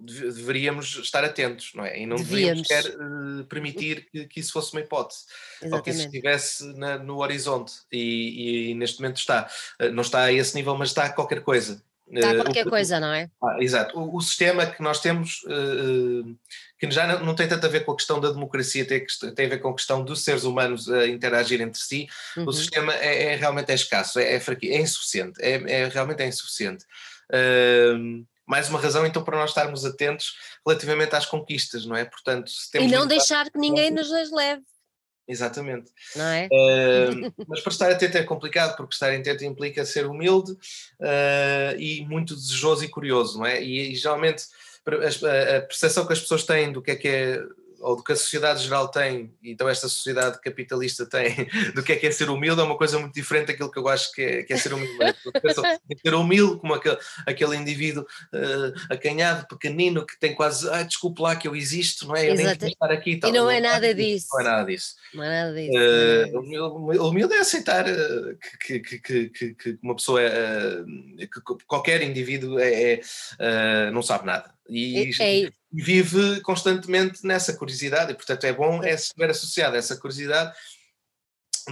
deveríamos 0.00 0.96
estar 0.96 1.24
atentos, 1.24 1.72
não 1.74 1.84
é? 1.84 2.00
E 2.00 2.06
não 2.06 2.16
deveríamos, 2.16 2.66
deveríamos 2.66 2.96
quer 2.96 3.42
uh, 3.42 3.44
permitir 3.44 4.08
que, 4.10 4.26
que, 4.26 4.40
isso 4.40 4.52
fosse 4.52 4.72
uma 4.72 4.80
hipótese, 4.80 5.24
Exatamente. 5.62 5.74
ou 5.74 5.82
que 5.82 5.90
isso 5.90 6.06
estivesse 6.06 6.64
na, 6.78 6.98
no 6.98 7.18
horizonte, 7.18 7.72
e, 7.92 8.70
e, 8.70 8.74
neste 8.74 9.00
momento 9.00 9.18
está. 9.18 9.48
Uh, 9.80 9.90
não 9.90 10.02
está 10.02 10.22
a 10.24 10.32
esse 10.32 10.54
nível, 10.54 10.76
mas 10.76 10.88
está 10.88 11.04
a 11.04 11.12
qualquer 11.12 11.42
coisa. 11.42 11.82
Está 12.12 12.30
a 12.30 12.32
eh, 12.32 12.36
qualquer 12.36 12.66
uh, 12.66 12.70
coisa, 12.70 12.98
não 12.98 13.12
é? 13.12 13.30
Ah, 13.42 13.56
exato. 13.60 13.96
O, 13.98 14.16
o, 14.16 14.20
sistema 14.20 14.66
que 14.66 14.82
nós 14.82 15.00
temos, 15.00 15.42
que 16.78 16.90
já 16.90 17.06
não, 17.06 17.26
não, 17.26 17.34
tem 17.36 17.46
tanto 17.46 17.66
a 17.66 17.68
ver 17.68 17.84
com 17.84 17.92
a 17.92 17.96
questão 17.96 18.18
da 18.18 18.32
democracia, 18.32 18.84
tem, 18.84 19.06
tem, 19.34 19.46
a 19.46 19.48
ver 19.48 19.58
com 19.58 19.68
a 19.68 19.74
questão 19.74 20.04
dos 20.04 20.24
seres 20.24 20.42
humanos 20.42 20.90
a 20.90 21.06
interagir 21.06 21.60
entre 21.60 21.80
si, 21.80 22.08
uhum. 22.36 22.46
o 22.48 22.52
sistema 22.52 22.92
é, 22.94 23.26
é, 23.26 23.36
realmente 23.36 23.70
é 23.70 23.74
escasso, 23.74 24.18
é, 24.18 24.34
é, 24.34 24.40
é 24.40 24.80
insuficiente, 24.80 25.40
é, 25.40 25.82
é, 25.82 25.88
realmente 25.88 26.22
é 26.22 26.26
insuficiente. 26.26 26.84
Uh, 27.32 28.26
mais 28.50 28.68
uma 28.68 28.80
razão 28.80 29.06
então 29.06 29.22
para 29.22 29.38
nós 29.38 29.50
estarmos 29.50 29.84
atentos 29.84 30.34
relativamente 30.66 31.14
às 31.14 31.24
conquistas, 31.24 31.86
não 31.86 31.94
é? 31.94 32.04
Portanto, 32.04 32.50
e 32.74 32.88
não 32.88 33.06
deixar 33.06 33.48
que 33.48 33.56
ninguém 33.56 33.92
nos 33.92 34.12
as 34.12 34.32
leve. 34.32 34.62
Exatamente. 35.28 35.92
Não 36.16 36.24
é? 36.24 36.48
Uh, 36.50 37.32
mas 37.46 37.60
para 37.60 37.72
estar 37.72 37.92
atento 37.92 38.18
é 38.18 38.24
complicado, 38.24 38.76
porque 38.76 38.92
estar 38.92 39.12
atento 39.12 39.44
implica 39.44 39.86
ser 39.86 40.04
humilde 40.04 40.50
uh, 40.50 41.78
e 41.78 42.04
muito 42.06 42.34
desejoso 42.34 42.84
e 42.84 42.88
curioso, 42.88 43.38
não 43.38 43.46
é? 43.46 43.62
E, 43.62 43.92
e 43.92 43.94
geralmente 43.94 44.42
a, 44.84 45.56
a 45.58 45.60
percepção 45.60 46.04
que 46.04 46.12
as 46.12 46.20
pessoas 46.20 46.42
têm 46.42 46.72
do 46.72 46.82
que 46.82 46.90
é 46.90 46.96
que 46.96 47.06
é 47.06 47.40
ou 47.80 47.96
do 47.96 48.04
que 48.04 48.12
a 48.12 48.16
sociedade 48.16 48.62
geral 48.62 48.88
tem, 48.88 49.34
então 49.42 49.68
esta 49.68 49.88
sociedade 49.88 50.40
capitalista 50.40 51.06
tem, 51.06 51.34
do 51.74 51.82
que 51.82 51.92
é 51.92 51.96
que 51.96 52.06
é 52.06 52.10
ser 52.10 52.30
humilde, 52.30 52.60
é 52.60 52.64
uma 52.64 52.76
coisa 52.76 52.98
muito 52.98 53.14
diferente 53.14 53.48
daquilo 53.48 53.70
que 53.70 53.78
eu 53.78 53.88
acho 53.88 54.12
que 54.12 54.22
é, 54.22 54.42
que 54.42 54.52
é 54.52 54.56
ser 54.56 54.74
humilde. 54.74 54.96
É 55.02 55.14
ser 56.02 56.14
humilde 56.14 56.58
como 56.60 56.74
aquele, 56.74 56.98
aquele 57.26 57.56
indivíduo 57.56 58.02
uh, 58.02 58.92
acanhado, 58.92 59.46
pequenino, 59.48 60.04
que 60.06 60.18
tem 60.18 60.34
quase, 60.34 60.68
ah, 60.70 60.82
desculpe 60.82 61.22
lá 61.22 61.34
que 61.36 61.48
eu 61.48 61.56
existo, 61.56 62.06
não 62.06 62.16
é? 62.16 62.28
Eu 62.28 62.34
Exato. 62.34 62.64
nem 62.64 62.72
estar 62.72 62.90
aqui. 62.90 63.16
Tal. 63.16 63.30
E 63.30 63.32
não, 63.32 63.50
é 63.50 63.60
nada 63.60 63.94
disso. 63.94 64.28
Não 64.32 64.40
é 64.40 64.44
nada 64.44 64.64
disso. 64.64 64.94
Não 65.14 65.24
é 65.24 65.28
nada 65.28 65.54
disso. 65.54 65.78
Uh, 66.32 67.08
humilde 67.08 67.34
é 67.34 67.40
aceitar 67.40 67.86
uh, 67.86 68.38
que, 68.64 68.80
que, 68.80 69.28
que, 69.28 69.54
que, 69.54 69.78
uma 69.82 69.96
pessoa, 69.96 70.20
uh, 70.20 71.16
que 71.16 71.64
qualquer 71.66 72.02
indivíduo 72.02 72.58
é, 72.58 73.00
é 73.38 73.90
não 73.90 74.02
sabe 74.02 74.26
nada. 74.26 74.52
E, 74.68 75.10
é, 75.20 75.50
vive 75.72 76.40
constantemente 76.40 77.24
nessa 77.24 77.52
curiosidade, 77.52 78.12
e 78.12 78.14
portanto 78.14 78.44
é 78.44 78.52
bom 78.52 78.82
é 78.82 78.94
estiver 78.94 79.30
associado 79.30 79.76
a 79.76 79.78
essa 79.78 79.96
curiosidade 79.96 80.52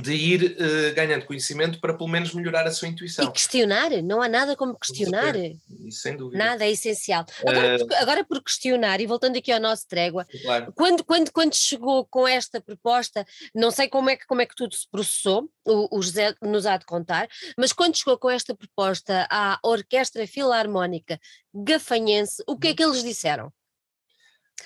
de 0.01 0.13
ir 0.13 0.57
uh, 0.61 0.95
ganhando 0.95 1.25
conhecimento 1.25 1.81
para 1.81 1.95
pelo 1.95 2.09
menos 2.09 2.33
melhorar 2.33 2.67
a 2.67 2.71
sua 2.71 2.89
intuição. 2.89 3.25
E 3.25 3.33
questionar, 3.33 3.91
não 4.03 4.21
há 4.23 4.29
nada 4.29 4.55
como 4.55 4.79
questionar. 4.79 5.35
Isso, 5.37 6.01
sem 6.03 6.17
dúvida. 6.17 6.43
Nada 6.43 6.65
é 6.65 6.71
essencial. 6.71 7.25
Agora, 7.45 7.77
uh, 7.77 7.87
por, 7.87 7.97
agora 7.97 8.25
por 8.25 8.43
questionar, 8.43 9.01
e 9.01 9.07
voltando 9.07 9.39
aqui 9.39 9.51
ao 9.51 9.61
nosso 9.61 9.87
trégua, 9.89 10.27
claro. 10.43 10.73
quando, 10.75 11.05
quando, 11.05 11.33
quando 11.33 11.55
chegou 11.55 12.07
com 12.07 12.29
esta 12.29 12.61
proposta, 12.61 13.27
não 13.55 13.71
sei 13.71 13.89
como 13.89 14.11
é 14.11 14.17
que, 14.17 14.27
como 14.27 14.41
é 14.41 14.47
que 14.47 14.55
tudo 14.55 14.75
se 14.75 14.89
processou, 14.91 15.51
o, 15.67 15.99
o 15.99 16.03
José 16.03 16.35
nos 16.43 16.67
há 16.67 16.77
de 16.77 16.87
contar, 16.87 17.29
mas 17.57 17.73
quando 17.73 17.97
chegou 17.97 18.19
com 18.19 18.31
esta 18.31 18.55
proposta 18.55 19.27
à 19.31 19.59
Orquestra 19.63 20.27
Filarmónica 20.27 21.21
Gafanhense, 21.53 22.43
o 22.47 22.59
que 22.59 22.69
é 22.69 22.75
que 22.75 22.83
eles 22.83 23.03
disseram? 23.03 23.53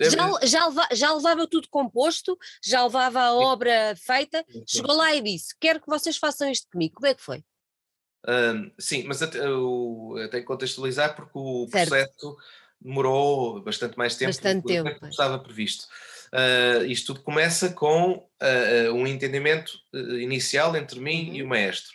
Já, 0.01 0.47
já, 0.47 0.67
leva, 0.67 0.89
já, 0.93 1.15
levava 1.15 1.47
tudo 1.47 1.69
composto, 1.69 2.39
já 2.65 2.83
levava 2.83 3.21
a 3.21 3.35
obra 3.35 3.95
feita, 3.97 4.45
chegou 4.67 4.97
lá 4.97 5.15
e 5.15 5.21
disse: 5.21 5.55
Quero 5.61 5.81
que 5.81 5.87
vocês 5.87 6.17
façam 6.17 6.51
isto 6.51 6.69
comigo. 6.71 6.95
Como 6.95 7.07
é 7.07 7.15
que 7.15 7.23
foi? 7.23 7.45
Um, 8.27 8.71
sim, 8.79 9.05
mas 9.05 9.21
até, 9.23 9.39
eu, 9.39 10.15
tenho 10.31 10.43
que 10.43 10.43
contextualizar 10.43 11.15
porque 11.17 11.33
o 11.35 11.67
certo. 11.71 11.89
processo 11.89 12.37
demorou 12.81 13.61
bastante 13.63 13.99
mais 13.99 14.17
tempo 14.17 14.31
bastante 14.31 14.83
do 14.83 15.01
que 15.01 15.07
estava 15.07 15.39
previsto. 15.39 15.87
Uh, 16.33 16.87
isto 16.87 17.13
tudo 17.13 17.25
começa 17.25 17.71
com 17.73 18.13
uh, 18.13 18.93
um 18.95 19.07
entendimento 19.07 19.79
inicial 19.93 20.75
entre 20.77 20.99
mim 20.99 21.29
uhum. 21.29 21.35
e 21.35 21.43
o 21.43 21.49
maestro. 21.49 21.93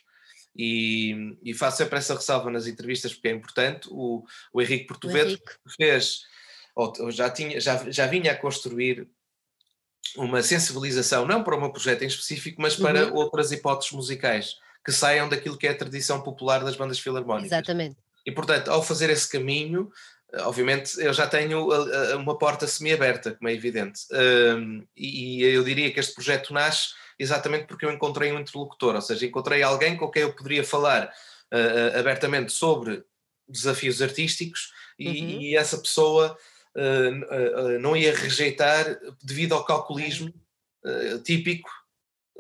E, 0.56 1.38
e, 1.44 1.54
faço 1.54 1.78
sempre 1.78 2.00
essa 2.00 2.16
ressalva 2.16 2.50
nas 2.50 2.66
entrevistas 2.66 3.14
porque 3.14 3.28
é 3.28 3.32
importante. 3.32 3.88
O, 3.92 4.26
o 4.52 4.62
Henrique 4.62 4.88
Português 4.88 5.38
fez 5.76 6.24
ou, 6.78 7.12
já, 7.12 7.28
tinha, 7.28 7.60
já, 7.60 7.90
já 7.90 8.06
vinha 8.06 8.32
a 8.32 8.36
construir 8.36 9.10
uma 10.16 10.44
sensibilização, 10.44 11.26
não 11.26 11.44
para 11.44 11.56
o 11.56 11.60
meu 11.60 11.72
projeto 11.72 12.04
em 12.04 12.08
específico, 12.08 12.62
mas 12.62 12.76
para 12.76 13.08
uhum. 13.08 13.16
outras 13.16 13.52
hipóteses 13.52 13.92
musicais 13.92 14.56
que 14.86 14.92
saiam 14.92 15.28
daquilo 15.28 15.58
que 15.58 15.66
é 15.66 15.72
a 15.72 15.78
tradição 15.78 16.22
popular 16.22 16.63
das 16.63 16.76
bandas 16.76 17.00
filarmónicas. 17.00 17.52
Exatamente. 17.52 17.98
E 18.26 18.32
portanto, 18.32 18.70
ao 18.70 18.84
fazer 18.84 19.10
esse 19.10 19.28
caminho, 19.28 19.92
obviamente 20.42 21.02
eu 21.02 21.12
já 21.13 21.28
tenho 21.28 21.68
uma 22.16 22.38
porta 22.38 22.68
semi-aberta, 22.68 23.32
como 23.32 23.50
é 23.50 23.54
evidente. 23.54 24.02
E 24.96 25.44
eu 25.44 25.63
diria 25.63 25.92
que 25.92 26.00
este 26.00 26.13
projeto 26.13 26.54
nasce 26.54 26.90
exatamente 27.18 27.66
porque 27.66 27.86
eu 27.86 27.92
encontrei 27.92 28.32
um 28.32 28.40
interlocutor, 28.40 28.96
ou 28.96 29.02
seja, 29.02 29.26
encontrei 29.26 29.63
alguém 29.63 29.98
com 29.98 30.10
quem 30.10 30.22
eu 30.22 30.34
poderia 30.34 30.63
falar 30.63 31.12
abertamente 31.98 32.52
sobre 32.52 33.04
desafios 33.50 34.02
artísticos 34.02 34.72
e, 35.00 35.08
uhum. 35.08 35.42
e 35.42 35.56
essa 35.56 35.78
pessoa 35.78 36.38
não 37.82 37.96
ia 37.96 38.16
rejeitar 38.16 39.00
devido 39.24 39.54
ao 39.54 39.66
calculismo 39.66 40.34
típico 41.24 41.70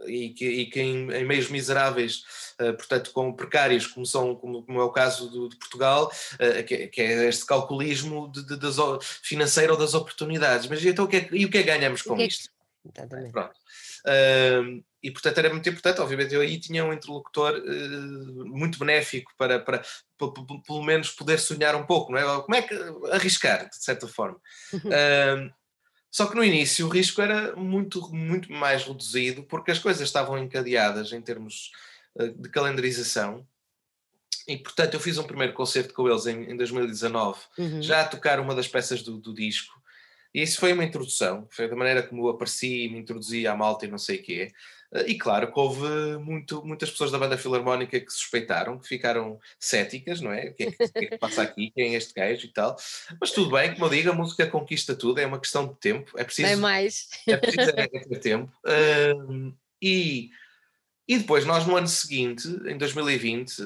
e 0.05 0.29
que, 0.29 0.45
e 0.45 0.65
que 0.67 0.81
em, 0.81 1.11
em, 1.11 1.25
meios 1.25 1.49
miseráveis, 1.49 2.23
uh, 2.61 2.73
portanto, 2.73 3.11
com 3.11 3.33
precários, 3.33 3.87
como, 3.87 4.05
são, 4.05 4.35
como, 4.35 4.63
como 4.63 4.79
é 4.79 4.83
o 4.83 4.91
caso 4.91 5.29
do, 5.29 5.49
de 5.49 5.55
Portugal, 5.55 6.11
uh, 6.33 6.63
que, 6.63 6.87
que, 6.87 7.01
é 7.01 7.27
este 7.27 7.45
calculismo 7.45 8.31
de, 8.31 8.45
de, 8.45 8.57
das, 8.57 8.75
financeiro 9.23 9.73
ou 9.73 9.79
das 9.79 9.93
oportunidades. 9.93 10.67
Mas 10.67 10.83
então, 10.85 11.05
o 11.05 11.07
que 11.07 11.17
é, 11.17 11.29
e 11.31 11.45
o 11.45 11.49
que 11.49 11.57
é 11.57 11.63
que 11.63 11.67
ganhamos 11.67 12.01
com 12.01 12.17
é 12.17 12.25
isto? 12.25 12.49
Exatamente. 12.85 13.31
Pronto. 13.31 13.55
Uh, 14.05 14.83
e 15.01 15.11
portanto 15.11 15.37
era 15.37 15.49
muito 15.49 15.69
importante, 15.69 16.01
obviamente 16.01 16.33
eu 16.33 16.41
aí 16.41 16.59
tinha 16.59 16.83
um 16.83 16.91
interlocutor 16.91 17.61
muito 18.45 18.79
benéfico 18.79 19.31
para, 19.37 19.59
para, 19.59 19.83
pelo 20.65 20.83
menos 20.83 21.11
poder 21.11 21.39
sonhar 21.39 21.75
um 21.75 21.85
pouco, 21.85 22.11
não 22.11 22.19
é? 22.19 22.41
Como 22.41 22.55
é 22.55 22.61
que 22.61 22.73
arriscar, 23.11 23.69
de 23.69 23.75
certa 23.77 24.07
forma. 24.07 24.39
Uhum. 24.73 25.51
Só 26.17 26.25
que 26.25 26.35
no 26.35 26.43
início 26.43 26.87
o 26.87 26.89
risco 26.89 27.21
era 27.21 27.55
muito, 27.55 28.01
muito 28.13 28.51
mais 28.51 28.83
reduzido 28.83 29.43
porque 29.43 29.71
as 29.71 29.79
coisas 29.79 30.01
estavam 30.01 30.37
encadeadas 30.37 31.11
em 31.11 31.21
termos 31.21 31.71
uh, 32.15 32.29
de 32.29 32.49
calendarização. 32.49 33.45
E 34.47 34.57
portanto 34.57 34.93
eu 34.93 34.99
fiz 34.99 35.17
um 35.17 35.23
primeiro 35.23 35.53
concerto 35.53 35.93
com 35.93 36.07
eles 36.09 36.25
em, 36.25 36.51
em 36.51 36.57
2019, 36.57 37.39
uhum. 37.59 37.81
já 37.81 38.01
a 38.01 38.07
tocar 38.07 38.39
uma 38.39 38.55
das 38.55 38.67
peças 38.67 39.03
do, 39.03 39.17
do, 39.17 39.33
disco. 39.33 39.79
E 40.33 40.41
isso 40.41 40.59
foi 40.59 40.73
uma 40.73 40.85
introdução, 40.85 41.47
foi 41.51 41.67
da 41.67 41.75
maneira 41.75 42.01
como 42.01 42.25
eu 42.25 42.29
apareci, 42.29 42.89
me 42.89 42.97
introduzi 42.97 43.45
à 43.45 43.55
malta 43.55 43.85
e 43.85 43.89
não 43.89 43.97
sei 43.97 44.17
o 44.17 44.23
quê. 44.23 44.51
E 45.05 45.17
claro 45.17 45.51
que 45.51 45.59
houve 45.59 46.17
muito, 46.17 46.65
muitas 46.65 46.89
pessoas 46.89 47.11
da 47.11 47.19
banda 47.19 47.37
filarmónica 47.37 47.99
que 47.99 48.11
suspeitaram, 48.11 48.79
que 48.79 48.87
ficaram 48.87 49.37
céticas, 49.59 50.21
não 50.21 50.31
é? 50.31 50.49
O 50.49 50.53
que 50.53 50.63
é 50.63 50.71
que, 50.71 50.77
que, 50.77 51.05
é 51.05 51.07
que 51.07 51.17
passa 51.17 51.41
aqui? 51.41 51.71
Quem 51.75 51.93
é 51.93 51.97
este 51.97 52.13
gajo 52.13 52.45
e 52.45 52.53
tal? 52.53 52.75
Mas 53.19 53.31
tudo 53.31 53.51
bem, 53.51 53.73
como 53.73 53.85
eu 53.85 53.89
digo, 53.89 54.11
a 54.11 54.13
música 54.13 54.47
conquista 54.47 54.95
tudo, 54.95 55.19
é 55.19 55.25
uma 55.25 55.39
questão 55.39 55.67
de 55.67 55.75
tempo. 55.75 56.17
É 56.17 56.23
preciso. 56.23 56.47
É 56.47 56.55
mais. 56.55 57.09
É 57.27 57.35
preciso 57.35 57.71
é 57.75 57.87
ter 57.87 58.19
tempo. 58.19 58.51
e 59.81 60.29
e 61.07 61.17
depois, 61.17 61.45
nós 61.45 61.65
no 61.65 61.77
ano 61.77 61.87
seguinte, 61.87 62.45
em 62.65 62.77
2020, 62.77 63.61
eh, 63.61 63.65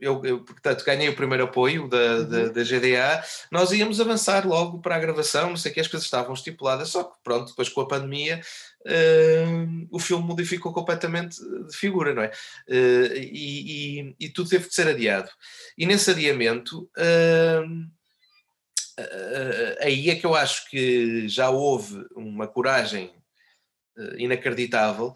eu, 0.00 0.24
eu 0.24 0.40
portanto, 0.42 0.82
ganhei 0.82 1.06
o 1.10 1.14
primeiro 1.14 1.44
apoio 1.44 1.86
da, 1.86 1.98
uhum. 1.98 2.28
da, 2.28 2.48
da, 2.48 2.62
GDA, 2.62 3.22
nós 3.50 3.70
íamos 3.70 4.00
avançar 4.00 4.48
logo 4.48 4.80
para 4.80 4.96
a 4.96 4.98
gravação, 4.98 5.50
não 5.50 5.58
sei 5.58 5.70
que, 5.70 5.80
as 5.80 5.88
coisas 5.88 6.06
estavam 6.06 6.32
estipuladas, 6.32 6.88
só 6.88 7.04
que 7.04 7.18
pronto, 7.22 7.48
depois 7.48 7.68
com 7.68 7.82
a 7.82 7.86
pandemia 7.88 8.40
uh, 8.86 9.88
o 9.90 9.98
filme 9.98 10.24
modificou 10.24 10.72
completamente 10.72 11.36
de 11.40 11.76
figura, 11.76 12.14
não 12.14 12.22
é? 12.22 12.30
Uh, 12.68 13.14
e, 13.16 14.00
e, 14.00 14.16
e, 14.20 14.28
tudo 14.28 14.48
teve 14.48 14.68
que 14.68 14.74
ser 14.74 14.88
adiado. 14.88 15.30
E 15.76 15.86
nesse 15.86 16.10
adiamento, 16.10 16.90
uh, 16.98 17.90
aí 19.80 20.10
é 20.10 20.16
que 20.16 20.26
eu 20.26 20.34
acho 20.34 20.68
que 20.68 21.28
já 21.28 21.50
houve 21.50 22.06
uma 22.14 22.46
coragem 22.46 23.12
inacreditável 24.16 25.12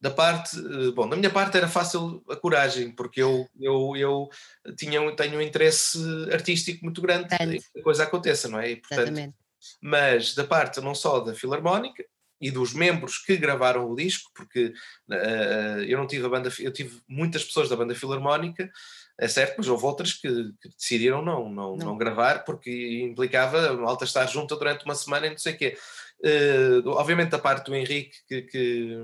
da 0.00 0.10
parte, 0.10 0.56
bom, 0.94 1.08
da 1.08 1.16
minha 1.16 1.30
parte 1.30 1.56
era 1.56 1.68
fácil 1.68 2.24
a 2.28 2.34
coragem, 2.34 2.90
porque 2.90 3.20
eu, 3.20 3.46
eu, 3.60 3.92
eu 3.96 4.30
tinha, 4.74 5.00
tenho 5.14 5.38
um 5.38 5.42
interesse 5.42 5.98
artístico 6.32 6.84
muito 6.84 7.02
grande 7.02 7.28
em 7.34 7.58
que 7.58 7.80
a 7.80 7.82
coisa 7.82 8.04
aconteça, 8.04 8.48
não 8.48 8.58
é? 8.58 8.70
E, 8.70 8.76
portanto, 8.76 9.00
Exatamente. 9.00 9.34
Mas 9.80 10.34
da 10.34 10.44
parte 10.44 10.80
não 10.80 10.94
só 10.94 11.20
da 11.20 11.34
Filarmónica 11.34 12.04
e 12.40 12.50
dos 12.50 12.72
membros 12.72 13.18
que 13.18 13.36
gravaram 13.36 13.90
o 13.90 13.94
disco, 13.94 14.30
porque 14.34 14.72
uh, 15.10 15.82
eu 15.86 15.98
não 15.98 16.06
tive 16.06 16.24
a 16.24 16.28
banda, 16.28 16.50
eu 16.58 16.72
tive 16.72 17.00
muitas 17.06 17.44
pessoas 17.44 17.68
da 17.68 17.76
banda 17.76 17.94
Filarmónica, 17.94 18.70
é 19.18 19.28
certo, 19.28 19.56
mas 19.58 19.68
houve 19.68 19.84
outras 19.84 20.14
que, 20.14 20.28
que 20.60 20.68
decidiram 20.70 21.22
não, 21.22 21.50
não, 21.50 21.76
não, 21.76 21.86
não. 21.88 21.98
gravar, 21.98 22.44
porque 22.44 23.02
implicava 23.02 23.68
a 23.68 23.72
malta 23.74 24.04
estar 24.04 24.26
junta 24.26 24.56
durante 24.56 24.84
uma 24.86 24.94
semana 24.94 25.26
e 25.26 25.30
não 25.30 25.38
sei 25.38 25.54
o 25.54 25.58
quê. 25.58 25.76
Uh, 26.24 26.88
obviamente 26.88 27.30
da 27.30 27.38
parte 27.38 27.66
do 27.66 27.74
Henrique 27.74 28.16
que, 28.26 28.42
que 28.42 28.98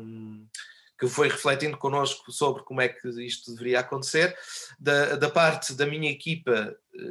que 0.99 1.07
foi 1.09 1.29
refletindo 1.29 1.77
connosco 1.77 2.33
sobre 2.33 2.63
como 2.63 2.81
é 2.81 2.89
que 2.89 3.09
isto 3.25 3.53
deveria 3.53 3.81
acontecer. 3.81 4.37
Da, 4.79 5.17
da 5.17 5.29
parte 5.29 5.75
da 5.75 5.87
minha 5.87 6.11
equipa 6.11 6.75
eh, 6.95 7.11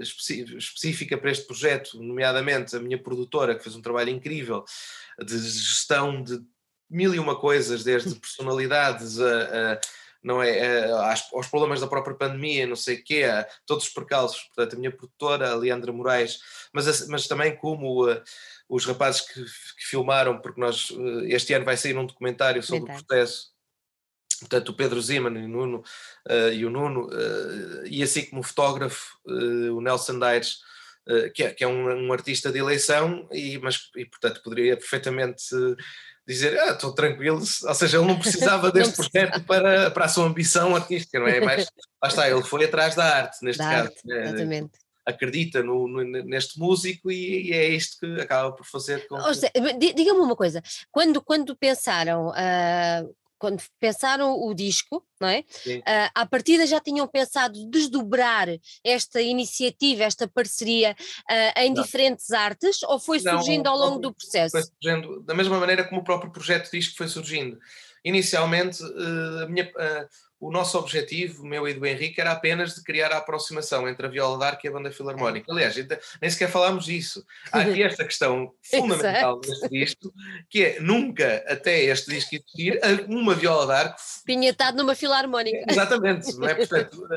específica 0.57 1.17
para 1.17 1.31
este 1.31 1.45
projeto, 1.45 2.01
nomeadamente 2.01 2.75
a 2.75 2.79
minha 2.79 3.01
produtora, 3.01 3.55
que 3.55 3.63
fez 3.63 3.75
um 3.75 3.81
trabalho 3.81 4.09
incrível 4.09 4.65
de 5.23 5.37
gestão 5.37 6.21
de 6.21 6.41
mil 6.89 7.13
e 7.13 7.19
uma 7.19 7.35
coisas, 7.39 7.83
desde 7.83 8.15
personalidades 8.19 9.19
a, 9.19 9.73
a 9.73 9.81
não 10.23 10.41
é, 10.41 10.89
aos 10.89 11.47
problemas 11.51 11.81
da 11.81 11.87
própria 11.87 12.15
pandemia, 12.15 12.65
não 12.65 12.75
sei 12.75 12.95
o 12.95 13.03
quê, 13.03 13.25
a 13.25 13.47
todos 13.63 13.85
os 13.85 13.93
percalços, 13.93 14.41
portanto 14.45 14.73
a 14.73 14.79
minha 14.79 14.91
produtora, 14.91 15.51
a 15.51 15.55
Leandra 15.55 15.93
Moraes, 15.93 16.39
mas, 16.73 17.07
mas 17.07 17.27
também 17.27 17.55
como 17.55 18.11
uh, 18.11 18.19
os 18.67 18.87
rapazes 18.87 19.21
que, 19.21 19.43
que, 19.43 19.85
filmaram, 19.85 20.39
porque 20.39 20.59
nós, 20.59 20.89
uh, 20.89 21.25
este 21.25 21.53
ano 21.53 21.63
vai 21.63 21.77
sair 21.77 21.95
um 21.95 22.07
documentário 22.07 22.63
sobre 22.63 22.91
o 22.91 22.95
processo 22.95 23.54
portanto 24.45 24.69
o 24.69 24.73
Pedro 24.73 25.01
Ziman 25.01 25.39
e 25.39 25.45
o 25.45 25.47
Nuno, 25.47 25.83
uh, 26.29 26.53
e, 26.53 26.65
o 26.65 26.69
Nuno 26.69 27.07
uh, 27.07 27.85
e 27.87 28.01
assim 28.03 28.25
como 28.25 28.41
o 28.41 28.43
fotógrafo, 28.43 29.17
uh, 29.25 29.75
o 29.75 29.81
Nelson 29.81 30.19
Daires, 30.19 30.57
que 31.35 31.43
é, 31.43 31.53
que, 31.53 31.63
é, 31.63 31.67
um, 31.67 32.07
um, 32.07 32.11
artista 32.11 32.51
de 32.51 32.57
eleição, 32.57 33.27
e, 33.31 33.59
mas, 33.59 33.91
e 33.95 34.05
portanto 34.05 34.41
poderia 34.41 34.75
perfeitamente 34.75 35.43
dizer, 36.27 36.59
ah, 36.59 36.71
estou 36.71 36.95
tranquilo, 36.95 37.37
ou 37.37 37.75
seja, 37.75 37.97
ele 37.99 38.07
não 38.07 38.17
precisava 38.17 38.71
deste 38.73 38.95
projeto 38.95 39.43
para, 39.43 39.91
para 39.91 40.05
a 40.05 40.09
sua 40.09 40.25
ambição 40.25 40.75
artística, 40.75 41.19
não 41.19 41.27
é? 41.27 41.39
Mas 41.39 41.71
lá 42.01 42.09
está, 42.09 42.27
ele 42.27 42.41
foi 42.41 42.65
atrás 42.65 42.95
da 42.95 43.05
arte, 43.17 43.37
neste 43.43 43.59
da 43.59 43.69
caso. 43.69 43.89
Arte, 43.89 44.07
né? 44.07 44.23
Exatamente 44.23 44.85
acredita 45.05 45.61
no, 45.61 45.87
no, 45.87 46.03
neste 46.03 46.59
músico 46.59 47.11
e, 47.11 47.49
e, 47.49 47.53
é 47.53 47.69
isto 47.69 47.99
que 47.99 48.21
acaba 48.21 48.51
por 48.51 48.65
fazer 48.65 49.07
com. 49.07 49.17
Diga-me 49.77 50.19
uma 50.19 50.35
coisa, 50.35 50.61
quando, 50.91 51.21
quando 51.21 51.55
pensaram 51.55 52.29
uh, 52.29 53.15
quando 53.37 53.61
pensaram 53.79 54.39
o 54.39 54.53
disco, 54.53 55.05
não 55.19 55.27
é? 55.27 55.39
Uh, 55.65 56.11
à 56.13 56.25
partida 56.25 56.65
já 56.65 56.79
tinham 56.79 57.07
pensado 57.07 57.69
desdobrar 57.69 58.47
esta 58.83 59.21
iniciativa, 59.21 60.03
esta 60.03 60.27
parceria 60.27 60.95
uh, 61.29 61.59
em 61.59 61.73
não. 61.73 61.81
diferentes 61.81 62.31
artes 62.31 62.83
ou 62.83 62.99
foi 62.99 63.19
surgindo 63.19 63.65
não, 63.65 63.71
ao 63.71 63.77
longo 63.77 63.99
do 63.99 64.13
processo? 64.13 64.51
Foi 64.51 64.63
surgindo 64.63 65.21
da 65.21 65.33
mesma 65.33 65.59
maneira 65.59 65.83
como 65.83 66.01
o 66.01 66.03
próprio 66.03 66.31
projeto 66.31 66.71
disco 66.71 66.97
foi 66.97 67.07
surgindo. 67.07 67.57
Inicialmente, 68.03 68.83
uh, 68.83 69.43
a 69.43 69.47
minha 69.47 69.71
o 70.39 70.51
nosso 70.51 70.77
objetivo, 70.77 71.45
meu 71.45 71.67
e 71.67 71.73
do 71.73 71.85
Henrique, 71.85 72.19
era 72.19 72.31
apenas 72.31 72.75
de 72.75 72.83
criar 72.83 73.11
a 73.11 73.17
aproximação 73.17 73.87
entre 73.87 74.05
a 74.05 74.09
viola 74.09 74.37
d'arco 74.37 74.65
e 74.65 74.67
a 74.67 74.71
banda 74.71 74.91
filarmónica. 74.91 75.51
Aliás, 75.51 75.75
nem 76.21 76.29
sequer 76.29 76.49
falámos 76.49 76.85
disso. 76.85 77.25
Há 77.51 77.61
aqui 77.61 77.81
esta 77.81 78.03
questão 78.03 78.51
fundamental 78.61 79.39
deste 79.39 79.69
disco, 79.69 80.13
que 80.49 80.63
é 80.63 80.79
nunca, 80.81 81.43
até 81.47 81.83
este 81.83 82.11
disco 82.11 82.35
existir, 82.35 82.79
uma 83.07 83.33
viola 83.33 83.65
d'arco... 83.65 83.97
Pinhetado 84.25 84.77
numa 84.77 84.93
filarmónica. 84.93 85.65
Exatamente, 85.69 86.35
não 86.37 86.47
é? 86.47 86.55
Portanto, 86.55 87.07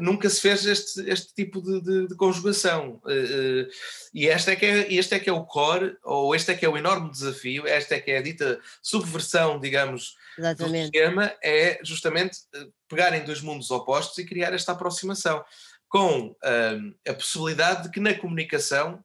nunca 0.00 0.28
se 0.28 0.40
fez 0.40 0.66
este, 0.66 1.08
este 1.10 1.34
tipo 1.34 1.62
de, 1.62 1.80
de, 1.80 2.08
de 2.08 2.14
conjugação. 2.16 3.00
Eh, 3.08 3.12
eh, 3.12 3.68
e 4.12 4.26
este 4.26 4.50
é, 4.50 4.56
que 4.56 4.66
é, 4.66 4.92
este 4.92 5.14
é 5.14 5.18
que 5.18 5.30
é 5.30 5.32
o 5.32 5.44
core, 5.44 5.96
ou 6.02 6.34
este 6.34 6.52
é 6.52 6.54
que 6.54 6.66
é 6.66 6.68
o 6.68 6.76
enorme 6.76 7.10
desafio, 7.10 7.66
esta 7.66 7.94
é 7.94 8.00
que 8.00 8.10
é 8.10 8.18
a 8.18 8.22
dita 8.22 8.60
subversão, 8.82 9.58
digamos, 9.58 10.16
Exatamente. 10.36 10.90
do 10.90 10.96
esquema 10.96 11.32
é 11.42 11.78
justamente 11.82 12.09
eh, 12.16 12.66
pegarem 12.88 13.24
dois 13.24 13.40
mundos 13.40 13.70
opostos 13.70 14.18
e 14.18 14.26
criar 14.26 14.52
esta 14.52 14.72
aproximação, 14.72 15.44
com 15.88 16.28
um, 16.44 16.94
a 17.06 17.14
possibilidade 17.14 17.84
de 17.84 17.90
que 17.90 17.98
na 17.98 18.14
comunicação 18.14 19.04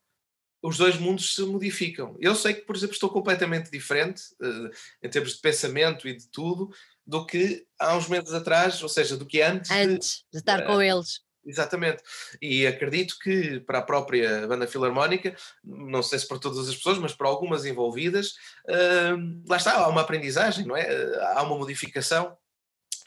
os 0.61 0.77
dois 0.77 0.97
mundos 0.97 1.35
se 1.35 1.41
modificam. 1.43 2.15
Eu 2.19 2.35
sei 2.35 2.53
que, 2.53 2.61
por 2.61 2.75
exemplo, 2.75 2.93
estou 2.93 3.09
completamente 3.09 3.69
diferente 3.69 4.21
uh, 4.41 4.69
em 5.03 5.09
termos 5.09 5.33
de 5.33 5.41
pensamento 5.41 6.07
e 6.07 6.15
de 6.15 6.27
tudo 6.29 6.71
do 7.05 7.25
que 7.25 7.65
há 7.79 7.95
uns 7.95 8.07
meses 8.07 8.33
atrás, 8.33 8.81
ou 8.81 8.89
seja, 8.89 9.15
do 9.15 9.25
que 9.25 9.41
antes, 9.41 9.69
antes 9.69 10.09
de, 10.17 10.23
de 10.33 10.37
estar 10.39 10.63
uh, 10.63 10.65
com 10.65 10.81
eles. 10.81 11.21
Exatamente. 11.45 12.01
E 12.41 12.65
acredito 12.65 13.17
que 13.19 13.59
para 13.59 13.77
a 13.77 13.83
própria 13.83 14.47
banda 14.47 14.65
filarmónica, 14.65 15.35
não 15.63 16.01
sei 16.01 16.17
se 16.17 16.27
para 16.27 16.39
todas 16.39 16.67
as 16.67 16.75
pessoas, 16.75 16.97
mas 16.97 17.13
para 17.13 17.27
algumas 17.27 17.65
envolvidas, 17.65 18.31
uh, 18.67 19.43
lá 19.47 19.57
está, 19.57 19.75
há 19.75 19.87
uma 19.87 20.01
aprendizagem, 20.01 20.65
não 20.65 20.75
é? 20.75 20.87
Há 21.35 21.43
uma 21.43 21.57
modificação, 21.57 22.35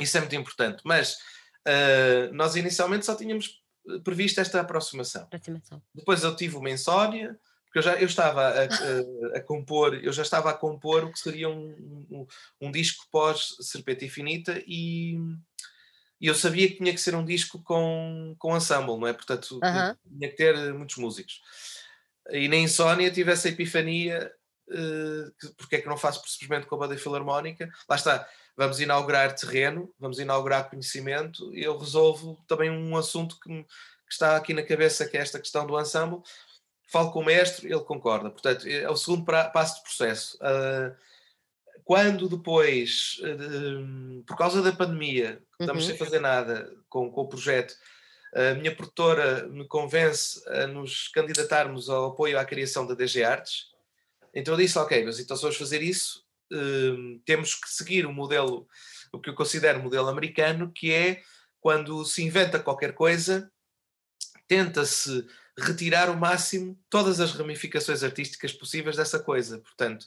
isso 0.01 0.17
é 0.17 0.21
muito 0.21 0.37
importante. 0.37 0.83
Mas 0.85 1.15
uh, 1.67 2.33
nós 2.33 2.57
inicialmente 2.57 3.07
só 3.07 3.15
tínhamos 3.15 3.63
previsto 4.05 4.41
esta 4.41 4.61
aproximação. 4.61 5.23
aproximação. 5.23 5.83
Depois 5.95 6.23
eu 6.23 6.37
tive 6.37 6.57
uma 6.57 6.71
insónia, 6.71 7.39
porque 7.65 7.79
eu 7.79 7.83
já 7.83 7.95
eu 7.97 8.07
estava 8.07 8.49
a, 8.49 8.65
a, 8.65 9.39
a, 9.39 9.41
compor, 9.41 9.95
eu 9.95 10.13
já 10.13 10.23
estava 10.23 10.51
a 10.51 10.55
compor 10.55 11.05
o 11.05 11.13
que 11.13 11.19
seria 11.19 11.49
um, 11.49 12.07
um, 12.11 12.27
um 12.61 12.71
disco 12.71 13.07
pós 13.11 13.57
Serpente 13.61 14.05
Infinita 14.05 14.63
e, 14.67 15.19
e, 16.21 16.27
eu 16.27 16.35
sabia 16.35 16.69
que 16.69 16.77
tinha 16.77 16.93
que 16.93 17.01
ser 17.01 17.15
um 17.15 17.25
disco 17.25 17.63
com, 17.63 18.35
com 18.39 18.57
ensemble, 18.57 18.99
não 18.99 19.07
é? 19.07 19.13
Portanto, 19.13 19.57
uh 19.57 19.61
-huh. 19.61 19.97
tinha 20.19 20.31
que 20.31 20.37
ter 20.37 20.75
muitos 20.75 20.97
músicos. 20.97 21.41
E 22.31 22.49
na 22.49 22.57
Insónia 22.57 23.11
tive 23.11 23.33
essa 23.33 23.49
epifania, 23.49 24.31
uh, 24.69 25.55
porque 25.57 25.77
é 25.77 25.81
que 25.81 25.89
não 25.89 25.97
faço 25.97 26.23
simplesmente 26.27 26.67
com 26.67 26.75
a 26.75 26.79
banda 26.79 26.99
filarmónica? 26.99 27.71
Lá 27.89 27.97
está, 27.97 28.29
vamos 28.59 28.81
inaugurar 28.81 29.37
terreno, 29.37 29.89
vamos 30.01 30.19
inaugurar 30.19 30.69
conhecimento, 30.69 31.55
e 31.55 31.63
eu 31.63 31.79
resolvo 31.79 32.37
também 32.49 32.69
um 32.69 32.97
assunto 32.97 33.39
que, 33.39 33.63
que 33.63 34.13
está 34.13 34.37
aqui 34.37 34.53
na 34.53 34.65
cabeça, 34.65 35.09
que 35.09 35.17
é 35.17 35.21
esta 35.21 35.39
questão 35.39 35.65
do 35.65 35.81
ensemble, 35.81 36.21
falo 36.91 37.13
com 37.13 37.21
o 37.21 37.25
mestre, 37.25 37.73
ele 37.73 37.85
concorda. 37.85 38.31
Portanto, 38.31 38.67
é 38.67 38.91
o 38.91 38.97
segundo 38.97 39.25
passo 39.25 39.77
de 39.77 39.83
processo. 39.83 40.37
Uh, 40.39 40.93
quando 41.85 42.29
depois, 42.29 43.21
uh, 43.21 44.25
por 44.25 44.37
causa 44.37 44.61
da 44.61 44.73
pandemia, 44.73 45.41
estamos 45.61 45.85
uhum. 45.85 45.91
sem 45.91 45.97
fazer 45.97 46.19
nada 46.19 46.69
com, 46.89 47.09
com, 47.13 47.21
o 47.21 47.29
projeto, 47.29 47.73
a 48.35 48.55
minha 48.55 48.75
produtora 48.75 49.47
me 49.47 49.69
convence 49.69 50.43
a 50.49 50.67
nos 50.67 51.07
candidatarmos 51.09 51.89
ao 51.89 52.07
apoio 52.07 52.37
à 52.37 52.45
criação 52.45 52.85
da 52.85 52.95
DG 52.95 53.23
Artes. 53.23 53.67
Então 54.35 54.55
eu 54.55 54.59
disse, 54.59 54.77
ok, 54.79 55.05
mas 55.05 55.21
então 55.21 55.37
se 55.37 55.43
vamos 55.43 55.57
fazer 55.57 55.81
isso, 55.81 56.27
uh, 56.53 57.21
temos 57.25 57.55
que 57.55 57.71
seguir 57.71 58.07
o 58.07 58.13
modelo, 58.13 58.69
o 59.13 59.21
que 59.21 59.31
eu 59.31 59.35
considero 59.35 59.83
modelo 59.83 60.09
americano, 60.09 60.73
que 60.73 60.93
é 60.93 61.23
quando 61.61 62.05
se 62.05 62.23
inventa 62.23 62.59
qualquer 62.59 62.95
coisa, 62.95 63.51
tenta-se 64.47 65.27
retirar 65.59 66.09
o 66.09 66.17
máximo 66.17 66.79
todas 66.89 67.21
as 67.21 67.33
ramificações 67.33 68.03
artísticas 68.03 68.53
possíveis 68.53 68.97
dessa 68.97 69.19
coisa. 69.19 69.59
Portanto, 69.59 70.05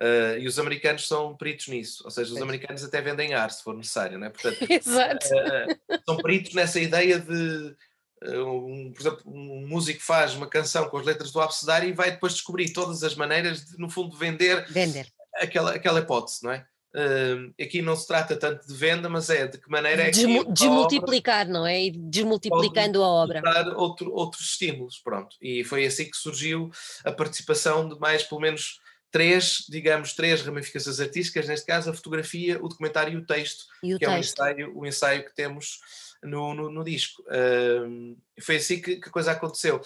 uh, 0.00 0.38
e 0.38 0.46
os 0.46 0.58
americanos 0.58 1.06
são 1.06 1.36
peritos 1.36 1.68
nisso, 1.68 2.02
ou 2.04 2.10
seja, 2.10 2.32
os 2.32 2.40
americanos 2.40 2.84
até 2.84 3.00
vendem 3.00 3.34
ar 3.34 3.50
se 3.50 3.62
for 3.62 3.76
necessário, 3.76 4.18
não 4.18 4.26
é? 4.26 4.30
Portanto, 4.30 4.58
Exato. 4.70 5.26
Uh, 5.26 6.00
são 6.06 6.16
peritos 6.16 6.54
nessa 6.54 6.80
ideia 6.80 7.18
de. 7.18 7.76
Um, 8.24 8.92
por 8.92 9.00
exemplo, 9.00 9.22
um 9.26 9.66
músico 9.66 10.00
faz 10.00 10.34
uma 10.34 10.46
canção 10.46 10.88
com 10.88 10.96
as 10.96 11.04
letras 11.04 11.32
do 11.32 11.40
abecedário 11.40 11.88
e 11.88 11.92
vai 11.92 12.12
depois 12.12 12.34
descobrir 12.34 12.72
todas 12.72 13.02
as 13.02 13.16
maneiras 13.16 13.64
de, 13.64 13.76
no 13.76 13.90
fundo, 13.90 14.16
vender, 14.16 14.64
vender. 14.70 15.12
Aquela, 15.42 15.74
aquela 15.74 16.00
hipótese, 16.00 16.42
não 16.42 16.52
é? 16.52 16.66
Uh, 16.94 17.54
aqui 17.58 17.80
não 17.80 17.96
se 17.96 18.06
trata 18.06 18.36
tanto 18.36 18.66
de 18.66 18.74
venda, 18.74 19.08
mas 19.08 19.30
é 19.30 19.46
de 19.46 19.58
que 19.58 19.70
maneira 19.70 20.02
é 20.02 20.10
que. 20.10 20.12
Desmu 20.12 20.52
desmultiplicar, 20.52 21.48
não 21.48 21.66
é? 21.66 21.84
E 21.84 21.90
desmultiplicando 21.90 23.02
a 23.02 23.08
obra. 23.08 23.42
Outro, 23.76 24.12
outros 24.12 24.42
estímulos, 24.50 24.98
pronto. 24.98 25.34
E 25.40 25.64
foi 25.64 25.86
assim 25.86 26.04
que 26.04 26.16
surgiu 26.16 26.70
a 27.02 27.10
participação 27.10 27.88
de 27.88 27.98
mais, 27.98 28.22
pelo 28.22 28.42
menos, 28.42 28.78
três, 29.10 29.64
digamos, 29.68 30.14
três 30.14 30.42
ramificações 30.42 31.00
artísticas, 31.00 31.46
neste 31.46 31.66
caso 31.66 31.90
a 31.90 31.94
fotografia, 31.94 32.62
o 32.62 32.68
documentário 32.68 33.14
e 33.14 33.16
o 33.16 33.24
texto, 33.24 33.64
e 33.82 33.94
o 33.94 33.98
que 33.98 34.06
texto. 34.06 34.40
é 34.40 34.44
o 34.44 34.48
ensaio, 34.48 34.78
o 34.78 34.86
ensaio 34.86 35.24
que 35.24 35.34
temos 35.34 35.80
no, 36.22 36.54
no, 36.54 36.70
no 36.70 36.84
disco. 36.84 37.22
Uh, 37.22 38.16
foi 38.40 38.56
assim 38.56 38.80
que, 38.80 38.96
que 38.96 39.08
a 39.08 39.12
coisa 39.12 39.32
aconteceu. 39.32 39.80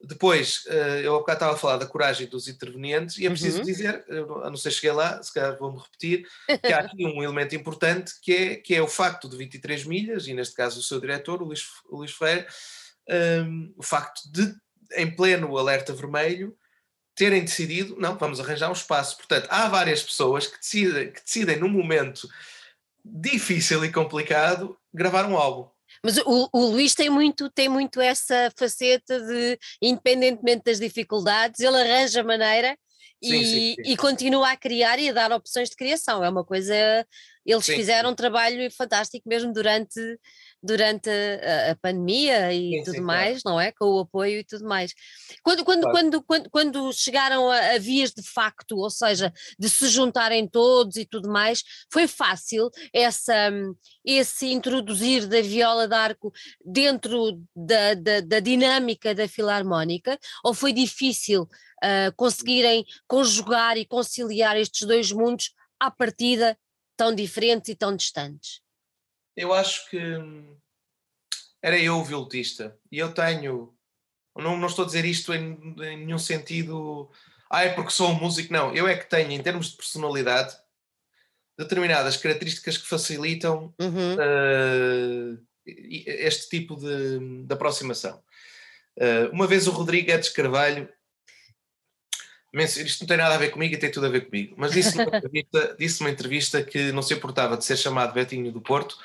Depois, 0.00 0.62
eh, 0.68 1.00
eu 1.02 1.16
há 1.16 1.18
bocado 1.18 1.36
estava 1.36 1.52
a 1.54 1.58
falar 1.58 1.76
da 1.76 1.86
coragem 1.86 2.28
dos 2.28 2.46
intervenientes 2.46 3.18
e 3.18 3.26
é 3.26 3.30
preciso 3.30 3.58
uhum. 3.58 3.64
dizer, 3.64 4.04
eu 4.08 4.26
não 4.48 4.56
sei 4.56 4.70
cheguei 4.70 4.92
lá, 4.92 5.20
se 5.20 5.34
calhar 5.34 5.58
vou-me 5.58 5.80
repetir, 5.80 6.24
que 6.46 6.72
há 6.72 6.80
aqui 6.80 7.04
um 7.04 7.20
elemento 7.22 7.56
importante 7.56 8.12
que 8.22 8.32
é, 8.32 8.56
que 8.56 8.74
é 8.76 8.80
o 8.80 8.86
facto 8.86 9.28
de 9.28 9.36
23 9.36 9.84
milhas, 9.86 10.28
e 10.28 10.34
neste 10.34 10.54
caso 10.54 10.78
o 10.78 10.82
seu 10.82 11.00
diretor, 11.00 11.42
o 11.42 11.46
Luís, 11.46 11.64
o 11.90 11.96
Luís 11.96 12.12
Freire, 12.12 12.46
um, 13.44 13.74
o 13.76 13.82
facto 13.82 14.20
de, 14.30 14.54
em 14.96 15.10
pleno 15.10 15.58
alerta 15.58 15.92
vermelho, 15.92 16.56
terem 17.16 17.44
decidido, 17.44 17.96
não, 17.98 18.16
vamos 18.16 18.38
arranjar 18.38 18.68
um 18.68 18.72
espaço. 18.72 19.16
Portanto, 19.16 19.48
há 19.50 19.68
várias 19.68 20.00
pessoas 20.00 20.46
que 20.46 20.58
decidem, 20.58 21.10
que 21.10 21.24
decidem 21.24 21.58
num 21.58 21.68
momento 21.68 22.28
difícil 23.04 23.84
e 23.84 23.90
complicado, 23.90 24.78
gravar 24.94 25.26
um 25.26 25.36
álbum. 25.36 25.68
Mas 26.02 26.18
o, 26.18 26.48
o, 26.52 26.66
Luís 26.66 26.94
tem 26.94 27.10
muito, 27.10 27.50
tem 27.50 27.68
muito 27.68 28.00
essa 28.00 28.52
faceta 28.56 29.20
de, 29.20 29.58
independentemente 29.82 30.64
das 30.64 30.78
dificuldades, 30.78 31.60
ele 31.60 31.76
arranja 31.76 32.22
maneira 32.22 32.76
e, 33.20 33.28
sim, 33.28 33.44
sim, 33.44 33.74
sim. 33.74 33.92
e, 33.92 33.96
continua 33.96 34.52
a 34.52 34.56
criar 34.56 34.98
e 34.98 35.08
a 35.08 35.12
dar 35.12 35.32
opções 35.32 35.70
de 35.70 35.76
criação. 35.76 36.24
É 36.24 36.28
uma 36.28 36.44
coisa. 36.44 36.74
Eles 37.44 37.66
fizeram 37.66 38.10
um 38.10 38.14
trabalho 38.14 38.70
fantástico 38.70 39.28
mesmo 39.28 39.52
durante 39.52 39.98
durante 40.62 41.08
a, 41.08 41.70
a 41.72 41.76
pandemia 41.76 42.52
e 42.52 42.78
sim, 42.78 42.82
tudo 42.84 42.96
sim, 42.96 43.00
mais, 43.00 43.42
claro. 43.42 43.56
não 43.56 43.60
é? 43.60 43.72
Com 43.72 43.84
o 43.84 44.00
apoio 44.00 44.40
e 44.40 44.44
tudo 44.44 44.64
mais. 44.64 44.92
Quando, 45.42 45.64
quando, 45.64 45.82
claro. 45.82 45.96
quando, 45.96 46.22
quando, 46.22 46.50
quando 46.50 46.92
chegaram 46.92 47.50
a, 47.50 47.74
a, 47.74 47.78
vias 47.78 48.12
de 48.12 48.22
facto, 48.22 48.76
ou 48.76 48.90
seja, 48.90 49.32
de 49.58 49.68
se 49.68 49.88
juntarem 49.88 50.48
todos 50.48 50.96
e 50.96 51.04
tudo 51.04 51.28
mais, 51.28 51.62
foi 51.92 52.08
fácil 52.08 52.70
essa, 52.92 53.50
esse 54.04 54.46
introduzir 54.46 55.26
da 55.26 55.40
viola 55.40 55.86
d'arco 55.86 56.32
dentro 56.64 57.40
da, 57.54 57.94
da, 57.94 58.20
da, 58.20 58.40
dinâmica 58.40 59.14
da 59.14 59.28
filarmónica, 59.28 60.18
ou 60.44 60.52
foi 60.52 60.72
difícil 60.72 61.42
uh, 61.42 62.12
conseguirem 62.16 62.84
conjugar 63.06 63.76
e 63.76 63.86
conciliar 63.86 64.56
estes 64.56 64.86
dois 64.86 65.12
mundos 65.12 65.52
à 65.78 65.90
partida 65.90 66.58
tão 66.96 67.14
diferentes 67.14 67.68
e 67.68 67.76
tão 67.76 67.94
distantes? 67.94 68.60
Eu 69.38 69.54
acho 69.54 69.88
que 69.88 69.98
era 71.62 71.78
eu 71.78 71.96
o 71.96 72.04
violutista. 72.04 72.76
E 72.90 72.98
eu 72.98 73.14
tenho. 73.14 73.72
Não, 74.36 74.56
não 74.56 74.66
estou 74.66 74.84
a 74.84 74.86
dizer 74.86 75.04
isto 75.04 75.32
em, 75.32 75.58
em 75.80 76.04
nenhum 76.04 76.18
sentido. 76.18 77.08
Ah, 77.50 77.64
é 77.64 77.72
porque 77.72 77.90
sou 77.90 78.10
um 78.10 78.14
músico. 78.14 78.52
Não, 78.52 78.74
eu 78.74 78.88
é 78.88 78.96
que 78.96 79.08
tenho, 79.08 79.30
em 79.30 79.42
termos 79.42 79.70
de 79.70 79.76
personalidade, 79.76 80.56
determinadas 81.56 82.16
características 82.16 82.76
que 82.76 82.86
facilitam 82.86 83.72
uhum. 83.80 84.14
uh, 84.14 85.46
este 85.64 86.48
tipo 86.48 86.76
de, 86.76 87.44
de 87.46 87.54
aproximação. 87.54 88.20
Uh, 88.96 89.32
uma 89.32 89.46
vez 89.46 89.68
o 89.68 89.70
Rodrigo 89.70 90.10
Edes 90.10 90.30
Carvalho 90.30 90.88
isto 92.54 93.00
não 93.00 93.06
tem 93.06 93.16
nada 93.16 93.34
a 93.34 93.38
ver 93.38 93.50
comigo 93.50 93.74
e 93.74 93.78
tem 93.78 93.90
tudo 93.90 94.06
a 94.06 94.10
ver 94.10 94.26
comigo, 94.26 94.54
mas 94.56 94.72
disse 94.72 94.96
numa 94.96 95.04
entrevista, 95.16 95.76
disse 95.78 96.00
numa 96.00 96.10
entrevista 96.10 96.62
que 96.62 96.92
não 96.92 97.02
se 97.02 97.12
importava 97.12 97.56
de 97.56 97.64
ser 97.64 97.76
chamado 97.76 98.14
Betinho 98.14 98.50
do 98.50 98.60
Porto, 98.60 98.96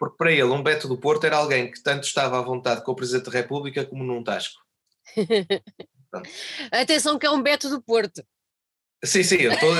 porque 0.00 0.16
para 0.16 0.32
ele 0.32 0.44
um 0.44 0.62
Beto 0.62 0.88
do 0.88 0.96
Porto 0.96 1.26
era 1.26 1.36
alguém 1.36 1.70
que 1.70 1.82
tanto 1.82 2.04
estava 2.04 2.38
à 2.38 2.42
vontade 2.42 2.82
com 2.82 2.92
o 2.92 2.96
Presidente 2.96 3.26
da 3.26 3.38
República 3.38 3.84
como 3.84 4.02
num 4.02 4.24
tasco. 4.24 4.58
Atenção 6.72 7.18
que 7.18 7.26
é 7.26 7.30
um 7.30 7.42
Beto 7.42 7.68
do 7.68 7.82
Porto. 7.82 8.24
Sim, 9.04 9.22
sim, 9.22 9.36
eu 9.36 9.52
estou 9.52 9.74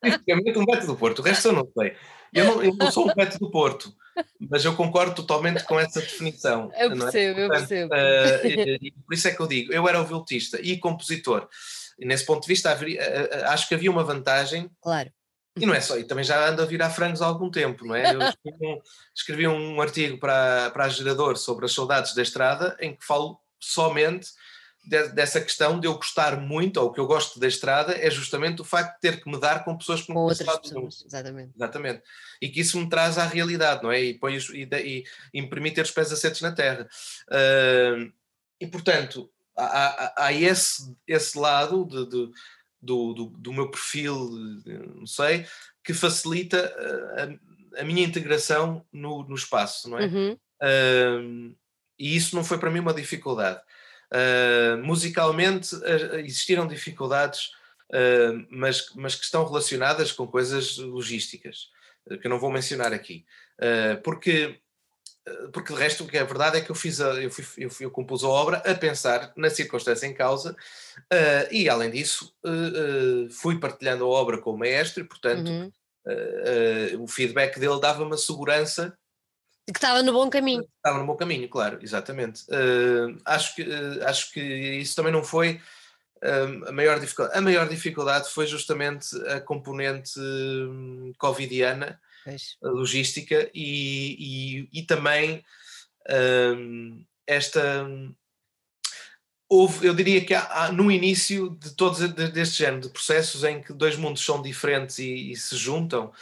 especificamente 0.00 0.58
um 0.58 0.64
Beto 0.64 0.86
do 0.86 0.96
Porto, 0.96 1.18
o 1.18 1.22
resto 1.22 1.48
eu 1.48 1.52
não 1.52 1.68
sei. 1.76 1.96
Eu 2.32 2.44
não, 2.44 2.62
eu 2.62 2.74
não 2.76 2.90
sou 2.92 3.10
um 3.10 3.14
Beto 3.14 3.36
do 3.40 3.50
Porto, 3.50 3.92
mas 4.38 4.64
eu 4.64 4.76
concordo 4.76 5.16
totalmente 5.16 5.64
com 5.64 5.78
essa 5.78 6.00
definição. 6.00 6.70
Eu 6.76 6.96
percebo, 6.96 7.40
é? 7.40 7.48
Portanto, 7.48 7.72
eu 7.72 7.88
percebo. 7.88 7.94
Uh, 7.94 9.02
por 9.06 9.14
isso 9.14 9.28
é 9.28 9.34
que 9.34 9.40
eu 9.40 9.46
digo, 9.48 9.72
eu 9.72 9.88
era 9.88 10.00
o 10.00 10.06
violtista 10.06 10.60
e 10.62 10.78
compositor. 10.78 11.48
E 11.98 12.06
nesse 12.06 12.24
ponto 12.24 12.42
de 12.42 12.48
vista, 12.48 12.70
haveria, 12.70 13.00
acho 13.48 13.68
que 13.68 13.74
havia 13.74 13.90
uma 13.90 14.04
vantagem. 14.04 14.70
Claro. 14.80 15.12
E 15.56 15.64
não 15.64 15.74
é 15.74 15.80
só, 15.80 15.96
e 15.96 16.04
também 16.04 16.24
já 16.24 16.48
ando 16.48 16.62
a 16.62 16.66
virar 16.66 16.90
frangos 16.90 17.22
há 17.22 17.26
algum 17.26 17.48
tempo, 17.48 17.86
não 17.86 17.94
é? 17.94 18.12
Eu 18.12 18.20
escrevi 18.22 18.66
um, 18.66 18.80
escrevi 19.14 19.48
um 19.48 19.80
artigo 19.80 20.18
para, 20.18 20.70
para 20.70 20.84
a 20.84 20.88
Gerador 20.88 21.36
sobre 21.36 21.64
as 21.64 21.72
saudades 21.72 22.12
da 22.12 22.22
estrada, 22.22 22.76
em 22.80 22.94
que 22.94 23.04
falo 23.04 23.40
somente 23.60 24.30
de, 24.84 25.08
dessa 25.10 25.40
questão 25.40 25.78
de 25.78 25.86
eu 25.86 25.94
gostar 25.94 26.40
muito, 26.40 26.78
ou 26.78 26.88
o 26.88 26.92
que 26.92 26.98
eu 26.98 27.06
gosto 27.06 27.38
da 27.38 27.46
estrada, 27.46 27.96
é 27.96 28.10
justamente 28.10 28.62
o 28.62 28.64
facto 28.64 28.94
de 28.94 29.00
ter 29.00 29.22
que 29.22 29.30
me 29.30 29.38
dar 29.38 29.64
com 29.64 29.78
pessoas 29.78 30.02
que 30.02 30.12
não 30.12 30.22
outras 30.22 30.58
pessoas, 30.58 31.04
exatamente. 31.06 31.52
exatamente. 31.54 32.02
E 32.40 32.48
que 32.48 32.60
isso 32.60 32.78
me 32.78 32.88
traz 32.88 33.16
à 33.16 33.24
realidade, 33.24 33.82
não 33.82 33.92
é? 33.92 34.02
E, 34.02 34.14
põe, 34.14 34.36
e, 34.36 34.68
e, 34.72 35.04
e 35.32 35.42
me 35.42 35.48
permite 35.48 35.76
ter 35.76 35.82
os 35.82 35.90
pés 35.90 36.12
assentos 36.12 36.40
na 36.40 36.52
terra. 36.52 36.88
Uh, 37.28 38.12
e 38.60 38.66
portanto, 38.66 39.30
há, 39.56 39.64
há, 39.64 40.14
há 40.26 40.32
esse, 40.32 40.94
esse 41.06 41.38
lado 41.38 41.84
de, 41.86 42.08
de 42.08 42.30
do, 42.84 43.14
do, 43.14 43.24
do, 43.26 43.52
meu 43.52 43.70
perfil, 43.70 44.30
não 44.96 45.06
sei, 45.06 45.46
que 45.82 45.94
facilita 45.94 46.74
a, 47.16 47.80
a 47.80 47.84
minha 47.84 48.04
integração 48.04 48.84
no, 48.92 49.24
no, 49.24 49.34
espaço, 49.34 49.88
não 49.88 49.98
é? 49.98 50.06
Uhum. 50.06 50.38
Uh, 50.62 51.56
e 51.98 52.16
isso 52.16 52.34
não 52.34 52.44
foi 52.44 52.58
para 52.58 52.70
mim 52.70 52.80
uma 52.80 52.94
dificuldade. 52.94 53.60
Uh, 54.12 54.78
musicalmente 54.84 55.74
uh, 55.74 56.18
existiram 56.20 56.66
dificuldades, 56.66 57.50
mas, 58.50 58.90
mas 58.96 59.14
que 59.14 59.24
estão 59.24 59.46
relacionadas 59.46 60.10
com 60.10 60.26
coisas 60.26 60.78
logísticas, 60.78 61.68
que 62.20 62.26
eu 62.26 62.30
não 62.30 62.40
vou 62.40 62.50
mencionar 62.50 62.92
aqui. 62.92 63.24
porque 64.02 64.58
porque 65.52 65.72
de 65.72 65.78
resto 65.78 66.04
o 66.04 66.06
que 66.06 66.18
é 66.18 66.24
verdade 66.24 66.58
é 66.58 66.60
que 66.60 66.70
eu 66.70 66.74
fiz 66.74 67.00
a, 67.00 67.14
eu, 67.14 67.30
fui, 67.30 67.44
eu, 67.56 67.70
fui, 67.70 67.86
eu 67.86 67.90
compus 67.90 68.22
a 68.22 68.28
obra 68.28 68.58
a 68.58 68.74
pensar 68.74 69.32
na 69.36 69.48
circunstância 69.48 70.06
em 70.06 70.12
causa 70.12 70.52
uh, 70.52 71.48
e 71.50 71.68
além 71.68 71.90
disso 71.90 72.34
uh, 72.44 73.24
uh, 73.26 73.30
fui 73.30 73.58
partilhando 73.58 74.04
a 74.04 74.08
obra 74.08 74.38
com 74.38 74.52
o 74.52 74.58
maestro 74.58 75.02
e 75.02 75.06
portanto 75.06 75.48
uhum. 75.48 75.72
o 77.02 77.06
feedback 77.06 77.58
dele 77.58 77.80
dava-me 77.80 78.12
a 78.12 78.18
segurança 78.18 78.96
que 79.66 79.78
estava 79.78 80.02
no 80.02 80.12
bom 80.12 80.28
caminho. 80.28 80.62
Estava 80.76 80.98
no 80.98 81.06
bom 81.06 81.16
caminho, 81.16 81.48
claro, 81.48 81.78
exatamente. 81.80 82.44
acho, 83.24 83.54
que, 83.54 83.66
acho 84.02 84.30
que 84.30 84.42
isso 84.42 84.94
também 84.94 85.10
não 85.10 85.24
foi 85.24 85.58
a 86.68 86.70
maior 86.70 87.00
dificuldade, 87.00 87.38
a 87.38 87.40
maior 87.40 87.66
dificuldade 87.66 88.28
foi 88.28 88.46
justamente 88.46 89.16
a 89.26 89.40
componente 89.40 90.20
hum, 90.20 91.14
covidiana, 91.16 91.98
a 92.62 92.68
logística 92.68 93.50
e, 93.54 94.68
e, 94.72 94.80
e 94.80 94.82
também 94.82 95.44
um, 96.56 97.04
esta 97.26 97.86
houve, 99.48 99.86
eu 99.86 99.94
diria 99.94 100.24
que 100.24 100.34
há, 100.34 100.64
há, 100.64 100.72
no 100.72 100.90
início 100.90 101.50
de 101.50 101.70
todos 101.74 102.00
deste 102.32 102.58
género 102.58 102.82
de 102.82 102.88
processos 102.88 103.44
em 103.44 103.62
que 103.62 103.72
dois 103.72 103.96
mundos 103.96 104.24
são 104.24 104.42
diferentes 104.42 104.98
e, 104.98 105.32
e 105.32 105.36
se 105.36 105.56
juntam, 105.56 106.12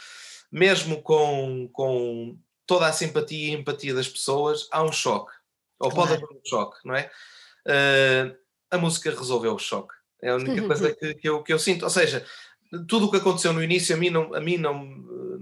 mesmo 0.51 1.01
com, 1.01 1.69
com 1.71 2.37
toda 2.65 2.87
a 2.87 2.93
simpatia 2.93 3.49
e 3.49 3.59
empatia 3.59 3.93
das 3.93 4.07
pessoas, 4.07 4.67
há 4.71 4.83
um 4.83 4.91
choque. 4.91 5.33
Ou 5.79 5.89
claro. 5.89 6.09
pode 6.09 6.23
haver 6.23 6.35
um 6.35 6.41
choque, 6.45 6.77
não 6.85 6.95
é? 6.95 7.09
Uh, 7.65 8.37
a 8.69 8.77
música 8.77 9.09
resolveu 9.09 9.55
o 9.55 9.59
choque. 9.59 9.93
É 10.21 10.29
a 10.29 10.35
única 10.35 10.65
coisa 10.65 10.93
que, 10.93 11.15
que, 11.15 11.27
eu, 11.27 11.43
que 11.43 11.51
eu 11.51 11.59
sinto. 11.59 11.83
Ou 11.83 11.89
seja, 11.89 12.25
tudo 12.87 13.07
o 13.07 13.11
que 13.11 13.17
aconteceu 13.17 13.51
no 13.51 13.63
início 13.63 13.95
a 13.95 13.99
mim 13.99 14.09
não, 14.09 14.33
a 14.33 14.39
mim 14.39 14.57
não, 14.57 14.85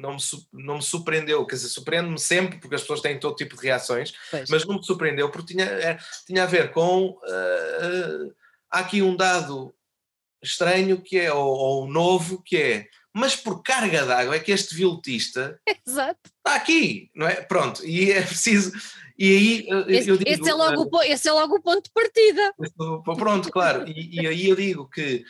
não, 0.01 0.13
me, 0.13 0.19
não 0.51 0.75
me 0.75 0.81
surpreendeu, 0.81 1.45
quer 1.45 1.55
dizer, 1.55 1.69
surpreende-me 1.69 2.19
sempre 2.19 2.59
porque 2.59 2.75
as 2.75 2.81
pessoas 2.81 3.01
têm 3.01 3.19
todo 3.19 3.35
tipo 3.35 3.55
de 3.55 3.61
reações, 3.61 4.13
pois. 4.29 4.49
mas 4.49 4.65
não 4.65 4.75
me 4.75 4.85
surpreendeu 4.85 5.29
porque 5.29 5.53
tinha, 5.53 5.65
é, 5.65 5.97
tinha 6.25 6.43
a 6.43 6.47
ver 6.47 6.71
com 6.71 7.09
uh, 7.09 7.13
uh, 7.13 8.35
há 8.69 8.79
aqui 8.79 9.01
um 9.01 9.15
dado 9.15 9.73
estranho 10.43 11.01
que 11.01 11.19
é, 11.19 11.31
ou, 11.31 11.47
ou 11.47 11.87
novo, 11.87 12.41
que 12.43 12.57
é 12.57 12.87
mas 13.13 13.35
por 13.35 13.61
carga 13.61 14.05
d'água 14.05 14.35
é 14.35 14.39
que 14.39 14.51
este 14.51 14.73
violotista 14.73 15.59
Exato. 15.85 16.19
está 16.37 16.55
aqui, 16.55 17.11
não 17.13 17.27
é? 17.27 17.41
Pronto, 17.41 17.85
e 17.85 18.09
é 18.11 18.21
preciso. 18.21 18.71
E 19.19 19.35
aí 19.35 19.67
esse, 19.89 20.09
eu 20.09 20.17
digo, 20.17 20.29
esse, 20.29 20.49
é 20.49 20.53
logo, 20.53 20.97
uh, 20.97 21.03
esse 21.03 21.27
é 21.27 21.31
logo 21.31 21.55
o 21.55 21.61
ponto 21.61 21.83
de 21.83 21.91
partida. 21.91 22.53
Pronto, 23.17 23.51
claro. 23.51 23.87
E, 23.87 24.21
e 24.21 24.27
aí 24.27 24.47
eu 24.47 24.55
digo 24.55 24.89
que 24.89 25.23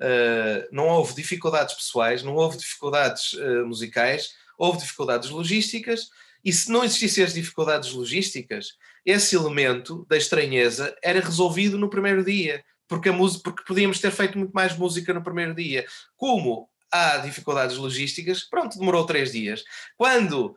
uh, 0.00 0.68
não 0.70 0.88
houve 0.88 1.14
dificuldades 1.14 1.74
pessoais, 1.74 2.22
não 2.22 2.34
houve 2.34 2.58
dificuldades 2.58 3.32
uh, 3.34 3.66
musicais, 3.66 4.30
houve 4.56 4.78
dificuldades 4.78 5.30
logísticas, 5.30 6.08
e 6.44 6.52
se 6.52 6.70
não 6.70 6.84
existissem 6.84 7.24
as 7.24 7.34
dificuldades 7.34 7.92
logísticas, 7.92 8.76
esse 9.04 9.36
elemento 9.36 10.06
da 10.08 10.16
estranheza 10.16 10.96
era 11.02 11.20
resolvido 11.20 11.78
no 11.78 11.90
primeiro 11.90 12.24
dia, 12.24 12.64
porque, 12.86 13.08
a 13.08 13.12
música, 13.12 13.42
porque 13.44 13.64
podíamos 13.64 14.00
ter 14.00 14.10
feito 14.10 14.38
muito 14.38 14.52
mais 14.52 14.76
música 14.76 15.12
no 15.12 15.22
primeiro 15.22 15.54
dia. 15.54 15.84
Como 16.16 16.68
há 16.90 17.18
dificuldades 17.18 17.76
logísticas, 17.76 18.42
pronto, 18.44 18.78
demorou 18.78 19.04
três 19.04 19.32
dias. 19.32 19.62
Quando 19.96 20.56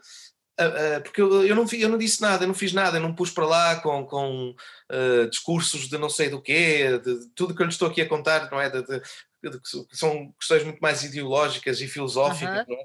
uh, 0.59 1.01
porque 1.03 1.21
eu, 1.21 1.45
eu, 1.45 1.55
não, 1.55 1.65
eu 1.71 1.89
não 1.89 1.97
disse 1.97 2.21
nada, 2.21 2.43
eu 2.43 2.47
não 2.47 2.53
fiz 2.53 2.73
nada, 2.73 2.97
eu 2.97 3.01
não 3.01 3.13
pus 3.13 3.31
para 3.31 3.45
lá 3.45 3.75
com, 3.77 4.05
com 4.05 4.55
uh, 4.91 5.29
discursos 5.29 5.87
de 5.87 5.97
não 5.97 6.09
sei 6.09 6.29
do 6.29 6.41
quê, 6.41 6.99
de, 6.99 7.19
de, 7.19 7.27
tudo 7.35 7.55
que 7.55 7.61
eu 7.61 7.65
lhe 7.65 7.71
estou 7.71 7.87
aqui 7.87 8.01
a 8.01 8.07
contar, 8.07 8.49
não 8.51 8.59
é? 8.59 8.69
De, 8.69 8.81
de, 8.83 9.01
que 9.41 9.97
são 9.97 10.31
questões 10.39 10.63
muito 10.63 10.79
mais 10.79 11.03
ideológicas 11.03 11.81
e 11.81 11.87
filosóficas, 11.87 12.67
uhum. 12.67 12.75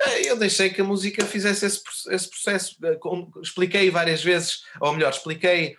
é? 0.00 0.30
Eu 0.30 0.36
deixei 0.36 0.70
que 0.70 0.80
a 0.80 0.84
música 0.84 1.24
fizesse 1.24 1.66
esse, 1.66 1.80
esse 2.10 2.28
processo, 2.28 2.76
expliquei 3.42 3.90
várias 3.90 4.22
vezes, 4.22 4.60
ou 4.80 4.92
melhor, 4.92 5.10
expliquei 5.10 5.74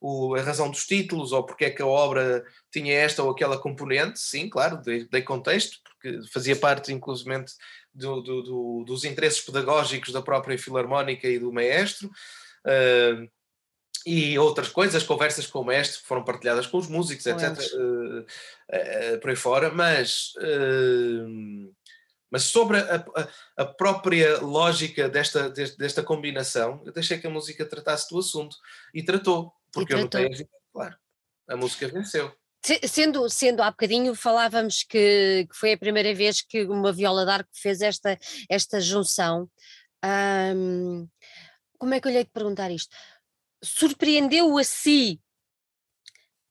o, 0.00 0.34
a 0.34 0.42
razão 0.42 0.70
dos 0.70 0.86
títulos, 0.86 1.32
ou 1.32 1.44
porque 1.44 1.64
é 1.64 1.70
que 1.70 1.82
a 1.82 1.86
obra 1.86 2.44
tinha 2.72 2.94
esta 2.94 3.22
ou 3.22 3.30
aquela 3.30 3.58
componente, 3.58 4.20
sim, 4.20 4.48
claro, 4.48 4.80
dei, 4.82 5.08
dei 5.08 5.22
contexto, 5.22 5.78
porque 5.84 6.20
fazia 6.32 6.54
parte, 6.54 6.92
inclusive, 6.92 7.44
do, 7.92 8.20
do, 8.20 8.42
do, 8.42 8.84
dos 8.86 9.04
interesses 9.04 9.40
pedagógicos 9.40 10.12
da 10.12 10.22
própria 10.22 10.58
Filarmónica 10.58 11.26
e 11.26 11.38
do 11.38 11.52
maestro. 11.52 12.08
Uh, 12.64 13.28
e 14.06 14.38
outras 14.38 14.68
coisas, 14.68 15.02
conversas 15.02 15.48
com 15.48 15.58
o 15.58 15.64
mestre 15.64 16.00
que 16.00 16.06
foram 16.06 16.22
partilhadas 16.22 16.68
com 16.68 16.78
os 16.78 16.86
músicos, 16.86 17.26
etc. 17.26 17.58
Uh, 17.74 18.20
uh, 18.20 19.20
por 19.20 19.30
aí 19.30 19.36
fora, 19.36 19.68
mas, 19.68 20.32
uh, 20.36 21.74
mas 22.30 22.44
sobre 22.44 22.78
a, 22.78 23.04
a, 23.56 23.64
própria 23.64 24.38
lógica 24.38 25.08
desta, 25.08 25.50
desta 25.50 26.04
combinação, 26.04 26.80
eu 26.86 26.92
deixei 26.92 27.18
que 27.18 27.26
a 27.26 27.30
música 27.30 27.66
tratasse 27.66 28.08
do 28.08 28.20
assunto 28.20 28.56
e 28.94 29.02
tratou, 29.02 29.52
porque 29.72 29.92
e 29.92 29.96
tratou. 29.96 30.20
eu 30.20 30.30
notei, 30.30 30.48
claro, 30.72 30.96
a 31.48 31.56
música 31.56 31.88
venceu. 31.88 32.32
Sendo, 32.88 33.28
sendo 33.28 33.62
há 33.62 33.70
bocadinho 33.70 34.14
falávamos 34.14 34.84
que, 34.84 35.46
que, 35.50 35.56
foi 35.56 35.72
a 35.72 35.78
primeira 35.78 36.12
vez 36.14 36.42
que 36.42 36.64
uma 36.64 36.92
viola 36.92 37.24
d'arco 37.24 37.50
fez 37.52 37.80
esta, 37.80 38.18
esta 38.48 38.80
junção. 38.80 39.48
Como 41.78 41.94
é 41.94 42.00
que 42.00 42.08
eu 42.08 42.12
lhe 42.12 42.18
hei 42.18 42.24
de 42.24 42.30
perguntar 42.30 42.70
isto? 42.70 42.96
Surpreendeu 43.62 44.56
a 44.58 44.64
si 44.64 45.20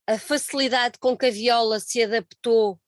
a 0.08 0.20
facilidade 0.20 1.00
com 1.00 1.18
que 1.18 1.26
a 1.26 1.32
viola 1.32 1.80
se 1.80 2.04
adaptou 2.04 2.80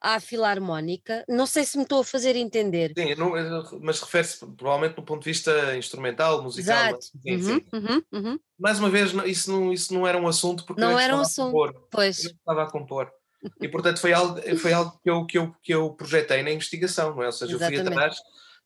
à 0.00 0.18
filarmónica? 0.20 1.24
Não 1.28 1.46
sei 1.46 1.64
se 1.64 1.76
me 1.76 1.84
estou 1.84 2.00
a 2.00 2.04
fazer 2.04 2.36
entender. 2.36 2.92
Sim, 2.96 3.14
não, 3.14 3.32
mas 3.80 4.00
refere-se 4.00 4.44
provavelmente 4.56 4.96
do 4.96 5.02
ponto 5.02 5.22
de 5.22 5.30
vista 5.30 5.76
instrumental, 5.76 6.42
musical. 6.42 6.88
Exato. 6.88 7.04
Sim, 7.04 7.36
uhum, 7.36 7.42
sim. 7.42 7.64
Uhum, 7.72 8.02
uhum. 8.12 8.40
Mais 8.58 8.78
uma 8.78 8.90
vez, 8.90 9.12
isso 9.26 9.50
não, 9.50 9.72
isso 9.72 9.94
não 9.94 10.06
era 10.06 10.18
um 10.18 10.26
assunto 10.26 10.64
porque 10.64 10.80
não 10.80 10.92
eu 10.92 10.98
era 10.98 11.16
um 11.16 11.20
assunto. 11.20 11.88
Pois. 11.90 12.24
Eu 12.24 12.30
estava 12.30 12.64
a 12.64 12.70
compor. 12.70 13.10
E 13.60 13.68
portanto 13.68 14.00
foi 14.00 14.12
algo, 14.12 14.40
foi 14.58 14.72
algo 14.72 14.98
que, 15.02 15.10
eu, 15.10 15.26
que, 15.26 15.38
eu, 15.38 15.56
que 15.62 15.74
eu 15.74 15.90
projetei 15.90 16.42
na 16.42 16.50
investigação, 16.50 17.14
não 17.14 17.22
é? 17.22 17.26
Ou 17.26 17.32
seja, 17.32 17.52
Exatamente. 17.52 17.78
eu 17.78 17.84
fui 17.84 17.92
atrás 17.92 18.16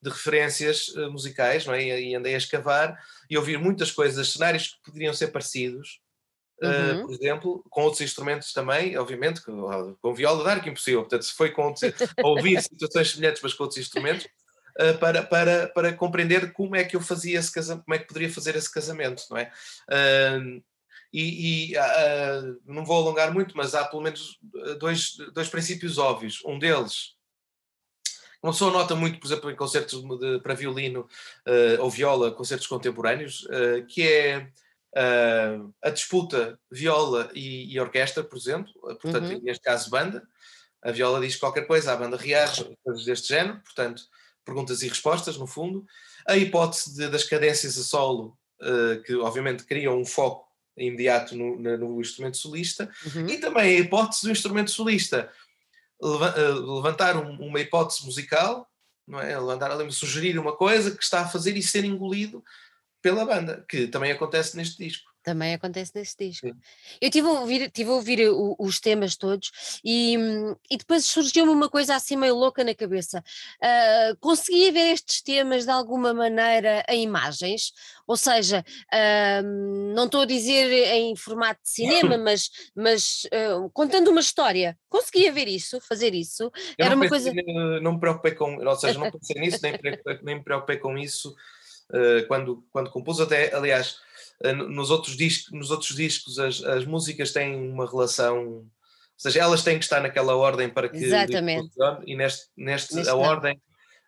de 0.01 0.11
referências 0.11 0.89
uh, 0.89 1.11
musicais, 1.11 1.67
não 1.67 1.75
é? 1.75 2.01
E, 2.01 2.15
andei 2.15 2.35
a 2.35 2.39
escavar 2.39 2.97
e 3.29 3.37
ouvir 3.37 3.59
muitas 3.59 3.91
coisas, 3.91 4.33
cenários 4.33 4.69
que 4.69 4.83
poderiam 4.85 5.13
ser 5.13 5.29
parecidos, 5.29 6.01
uh, 6.63 7.03
por 7.03 7.13
exemplo, 7.13 7.65
com 7.69 7.83
outros 7.83 8.01
instrumentos 8.01 8.53
também, 8.53 8.97
obviamente, 8.97 9.43
com, 9.43 9.97
com 10.01 10.15
viola 10.15 10.45
dar 10.45 10.63
que 10.63 10.71
impossível, 10.71 11.01
portanto, 11.01 11.25
se 11.25 11.35
foi 11.35 11.51
com 11.51 11.75
ouvir 12.23 12.63
situações 12.63 13.11
semelhantes, 13.11 13.43
mas 13.43 13.55
com 13.55 13.65
outros 13.65 13.81
instrumentos, 13.81 14.27
uh, 14.81 14.99
para, 14.99 15.23
para, 15.23 15.69
para 15.69 15.93
compreender 15.93 16.53
como 16.53 16.77
é 16.77 16.85
que 16.85 16.97
eu 16.97 17.01
fazia 17.01 17.39
esse 17.39 17.53
casamento, 17.53 17.85
como 17.85 17.95
é 17.95 17.99
que 17.99 18.09
poderia 18.09 18.31
fazer 18.31 18.57
esse 18.57 18.73
casamento, 18.73 19.25
não 19.31 19.37
é? 19.37 19.53
e, 21.11 21.73
e 21.73 21.75
não 22.67 22.85
vou 22.85 22.97
alongar 22.97 23.33
muito, 23.33 23.57
mas 23.57 23.75
há 23.75 23.85
pelo 23.85 24.03
menos 24.03 24.39
dois, 24.79 25.17
dois 25.33 25.49
princípios 25.49 25.97
óbvios. 25.97 26.43
Um 26.45 26.59
deles 26.59 27.18
uma 28.43 28.53
pessoa 28.53 28.73
nota 28.73 28.95
muito, 28.95 29.19
por 29.19 29.27
exemplo, 29.27 29.51
em 29.51 29.57
concertos 29.57 30.01
de, 30.19 30.41
para 30.41 30.55
violino 30.55 31.01
uh, 31.01 31.83
ou 31.83 31.91
viola, 31.91 32.31
concertos 32.31 32.67
contemporâneos, 32.67 33.45
uh, 33.47 33.85
que 33.87 34.03
é 34.03 34.49
uh, 34.97 35.75
a 35.83 35.91
disputa 35.91 36.59
viola 36.71 37.31
e, 37.35 37.73
e, 37.73 37.81
orquestra, 37.81 38.23
por 38.23 38.39
exemplo, 38.39 38.73
portanto, 39.01 39.33
uhum. 39.33 39.41
neste 39.43 39.63
caso, 39.63 39.91
banda. 39.91 40.23
A 40.81 40.93
viola 40.93 41.21
diz 41.21 41.35
qualquer 41.35 41.67
coisa, 41.67 41.93
a 41.93 41.97
banda 41.97 42.17
reage, 42.17 42.77
coisas 42.85 43.05
deste 43.05 43.29
género, 43.29 43.61
portanto, 43.65 44.05
perguntas 44.45 44.83
e 44.83 44.89
respostas, 44.89 45.37
no 45.37 45.47
fundo. 45.47 45.85
A 46.27 46.37
hipótese 46.37 46.95
de, 46.95 47.09
das 47.09 47.25
cadências 47.25 47.77
a 47.77 47.83
solo, 47.83 48.39
que 49.05 49.15
obviamente 49.17 49.65
criam 49.65 50.01
um 50.01 50.05
foco 50.05 50.49
imediato 50.77 51.37
no, 51.37 51.59
no 51.59 52.01
instrumento 52.01 52.37
solista, 52.37 52.89
uhum. 53.07 53.27
e 53.29 53.39
também 53.39 53.77
a 53.77 53.81
hipótese 53.81 54.23
do 54.23 54.31
instrumento 54.31 54.71
solista 54.71 55.29
levantar 56.01 57.17
uma 57.17 57.61
hipótese 57.61 58.05
musical, 58.05 58.69
não 59.07 59.21
é? 59.21 59.39
levantar 59.39 59.71
ali, 59.71 59.91
sugerir 59.91 60.39
uma 60.39 60.55
coisa 60.55 60.91
que 60.91 61.03
está 61.03 61.23
a 61.23 61.29
fazer 61.29 61.57
e 61.57 61.63
ser 61.63 61.85
engolido 61.85 62.45
pela 63.03 63.25
banda, 63.25 63.65
que 63.69 63.89
também 63.89 64.13
acontece 64.13 64.57
neste 64.57 64.79
disco. 64.85 65.11
Também 65.29 65.53
acontece 65.53 65.93
nesse 65.95 66.17
disco. 66.19 66.47
Sim. 66.47 66.55
Eu 67.03 67.11
tive 67.11 67.29
a 67.29 67.33
ouvir, 67.33 67.71
tive 67.71 67.91
a 67.91 67.93
ouvir 67.93 68.31
o, 68.31 68.57
os 68.59 68.81
temas 68.81 69.15
todos 69.15 69.51
e, 69.85 70.17
e 70.71 70.77
depois 70.79 71.05
surgiu-me 71.05 71.53
uma 71.53 71.69
coisa 71.69 71.95
assim 71.95 72.17
meio 72.17 72.35
louca 72.35 72.65
na 72.65 72.75
cabeça. 72.75 73.23
Uh, 73.63 74.17
conseguia 74.21 74.73
ver 74.73 74.95
estes 74.95 75.21
temas 75.21 75.67
de 75.67 75.71
alguma 75.71 76.15
maneira 76.15 76.83
em 76.89 77.03
imagens, 77.03 77.75
ou 78.07 78.17
seja, 78.17 78.65
uh, 78.91 79.95
não 79.95 80.07
estou 80.07 80.23
a 80.23 80.25
dizer 80.25 80.95
em 80.95 81.15
formato 81.15 81.61
de 81.63 81.73
cinema, 81.73 82.17
mas, 82.17 82.49
mas 82.75 83.25
uh, 83.27 83.69
contando 83.75 84.11
uma 84.11 84.21
história. 84.21 84.79
Conseguia 84.89 85.31
ver 85.31 85.47
isso, 85.47 85.79
fazer 85.83 86.15
isso. 86.15 86.45
Eu 86.79 86.87
Era 86.87 86.97
uma 86.97 87.07
coisa. 87.07 87.31
Não 87.83 87.93
me 87.93 88.01
preocupei 88.01 88.33
com, 88.33 88.57
ou 88.67 88.77
seja, 88.77 88.99
não 88.99 89.11
pensei 89.13 89.39
nisso, 89.39 89.59
nem, 89.63 89.79
nem 90.23 90.37
me 90.37 90.43
preocupei 90.43 90.79
com 90.79 90.97
isso 90.97 91.35
quando, 92.29 92.67
quando 92.71 92.91
compus, 92.91 93.19
até, 93.19 93.55
aliás 93.55 93.97
eh, 93.97 94.08
nos 94.69 94.91
outros 94.91 95.17
discos, 95.17 95.53
nos 95.53 95.71
outros 95.71 95.97
discos 95.97 96.39
as, 96.39 96.63
as 96.63 96.85
músicas 96.85 97.33
têm 97.33 97.57
uma 97.57 97.89
relação, 97.89 98.47
ou 98.47 98.67
seja, 99.17 99.41
elas 99.41 99.63
têm 99.63 99.79
que 99.79 99.85
estar 99.85 100.01
naquela 100.01 100.37
ordem 100.37 100.69
para 100.69 100.89
que 100.89 100.97
Exatamente. 100.97 101.71
e 102.07 102.15
neste, 102.15 102.47
neste, 102.57 102.95
neste 102.95 103.11
a 103.11 103.15
não. 103.15 103.21
ordem 103.21 103.61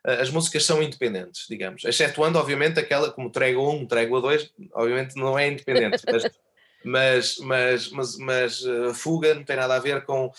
eh, 0.05 0.21
as 0.21 0.29
músicas 0.29 0.65
são 0.65 0.81
independentes, 0.81 1.45
digamos, 1.49 1.83
excetuando 1.83 2.39
obviamente 2.39 2.79
aquela 2.79 3.11
como 3.11 3.29
Trégua 3.29 3.71
1, 3.73 3.87
Trégua 3.87 4.21
2, 4.21 4.51
obviamente 4.73 5.15
não 5.15 5.37
é 5.37 5.49
independente, 5.49 6.01
mas, 6.09 6.23
mas, 6.83 7.37
mas, 7.39 7.89
mas, 7.89 8.17
mas 8.17 8.65
a 8.65 8.89
eh, 8.89 8.93
fuga 8.93 9.35
não 9.35 9.43
tem 9.43 9.57
nada 9.57 9.75
a 9.75 9.79
ver 9.79 10.05
com, 10.05 10.31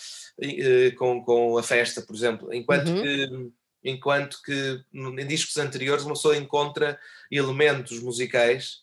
com, 0.97 1.23
com 1.23 1.57
a 1.57 1.63
festa, 1.63 2.01
por 2.01 2.15
exemplo, 2.15 2.51
enquanto 2.53 2.87
uhum. 2.87 3.01
que 3.01 3.51
enquanto 3.85 4.41
que 4.41 4.81
em 4.93 5.27
discos 5.27 5.57
anteriores 5.57 6.05
uma 6.05 6.13
pessoa 6.13 6.37
encontra 6.37 6.97
elementos 7.29 7.99
musicais 8.01 8.82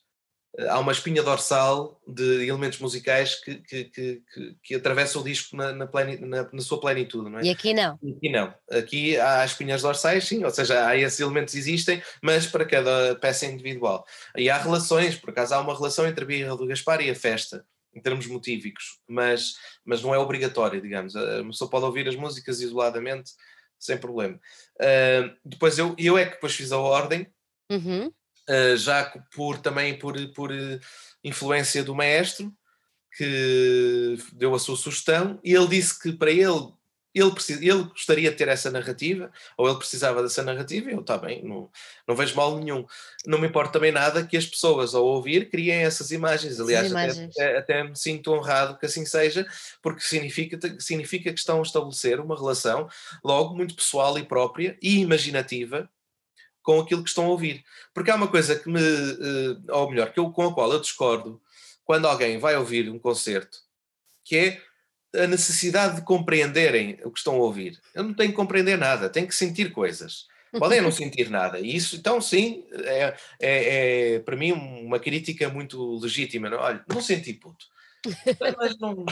há 0.58 0.78
uma 0.78 0.92
espinha 0.92 1.22
dorsal 1.22 2.00
de 2.06 2.46
elementos 2.46 2.78
musicais 2.78 3.36
que, 3.36 3.56
que, 3.56 3.84
que, 3.84 4.22
que, 4.32 4.56
que 4.62 4.74
atravessam 4.74 5.22
o 5.22 5.24
disco 5.24 5.56
na, 5.56 5.72
na, 5.72 5.86
pleni, 5.86 6.18
na, 6.18 6.48
na, 6.52 6.60
sua 6.60 6.80
plenitude, 6.80 7.30
não 7.30 7.38
é? 7.38 7.44
E 7.44 7.50
aqui 7.50 7.72
não. 7.72 7.98
E 8.02 8.12
aqui 8.12 8.28
não. 8.28 8.54
Aqui 8.70 9.16
há 9.18 9.44
espinhas 9.44 9.82
dorsais, 9.82 10.26
sim, 10.26 10.44
ou 10.44 10.50
seja, 10.50 10.86
há 10.86 10.96
esses 10.96 11.20
elementos 11.20 11.54
existem, 11.54 12.02
mas 12.22 12.46
para 12.46 12.64
cada 12.64 13.14
peça 13.16 13.46
individual. 13.46 14.04
E 14.36 14.50
há 14.50 14.58
relações, 14.58 15.16
por 15.16 15.30
acaso 15.30 15.54
há 15.54 15.60
uma 15.60 15.74
relação 15.74 16.06
entre 16.06 16.24
a 16.24 16.26
birra 16.26 16.56
do 16.56 16.66
Gaspar 16.66 17.00
e 17.00 17.10
a 17.10 17.14
festa, 17.14 17.64
em 17.94 18.00
termos 18.00 18.26
motívicos, 18.26 19.00
mas, 19.08 19.54
mas 19.84 20.02
não 20.02 20.14
é 20.14 20.18
obrigatório, 20.18 20.80
digamos. 20.80 21.14
A 21.14 21.44
pessoa 21.44 21.70
pode 21.70 21.84
ouvir 21.84 22.08
as 22.08 22.16
músicas 22.16 22.60
isoladamente, 22.60 23.32
sem 23.78 23.96
problema. 23.96 24.38
Uh, 24.80 25.34
depois 25.44 25.78
eu, 25.78 25.94
eu 25.98 26.18
é 26.18 26.24
que 26.24 26.32
depois 26.32 26.54
fiz 26.54 26.70
a 26.72 26.78
ordem, 26.78 27.26
Uhum. 27.70 28.12
Uh, 28.50 28.76
já 28.76 29.04
por 29.32 29.58
também 29.58 29.96
por, 29.96 30.16
por 30.32 30.50
influência 31.22 31.84
do 31.84 31.94
maestro 31.94 32.52
que 33.16 34.16
deu 34.32 34.54
a 34.54 34.58
sua 34.58 34.76
sugestão 34.76 35.38
e 35.44 35.54
ele 35.54 35.68
disse 35.68 36.00
que 36.00 36.12
para 36.12 36.32
ele 36.32 36.72
ele, 37.14 37.32
precisa, 37.32 37.64
ele 37.64 37.82
gostaria 37.84 38.30
de 38.30 38.36
ter 38.36 38.48
essa 38.48 38.70
narrativa, 38.70 39.32
ou 39.56 39.68
ele 39.68 39.78
precisava 39.78 40.22
dessa 40.22 40.42
narrativa, 40.42 40.90
e 40.90 40.94
eu, 40.94 41.00
está 41.00 41.18
bem, 41.18 41.42
não, 41.42 41.68
não 42.06 42.14
vejo 42.14 42.36
mal 42.36 42.56
nenhum. 42.56 42.86
Não 43.26 43.38
me 43.38 43.48
importa 43.48 43.72
também 43.72 43.90
nada 43.90 44.24
que 44.24 44.36
as 44.36 44.46
pessoas, 44.46 44.94
ao 44.94 45.04
ouvir, 45.04 45.50
criem 45.50 45.82
essas 45.82 46.12
imagens. 46.12 46.60
Aliás, 46.60 46.90
imagens. 46.90 47.36
Até, 47.36 47.58
até, 47.58 47.84
me 47.84 47.96
sinto 47.96 48.32
honrado 48.32 48.78
que 48.78 48.86
assim 48.86 49.04
seja, 49.04 49.46
porque 49.82 50.02
significa, 50.02 50.58
significa 50.78 51.32
que 51.32 51.38
estão 51.38 51.58
a 51.58 51.62
estabelecer 51.62 52.20
uma 52.20 52.36
relação, 52.36 52.88
logo, 53.24 53.56
muito 53.56 53.74
pessoal 53.74 54.16
e 54.18 54.22
própria 54.22 54.78
e 54.80 55.00
imaginativa 55.00 55.90
com 56.70 56.80
aquilo 56.80 57.02
que 57.02 57.08
estão 57.08 57.24
a 57.24 57.30
ouvir. 57.30 57.64
Porque 57.92 58.10
há 58.10 58.14
uma 58.14 58.28
coisa 58.28 58.54
que 58.54 58.68
me, 58.68 58.80
ou 59.68 59.90
melhor, 59.90 60.12
que 60.12 60.20
eu, 60.20 60.30
com 60.30 60.46
a 60.46 60.54
qual 60.54 60.72
eu 60.72 60.80
discordo 60.80 61.40
quando 61.84 62.06
alguém 62.06 62.38
vai 62.38 62.56
ouvir 62.56 62.88
um 62.88 62.98
concerto, 62.98 63.58
que 64.24 64.36
é 64.36 64.62
a 65.22 65.26
necessidade 65.26 65.96
de 65.96 66.02
compreenderem 66.02 67.00
o 67.04 67.10
que 67.10 67.18
estão 67.18 67.34
a 67.34 67.38
ouvir. 67.38 67.80
Eu 67.92 68.04
não 68.04 68.14
tenho 68.14 68.30
que 68.30 68.36
compreender 68.36 68.78
nada, 68.78 69.10
tenho 69.10 69.26
que 69.26 69.34
sentir 69.34 69.72
coisas. 69.72 70.28
Podem 70.56 70.80
não 70.80 70.92
sentir 70.92 71.28
nada. 71.28 71.58
E 71.58 71.74
isso, 71.74 71.96
então, 71.96 72.20
sim, 72.20 72.64
é, 72.72 73.16
é, 73.40 74.14
é 74.14 74.18
para 74.20 74.36
mim 74.36 74.52
uma 74.52 75.00
crítica 75.00 75.48
muito 75.48 75.98
legítima. 75.98 76.48
Não? 76.48 76.58
Olha, 76.58 76.84
não 76.88 77.00
senti 77.00 77.34
puto. 77.34 77.66
Mas 78.56 78.78
não. 78.78 79.04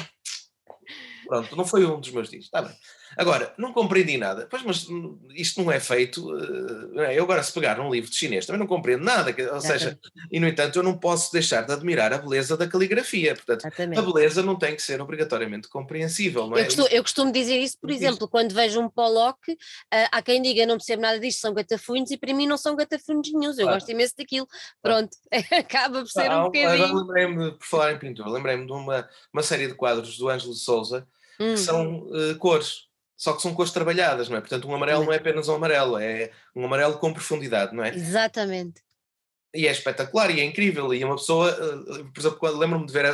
Pronto, 1.27 1.57
não 1.57 1.67
foi 1.67 1.85
um 1.85 1.99
dos 1.99 2.13
meus 2.13 2.31
dias. 2.31 2.45
Está 2.45 2.63
bem. 2.63 2.77
Agora, 3.17 3.53
não 3.57 3.73
compreendi 3.73 4.17
nada. 4.19 4.47
Pois, 4.51 4.63
mas 4.63 4.87
isto 5.35 5.63
não 5.63 5.73
é 5.73 5.81
feito. 5.81 6.31
Uh, 6.31 7.01
eu 7.13 7.25
agora, 7.25 7.43
se 7.43 7.53
pegar 7.53 7.81
um 7.81 7.91
livro 7.91 8.11
de 8.11 8.17
chinês, 8.17 8.47
também 8.47 8.61
não 8.61 8.67
compreendo 8.67 9.05
nada. 9.05 9.35
Ou 9.53 9.61
seja, 9.61 9.99
e 10.31 10.39
no 10.39 10.47
entanto, 10.47 10.79
eu 10.79 10.83
não 10.83 10.99
posso 10.99 11.33
deixar 11.33 11.63
de 11.63 11.73
admirar 11.73 12.13
a 12.13 12.19
beleza 12.19 12.57
da 12.57 12.67
caligrafia. 12.67 13.35
Portanto, 13.35 13.61
Exatamente. 13.61 13.99
a 13.99 14.03
beleza 14.03 14.43
não 14.43 14.57
tem 14.57 14.75
que 14.75 14.83
ser 14.83 15.01
obrigatoriamente 15.01 15.69
compreensível. 15.69 16.47
Não 16.47 16.57
é? 16.57 16.61
eu, 16.61 16.65
costumo, 16.65 16.89
eu 16.89 17.03
costumo 17.03 17.33
dizer 17.33 17.59
isso, 17.59 17.77
por 17.81 17.91
exemplo, 17.91 18.29
quando 18.29 18.53
vejo 18.53 18.81
um 18.81 18.89
Pollock, 18.89 19.53
uh, 19.53 19.57
há 20.13 20.23
quem 20.23 20.43
diga 20.43 20.67
não 20.67 20.77
percebo 20.77 21.03
nada 21.03 21.19
disto, 21.19 21.41
são 21.41 21.55
gatafunhos, 21.55 22.11
e 22.11 22.17
para 22.17 22.35
mim 22.35 22.47
não 22.47 22.57
são 22.57 22.77
gatafunhos 22.77 23.33
nenhum. 23.33 23.53
Eu 23.59 23.69
gosto 23.69 23.91
imenso 23.91 24.15
daquilo. 24.17 24.47
Pronto, 24.83 25.17
acaba 25.53 26.01
por 26.01 26.11
ser 26.11 26.31
ah, 26.31 26.43
um 26.43 26.45
bocadinho. 26.45 26.95
Lembrei-me, 26.95 27.53
por 27.53 27.67
falar 27.67 27.93
em 27.93 27.99
pintura, 27.99 28.31
lembrei-me 28.31 28.67
de 28.67 28.73
uma, 28.73 29.09
uma 29.33 29.43
série 29.43 29.67
de 29.67 29.75
quadros 29.75 30.17
do 30.17 30.29
Ângelo 30.29 30.53
de 30.53 30.61
Souza 30.61 31.07
que 31.37 31.45
hum. 31.45 31.57
são 31.57 32.03
uh, 32.09 32.37
cores 32.39 32.88
só 33.19 33.33
que 33.33 33.43
são 33.43 33.53
cores 33.53 33.73
trabalhadas, 33.73 34.29
não 34.29 34.37
é? 34.37 34.41
Portanto, 34.41 34.69
um 34.69 34.75
amarelo 34.75 35.05
não 35.05 35.13
é 35.13 35.17
apenas 35.17 35.49
um 35.49 35.57
amarelo, 35.57 35.99
é 35.99 36.31
um 36.55 36.65
amarelo 36.65 36.99
com 36.99 37.13
profundidade, 37.13 37.75
não 37.75 37.83
é? 37.85 37.89
Exatamente. 37.89 38.81
E 39.53 39.67
é 39.67 39.73
espetacular 39.73 40.31
e 40.31 40.41
é 40.41 40.45
incrível. 40.45 40.95
E 40.95 41.03
uma 41.03 41.17
pessoa, 41.17 41.51
eh, 41.51 42.05
por 42.15 42.21
exemplo, 42.21 42.59
lembro-me 42.59 42.87
de 42.87 42.93
ver 42.93 43.07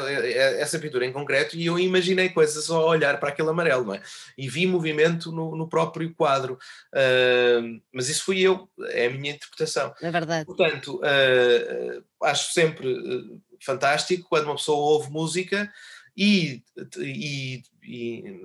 essa 0.61 0.79
pintura 0.79 1.07
em 1.07 1.13
concreto 1.13 1.57
e 1.57 1.65
eu 1.65 1.79
imaginei 1.79 2.29
coisas 2.29 2.69
ao 2.69 2.87
olhar 2.87 3.19
para 3.19 3.31
aquele 3.31 3.49
amarelo, 3.49 3.85
não 3.85 3.95
é? 3.95 4.03
E 4.37 4.47
vi 4.47 4.67
movimento 4.67 5.33
no, 5.33 5.57
no 5.57 5.69
próprio 5.69 6.13
quadro. 6.15 6.59
Uh, 6.93 7.81
mas 7.91 8.11
isso 8.11 8.25
fui 8.25 8.41
eu, 8.41 8.69
é 8.89 9.07
a 9.07 9.11
minha 9.11 9.33
interpretação. 9.33 9.95
É 10.03 10.11
verdade. 10.11 10.45
Portanto, 10.45 10.97
uh, 10.97 12.05
acho 12.25 12.53
sempre 12.53 13.41
fantástico 13.65 14.29
quando 14.29 14.45
uma 14.47 14.57
pessoa 14.57 14.77
ouve 14.77 15.11
música 15.11 15.73
e, 16.17 16.63
e, 16.99 17.63
e 17.83 18.43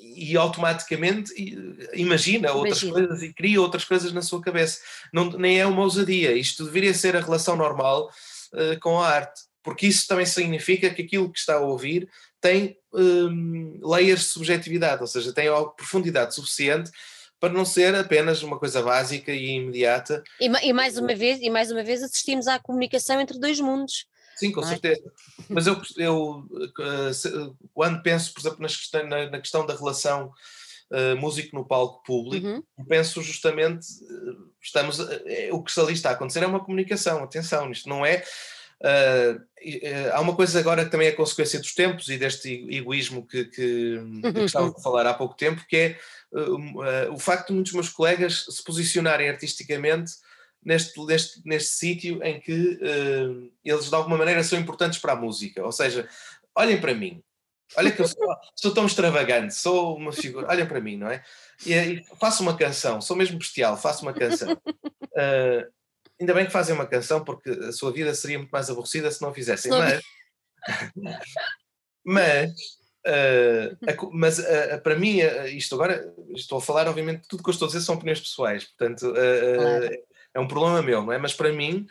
e 0.00 0.36
automaticamente 0.36 1.32
imagina 1.94 2.52
outras 2.52 2.82
imagina. 2.82 3.06
coisas 3.06 3.22
e 3.22 3.32
cria 3.32 3.60
outras 3.60 3.84
coisas 3.84 4.12
na 4.12 4.22
sua 4.22 4.40
cabeça. 4.40 4.80
Não, 5.12 5.30
nem 5.30 5.60
é 5.60 5.66
uma 5.66 5.82
ousadia, 5.82 6.32
isto 6.32 6.64
deveria 6.64 6.94
ser 6.94 7.16
a 7.16 7.20
relação 7.20 7.56
normal 7.56 8.10
uh, 8.52 8.80
com 8.80 8.98
a 8.98 9.08
arte, 9.08 9.42
porque 9.62 9.86
isso 9.86 10.06
também 10.06 10.26
significa 10.26 10.90
que 10.90 11.02
aquilo 11.02 11.30
que 11.30 11.38
está 11.38 11.54
a 11.54 11.60
ouvir 11.60 12.08
tem 12.40 12.76
um, 12.92 13.78
layers 13.82 14.20
de 14.20 14.26
subjetividade, 14.26 15.02
ou 15.02 15.06
seja, 15.06 15.32
tem 15.32 15.48
profundidade 15.76 16.34
suficiente 16.34 16.90
para 17.38 17.52
não 17.52 17.64
ser 17.64 17.94
apenas 17.94 18.42
uma 18.42 18.58
coisa 18.58 18.82
básica 18.82 19.32
e 19.32 19.52
imediata. 19.52 20.22
E, 20.38 20.46
e, 20.46 20.72
mais 20.72 20.98
uma 20.98 21.14
vez, 21.14 21.40
e 21.40 21.48
mais 21.48 21.70
uma 21.70 21.82
vez 21.82 22.02
assistimos 22.02 22.46
à 22.46 22.58
comunicação 22.58 23.20
entre 23.20 23.38
dois 23.38 23.58
mundos. 23.58 24.06
Sim, 24.40 24.52
com 24.52 24.62
é? 24.62 24.66
certeza. 24.66 25.12
Mas 25.50 25.66
eu, 25.66 25.80
eu 25.98 26.48
eh, 26.80 27.50
quando 27.74 28.02
penso, 28.02 28.32
por 28.32 28.40
exemplo, 28.40 28.66
questão, 28.66 29.06
na, 29.06 29.30
na, 29.30 29.38
questão 29.38 29.66
da 29.66 29.76
relação 29.76 30.32
uh, 30.90 31.14
músico 31.18 31.54
no 31.54 31.66
palco 31.66 32.02
público, 32.02 32.46
uhum. 32.46 32.84
penso 32.88 33.22
justamente, 33.22 33.86
eh, 34.02 34.36
estamos, 34.62 34.98
é, 35.26 35.50
o 35.52 35.62
que 35.62 35.78
ali 35.78 35.92
está 35.92 36.08
a 36.08 36.12
acontecer 36.14 36.42
é 36.42 36.46
uma 36.46 36.64
comunicação, 36.64 37.22
atenção, 37.22 37.70
isto 37.70 37.86
não 37.86 38.04
é. 38.04 38.24
Uh, 38.80 39.36
uh, 39.36 40.10
há 40.14 40.20
uma 40.22 40.34
coisa 40.34 40.58
agora 40.58 40.86
que 40.86 40.90
também 40.90 41.08
é 41.08 41.12
consequência 41.12 41.60
dos 41.60 41.74
tempos 41.74 42.08
e 42.08 42.16
deste 42.16 42.66
egoísmo 42.74 43.26
que, 43.26 43.44
que, 43.44 43.98
que 44.32 44.40
estava 44.40 44.70
a 44.70 44.80
falar 44.80 45.06
há 45.06 45.12
pouco 45.12 45.36
tempo, 45.36 45.62
que 45.68 45.76
é 45.76 45.98
o 47.10 47.18
facto 47.18 47.48
de 47.48 47.54
muitos 47.54 47.72
meus 47.72 47.88
colegas 47.90 48.46
se 48.48 48.62
posicionarem 48.62 49.28
artisticamente 49.28 50.12
neste, 50.64 50.98
neste, 51.04 51.40
neste 51.44 51.70
sítio 51.70 52.22
em 52.22 52.40
que 52.40 52.52
uh, 52.52 53.52
eles 53.64 53.88
de 53.88 53.94
alguma 53.94 54.16
maneira 54.16 54.42
são 54.44 54.58
importantes 54.58 54.98
para 54.98 55.12
a 55.12 55.16
música. 55.16 55.64
Ou 55.64 55.72
seja, 55.72 56.08
olhem 56.54 56.80
para 56.80 56.94
mim, 56.94 57.22
olha 57.76 57.90
que 57.90 58.00
eu 58.00 58.08
sou, 58.08 58.36
sou 58.54 58.74
tão 58.74 58.86
extravagante, 58.86 59.54
sou 59.54 59.96
uma 59.96 60.12
figura, 60.12 60.48
olhem 60.48 60.66
para 60.66 60.80
mim, 60.80 60.96
não 60.96 61.10
é? 61.10 61.24
E, 61.64 61.72
e 61.72 62.04
faço 62.18 62.42
uma 62.42 62.56
canção, 62.56 63.00
sou 63.00 63.16
mesmo 63.16 63.38
bestial, 63.38 63.76
faço 63.76 64.02
uma 64.02 64.12
canção. 64.12 64.52
Uh, 64.52 65.66
ainda 66.20 66.34
bem 66.34 66.46
que 66.46 66.52
fazem 66.52 66.74
uma 66.74 66.86
canção, 66.86 67.24
porque 67.24 67.50
a 67.50 67.72
sua 67.72 67.92
vida 67.92 68.14
seria 68.14 68.38
muito 68.38 68.50
mais 68.50 68.68
aborrecida 68.68 69.10
se 69.10 69.22
não 69.22 69.32
fizessem, 69.32 69.70
mas. 69.70 70.02
mas 72.04 72.80
Uh, 73.00 73.72
a, 73.88 74.10
mas 74.12 74.38
uh, 74.38 74.78
para 74.82 74.94
mim, 74.94 75.22
uh, 75.22 75.46
isto 75.46 75.74
agora, 75.74 76.14
estou 76.34 76.58
a 76.58 76.60
falar, 76.60 76.86
obviamente, 76.86 77.26
tudo 77.26 77.42
que 77.42 77.48
eu 77.48 77.52
estou 77.52 77.64
a 77.64 77.68
dizer 77.70 77.80
são 77.80 77.94
opiniões 77.94 78.20
pessoais, 78.20 78.64
portanto, 78.64 79.10
claro 79.14 79.90
é 80.34 80.40
um 80.40 80.48
problema 80.48 80.82
meu, 80.82 81.02
não 81.02 81.12
é? 81.12 81.18
Mas 81.18 81.32
para 81.32 81.52
mim 81.52 81.86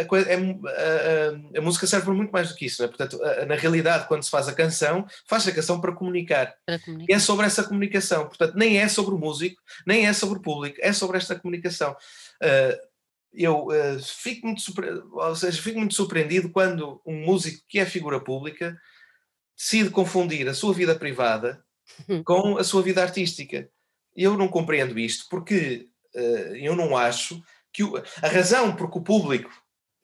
a, 0.00 0.04
coisa, 0.04 0.28
é, 0.30 0.36
a, 0.36 1.58
a, 1.58 1.60
música 1.60 1.86
serve 1.86 2.06
para 2.06 2.14
muito 2.14 2.30
mais 2.30 2.48
do 2.48 2.54
que 2.54 2.66
isso, 2.66 2.82
é? 2.82 2.88
Portanto, 2.88 3.18
na 3.46 3.54
realidade, 3.54 4.08
quando 4.08 4.22
se 4.22 4.30
faz 4.30 4.48
a 4.48 4.54
canção, 4.54 5.06
faz 5.26 5.46
a 5.46 5.52
canção 5.52 5.80
para 5.80 5.92
comunicar. 5.92 6.54
para 6.66 6.78
comunicar. 6.80 7.14
É 7.14 7.18
sobre 7.18 7.46
essa 7.46 7.62
comunicação. 7.62 8.26
Portanto, 8.26 8.54
nem 8.56 8.78
é 8.78 8.88
sobre 8.88 9.14
o 9.14 9.18
músico, 9.18 9.60
nem 9.86 10.06
é 10.06 10.12
sobre 10.12 10.38
o 10.38 10.42
público, 10.42 10.78
é 10.80 10.92
sobre 10.92 11.16
esta 11.16 11.38
comunicação. 11.38 11.92
Uh, 12.42 12.88
eu 13.32 13.66
uh, 13.66 14.00
fico, 14.02 14.46
muito 14.46 14.62
ou 15.12 15.36
seja, 15.36 15.62
fico 15.62 15.78
muito 15.78 15.94
surpreendido 15.94 16.50
quando 16.50 17.00
um 17.06 17.24
músico 17.24 17.62
que 17.68 17.78
é 17.78 17.86
figura 17.86 18.18
pública 18.18 18.76
decide 19.56 19.90
confundir 19.90 20.48
a 20.48 20.54
sua 20.54 20.72
vida 20.72 20.94
privada 20.94 21.62
com 22.24 22.58
a 22.58 22.64
sua 22.64 22.82
vida 22.82 23.02
artística. 23.02 23.68
Eu 24.16 24.36
não 24.36 24.48
compreendo 24.48 24.98
isto, 24.98 25.26
porque 25.28 25.88
eu 26.14 26.74
não 26.74 26.96
acho 26.96 27.42
que 27.72 27.84
o, 27.84 27.96
a 27.96 28.28
razão 28.28 28.74
por 28.74 28.90
que 28.90 28.98
o 28.98 29.02
público 29.02 29.50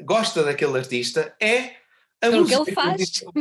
gosta 0.02 0.42
daquele 0.42 0.78
artista 0.78 1.34
é 1.40 1.76
a 2.20 2.30
por 2.30 2.40
música, 2.40 2.62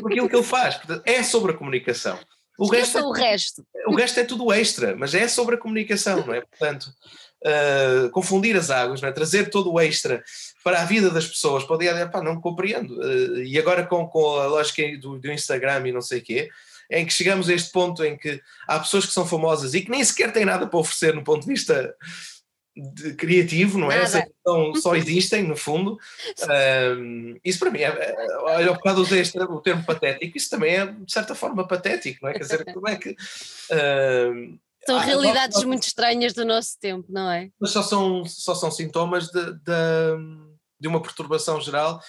aquilo 0.06 0.30
que 0.30 0.36
ele 0.36 0.44
faz. 0.44 0.76
Portanto, 0.76 1.04
é 1.06 1.24
sobre 1.24 1.52
a 1.52 1.56
comunicação. 1.56 2.20
O 2.58 2.68
resto, 2.68 2.98
é, 3.00 3.02
o 3.04 3.12
resto. 3.12 3.66
O 3.88 3.96
resto 3.96 4.20
é 4.20 4.24
tudo 4.24 4.54
extra, 4.54 4.96
mas 4.96 5.16
é 5.16 5.28
sobre 5.28 5.56
a 5.56 5.58
comunicação, 5.58 6.24
não 6.26 6.34
é? 6.34 6.42
Portanto, 6.42 6.86
uh, 7.44 8.10
confundir 8.12 8.56
as 8.56 8.70
águas, 8.70 9.02
é? 9.02 9.12
trazer 9.12 9.50
todo 9.50 9.72
o 9.72 9.80
extra 9.80 10.24
para 10.64 10.82
a 10.82 10.86
vida 10.86 11.10
das 11.10 11.28
pessoas, 11.28 11.64
pode 11.64 11.88
dizer, 11.88 12.12
pá, 12.12 12.22
não 12.22 12.40
compreendo. 12.40 12.96
Uh, 13.00 13.40
e 13.40 13.58
agora 13.58 13.86
com, 13.86 14.08
com 14.08 14.38
a 14.38 14.46
lógica 14.46 14.84
do, 15.00 15.18
do 15.18 15.32
Instagram 15.32 15.88
e 15.88 15.92
não 15.92 16.02
sei 16.02 16.20
o 16.20 16.24
quê, 16.24 16.50
em 16.92 17.06
que 17.06 17.14
chegamos 17.14 17.50
a 17.50 17.54
este 17.54 17.72
ponto 17.72 18.04
em 18.04 18.16
que 18.16 18.40
há 18.68 18.80
pessoas 18.80 19.06
que 19.06 19.14
são 19.14 19.26
famosas 19.26 19.74
e 19.74 19.82
que 19.82 19.90
nem 19.90 20.04
sequer 20.04 20.32
têm 20.32 20.46
nada 20.46 20.68
para 20.68 20.80
oferecer 20.80 21.16
no 21.16 21.24
ponto 21.24 21.42
de 21.42 21.48
vista 21.52 21.96
de 22.76 23.14
criativo, 23.14 23.78
não 23.78 23.92
é? 23.92 24.04
Então, 24.42 24.74
só 24.76 24.96
existem, 24.96 25.44
no 25.44 25.56
fundo. 25.56 25.98
Um, 26.98 27.38
isso 27.44 27.60
para 27.60 27.70
mim 27.70 27.80
é, 27.80 27.86
é. 27.86 28.38
Olha, 28.40 28.70
ao 28.70 28.76
bocado 28.76 29.02
usei 29.02 29.22
este, 29.22 29.40
o 29.40 29.62
termo 29.62 29.84
patético, 29.86 30.38
isso 30.38 30.50
também 30.50 30.76
é 30.76 30.86
de 30.88 31.12
certa 31.12 31.36
forma 31.36 31.68
patético, 31.68 32.20
não 32.24 32.30
é? 32.30 32.34
Quer 32.34 32.40
dizer, 32.40 32.66
como 32.74 32.88
é 32.88 32.96
que. 32.96 33.16
Um, 33.72 34.58
são 34.86 35.00
realidades 35.00 35.58
nós, 35.58 35.66
muito 35.66 35.84
estranhas 35.84 36.34
do 36.34 36.44
nosso 36.44 36.78
tempo, 36.80 37.06
não 37.10 37.32
é? 37.32 37.50
Mas 37.60 37.72
só 37.72 37.82
são, 37.82 38.26
só 38.26 38.54
são 38.54 38.70
sintomas 38.70 39.28
de, 39.28 39.54
de, 39.54 39.72
de 40.80 40.88
uma 40.88 41.02
perturbação 41.02 41.62
geral 41.62 42.02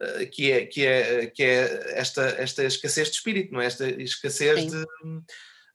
uh, 0.00 0.30
que 0.30 0.50
é, 0.50 0.66
que 0.66 0.86
é, 0.86 1.26
que 1.26 1.42
é 1.42 1.98
esta, 1.98 2.22
esta 2.38 2.64
escassez 2.64 3.08
de 3.08 3.16
espírito, 3.16 3.52
não 3.52 3.60
é? 3.60 3.66
esta 3.66 3.86
escassez 3.86 4.66
de, 4.66 4.84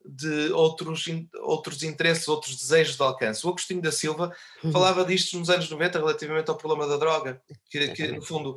de 0.07 0.51
outros, 0.51 1.05
outros 1.41 1.83
interesses, 1.83 2.27
outros 2.27 2.55
desejos 2.55 2.95
de 2.95 3.03
alcance. 3.03 3.45
O 3.45 3.49
Agostinho 3.49 3.81
da 3.81 3.91
Silva 3.91 4.35
uhum. 4.63 4.71
falava 4.71 5.03
disto 5.03 5.37
nos 5.37 5.49
anos 5.49 5.69
90 5.69 5.99
relativamente 5.99 6.49
ao 6.49 6.57
problema 6.57 6.87
da 6.87 6.97
droga, 6.97 7.41
que, 7.69 7.89
que 7.89 8.07
no 8.11 8.21
fundo 8.21 8.51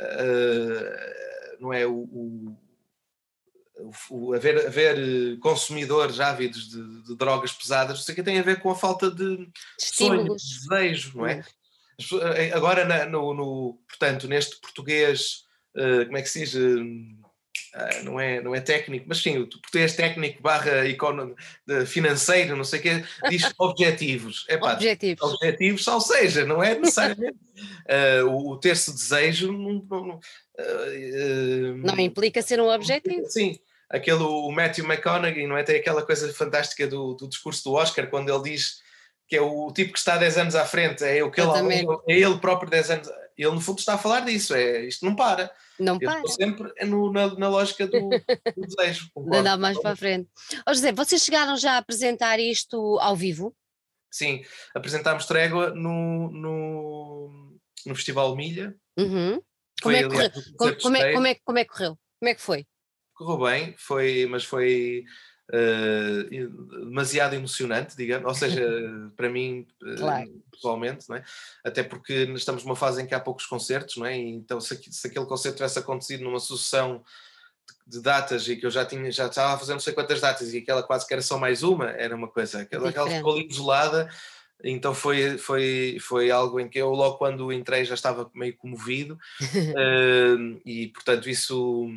uh, 0.00 1.60
não 1.60 1.72
é 1.72 1.86
o, 1.86 1.92
o 1.92 2.56
o, 4.10 4.34
haver, 4.34 4.66
haver 4.66 5.38
consumidores 5.38 6.20
ávidos 6.20 6.68
de, 6.68 7.02
de, 7.02 7.16
drogas 7.16 7.52
pesadas, 7.52 8.00
isso 8.00 8.12
aqui 8.12 8.22
tem 8.22 8.38
a 8.38 8.42
ver 8.42 8.60
com 8.60 8.70
a 8.70 8.76
falta 8.76 9.10
de 9.10 9.48
sonho, 9.78 10.24
de 10.24 10.36
desejo, 10.36 11.16
não 11.16 11.26
é? 11.26 11.44
Eh, 12.36 12.52
agora, 12.52 12.84
na, 12.84 13.06
no, 13.06 13.34
no, 13.34 13.78
portanto, 13.88 14.28
neste 14.28 14.60
português, 14.60 15.44
uh, 15.76 16.04
como 16.06 16.16
é 16.16 16.22
que 16.22 16.28
se 16.28 16.40
diz? 16.40 16.54
Uh, 16.54 17.21
não, 18.02 18.20
é, 18.20 18.40
não 18.42 18.54
é 18.54 18.60
técnico, 18.60 19.06
mas 19.08 19.22
sim, 19.22 19.38
o 19.38 19.46
português 19.46 19.96
técnico 19.96 20.42
barra 20.42 20.82
financeiro, 21.86 22.56
não 22.56 22.64
sei 22.64 22.80
o 22.80 22.82
quê, 22.82 23.04
diz 23.30 23.50
objetivos. 23.58 24.44
É, 24.48 24.58
pá, 24.58 24.74
objetivos. 24.74 25.22
Objetivos, 25.22 25.88
ou 25.88 26.00
seja, 26.00 26.44
não 26.44 26.62
é 26.62 26.74
necessariamente. 26.74 27.38
uh, 28.22 28.26
o, 28.30 28.50
o 28.50 28.56
ter-se 28.58 28.92
desejo 28.92 29.52
não, 29.52 29.84
não, 29.90 30.20
não 31.78 31.98
implica 31.98 32.42
ser 32.42 32.60
um 32.60 32.68
objetivo. 32.68 33.26
Sim, 33.26 33.58
aquele 33.88 34.22
o 34.22 34.50
Matthew 34.50 34.84
McConaughey, 34.84 35.46
não 35.46 35.56
é? 35.56 35.62
Tem 35.62 35.76
aquela 35.76 36.04
coisa 36.04 36.32
fantástica 36.32 36.86
do, 36.86 37.14
do 37.14 37.28
discurso 37.28 37.64
do 37.64 37.74
Oscar, 37.74 38.08
quando 38.08 38.32
ele 38.32 38.50
diz 38.50 38.82
que 39.26 39.36
é 39.36 39.40
o 39.40 39.72
tipo 39.72 39.94
que 39.94 39.98
está 39.98 40.18
10 40.18 40.38
anos 40.38 40.54
à 40.54 40.66
frente, 40.66 41.02
é, 41.04 41.24
o 41.24 41.30
que 41.30 41.40
ele, 41.40 41.50
é 42.06 42.12
ele 42.12 42.38
próprio 42.38 42.68
10 42.68 42.90
anos. 42.90 43.08
Ele, 43.36 43.50
no 43.50 43.60
fundo, 43.60 43.78
está 43.78 43.94
a 43.94 43.98
falar 43.98 44.20
disso, 44.20 44.54
é, 44.54 44.84
isto 44.84 45.04
não 45.04 45.16
para. 45.16 45.50
Não 45.78 45.98
Eu 46.00 46.10
para. 46.10 46.26
Sempre 46.28 46.72
no, 46.84 47.12
na, 47.12 47.34
na, 47.34 47.48
lógica 47.48 47.86
do, 47.86 48.08
do 48.56 48.66
desejo. 48.66 49.10
De 49.16 49.36
andar 49.36 49.56
mais 49.58 49.78
para 49.80 49.92
a 49.92 49.96
frente. 49.96 50.28
Oh, 50.68 50.74
José, 50.74 50.92
vocês 50.92 51.22
chegaram 51.22 51.56
já 51.56 51.72
a 51.72 51.78
apresentar 51.78 52.38
isto 52.38 52.98
ao 53.00 53.16
vivo? 53.16 53.54
Sim, 54.10 54.44
apresentámos 54.74 55.26
Trégua 55.26 55.70
no, 55.70 56.30
no, 56.30 57.58
no 57.86 57.94
Festival 57.94 58.36
Milha. 58.36 58.76
Uhum. 58.98 59.40
Como, 59.82 59.96
é 59.96 60.04
aliás, 60.04 60.32
como, 60.56 60.76
como, 60.80 60.96
é, 60.96 61.12
como, 61.12 61.26
é, 61.26 61.34
como 61.36 61.58
é 61.58 61.64
que 61.64 61.70
correu? 61.70 61.98
Como 62.20 62.28
é 62.28 62.34
que 62.34 62.40
foi? 62.40 62.66
correu 63.22 63.38
bem, 63.38 63.74
foi, 63.78 64.26
mas 64.28 64.44
foi 64.44 65.04
uh, 65.52 66.84
demasiado 66.84 67.34
emocionante, 67.34 67.96
digamos, 67.96 68.26
ou 68.26 68.34
seja, 68.34 68.66
para 69.16 69.28
mim, 69.28 69.66
eh, 69.84 69.94
claro. 69.96 70.42
pessoalmente, 70.50 71.08
não 71.08 71.16
é? 71.16 71.24
até 71.64 71.82
porque 71.82 72.14
estamos 72.34 72.64
numa 72.64 72.76
fase 72.76 73.02
em 73.02 73.06
que 73.06 73.14
há 73.14 73.20
poucos 73.20 73.46
concertos, 73.46 73.96
não 73.96 74.06
é? 74.06 74.16
então 74.16 74.60
se, 74.60 74.80
se 74.90 75.06
aquele 75.06 75.26
concerto 75.26 75.56
tivesse 75.56 75.78
acontecido 75.78 76.24
numa 76.24 76.40
sucessão 76.40 77.04
de, 77.86 78.00
datas 78.00 78.48
e 78.48 78.56
que 78.56 78.64
eu 78.64 78.70
já 78.70 78.84
tinha, 78.84 79.10
já 79.12 79.26
estava 79.26 79.54
a 79.54 79.58
fazer 79.58 79.72
não 79.72 79.80
sei 79.80 79.92
quantas 79.92 80.20
datas 80.20 80.52
e 80.54 80.58
aquela 80.58 80.82
quase 80.82 81.06
que 81.06 81.12
era 81.12 81.22
só 81.22 81.38
mais 81.38 81.62
uma, 81.62 81.90
era 81.90 82.16
uma 82.16 82.28
coisa, 82.28 82.62
aquela, 82.62 82.88
aquela 82.88 83.10
ficou 83.10 83.34
ali 83.34 83.46
isolada, 83.48 84.08
então 84.64 84.94
foi, 84.94 85.36
foi, 85.38 85.98
foi 86.00 86.30
algo 86.30 86.58
em 86.60 86.68
que 86.68 86.78
eu 86.78 86.90
logo 86.90 87.18
quando 87.18 87.52
entrei 87.52 87.84
já 87.84 87.94
estava 87.94 88.30
meio 88.34 88.56
comovido 88.56 89.18
uh, 89.42 90.60
e 90.64 90.88
portanto 90.88 91.28
isso 91.28 91.90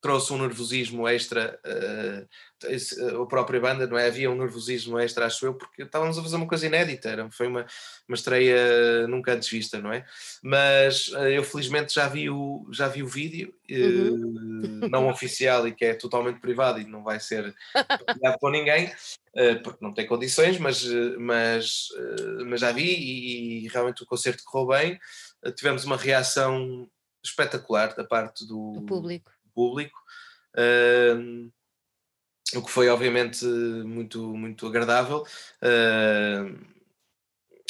trouxe 0.00 0.32
um 0.32 0.38
nervosismo 0.38 1.08
extra, 1.08 1.58
uh, 1.64 3.22
a 3.22 3.26
própria 3.26 3.60
banda, 3.60 3.86
não 3.86 3.98
é? 3.98 4.06
Havia 4.06 4.30
um 4.30 4.36
nervosismo 4.36 4.98
extra, 4.98 5.26
acho 5.26 5.44
eu, 5.46 5.54
porque 5.54 5.82
estávamos 5.82 6.16
a 6.16 6.22
fazer 6.22 6.36
uma 6.36 6.46
coisa 6.46 6.66
inédita, 6.66 7.08
era, 7.08 7.30
foi 7.30 7.48
uma, 7.48 7.66
uma 8.06 8.14
estreia 8.14 9.08
nunca 9.08 9.32
antes 9.32 9.48
vista, 9.48 9.80
não 9.80 9.92
é? 9.92 10.06
Mas 10.42 11.08
uh, 11.08 11.28
eu 11.28 11.42
felizmente 11.42 11.94
já 11.94 12.08
vi 12.08 12.30
o, 12.30 12.68
já 12.70 12.86
vi 12.86 13.02
o 13.02 13.08
vídeo, 13.08 13.52
uhum. 13.68 14.88
não 14.88 15.08
oficial 15.10 15.66
e 15.66 15.74
que 15.74 15.84
é 15.84 15.94
totalmente 15.94 16.40
privado 16.40 16.80
e 16.80 16.84
não 16.84 17.02
vai 17.02 17.18
ser 17.18 17.54
partilhado 17.72 18.38
com 18.38 18.50
ninguém, 18.50 18.92
porque 19.62 19.84
não 19.84 19.92
tem 19.92 20.06
condições, 20.06 20.58
mas, 20.58 20.84
mas, 21.18 21.88
mas 22.46 22.60
já 22.60 22.72
vi 22.72 22.92
e, 22.92 23.64
e 23.64 23.68
realmente 23.68 24.02
o 24.02 24.06
concerto 24.06 24.42
correu 24.44 24.68
bem. 24.68 25.00
tivemos 25.54 25.84
uma 25.84 25.96
reação 25.96 26.88
espetacular 27.22 27.94
da 27.94 28.04
parte 28.04 28.46
do, 28.46 28.72
do 28.72 28.82
público 28.82 29.30
público, 29.58 29.98
uh, 30.56 31.50
o 32.54 32.62
que 32.62 32.70
foi 32.70 32.88
obviamente 32.88 33.44
muito, 33.44 34.22
muito 34.36 34.66
agradável. 34.66 35.24
Uh, 35.60 36.78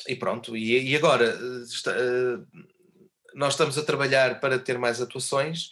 e 0.07 0.15
pronto, 0.15 0.55
e, 0.57 0.91
e 0.91 0.97
agora 0.97 1.37
está, 1.65 1.93
uh, 1.93 2.47
nós 3.35 3.55
estamos 3.55 3.79
a 3.79 3.85
trabalhar 3.85 4.39
para 4.39 4.59
ter 4.59 4.79
mais 4.79 5.01
atuações. 5.01 5.71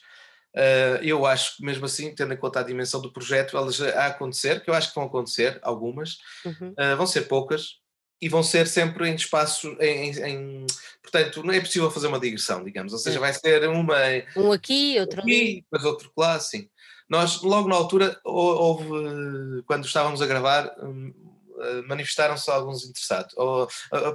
Uh, 0.55 0.97
eu 1.03 1.27
acho 1.27 1.57
que 1.57 1.64
mesmo 1.64 1.85
assim, 1.85 2.14
tendo 2.14 2.33
em 2.33 2.37
conta 2.39 2.61
a 2.61 2.62
dimensão 2.62 3.01
do 3.01 3.12
projeto, 3.12 3.59
elas 3.59 3.79
a 3.81 4.07
acontecer, 4.07 4.62
que 4.62 4.71
eu 4.71 4.75
acho 4.75 4.89
que 4.89 4.95
vão 4.95 5.05
acontecer, 5.05 5.59
algumas, 5.62 6.17
uhum. 6.47 6.71
uh, 6.71 6.97
vão 6.97 7.07
ser 7.07 7.29
poucas, 7.29 7.79
e 8.21 8.29
vão 8.29 8.43
ser 8.43 8.67
sempre 8.67 9.09
em 9.09 9.14
espaço, 9.14 9.77
em, 9.81 10.11
em, 10.19 10.67
portanto, 11.03 11.43
não 11.43 11.53
é 11.53 11.61
possível 11.61 11.91
fazer 11.91 12.07
uma 12.07 12.21
digressão, 12.21 12.64
digamos, 12.64 12.93
ou 12.93 12.99
seja, 12.99 13.21
vai 13.21 13.33
ser 13.33 13.69
uma... 13.69 13.97
Um 14.37 14.53
aqui, 14.53 14.99
outro 14.99 15.21
aqui, 15.21 15.31
ali. 15.31 15.55
depois 15.62 15.85
outro 15.85 16.12
lá, 16.17 16.41
sim. 16.41 16.69
Nós, 17.09 17.43
logo 17.43 17.69
na 17.69 17.77
altura, 17.77 18.19
houve, 18.25 19.62
quando 19.67 19.87
estávamos 19.87 20.21
a 20.21 20.27
gravar, 20.27 20.75
hum, 20.83 21.12
eh, 21.61 21.83
manifestaram-se 21.83 22.51
alguns 22.51 22.85
interessados, 22.85 23.35
ou 23.37 23.69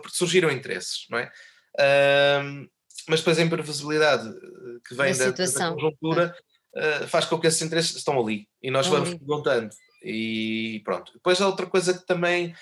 surgiram 0.09 0.51
interesses, 0.51 1.07
não 1.09 1.17
é? 1.17 1.31
mas 3.07 3.19
depois 3.21 3.39
a 3.39 3.41
imprevisibilidade 3.41 4.27
eh, 4.27 4.79
que 4.87 4.93
vem 4.93 5.15
da, 5.15 5.31
da, 5.31 5.69
conjuntura 5.73 6.35
é. 6.75 7.07
faz 7.07 7.25
com 7.25 7.39
que 7.39 7.47
esses 7.47 7.61
interesses 7.61 7.95
estão 7.95 8.19
ali, 8.19 8.47
e 8.61 8.69
nós 8.69 8.87
vamos 8.87 9.09
perguntando, 9.09 9.69
e 10.03 10.81
pronto. 10.83 11.13
Depois 11.13 11.39
a 11.39 11.47
outra 11.47 11.65
coisa 11.65 11.93
que 11.93 12.05
também 12.05 12.53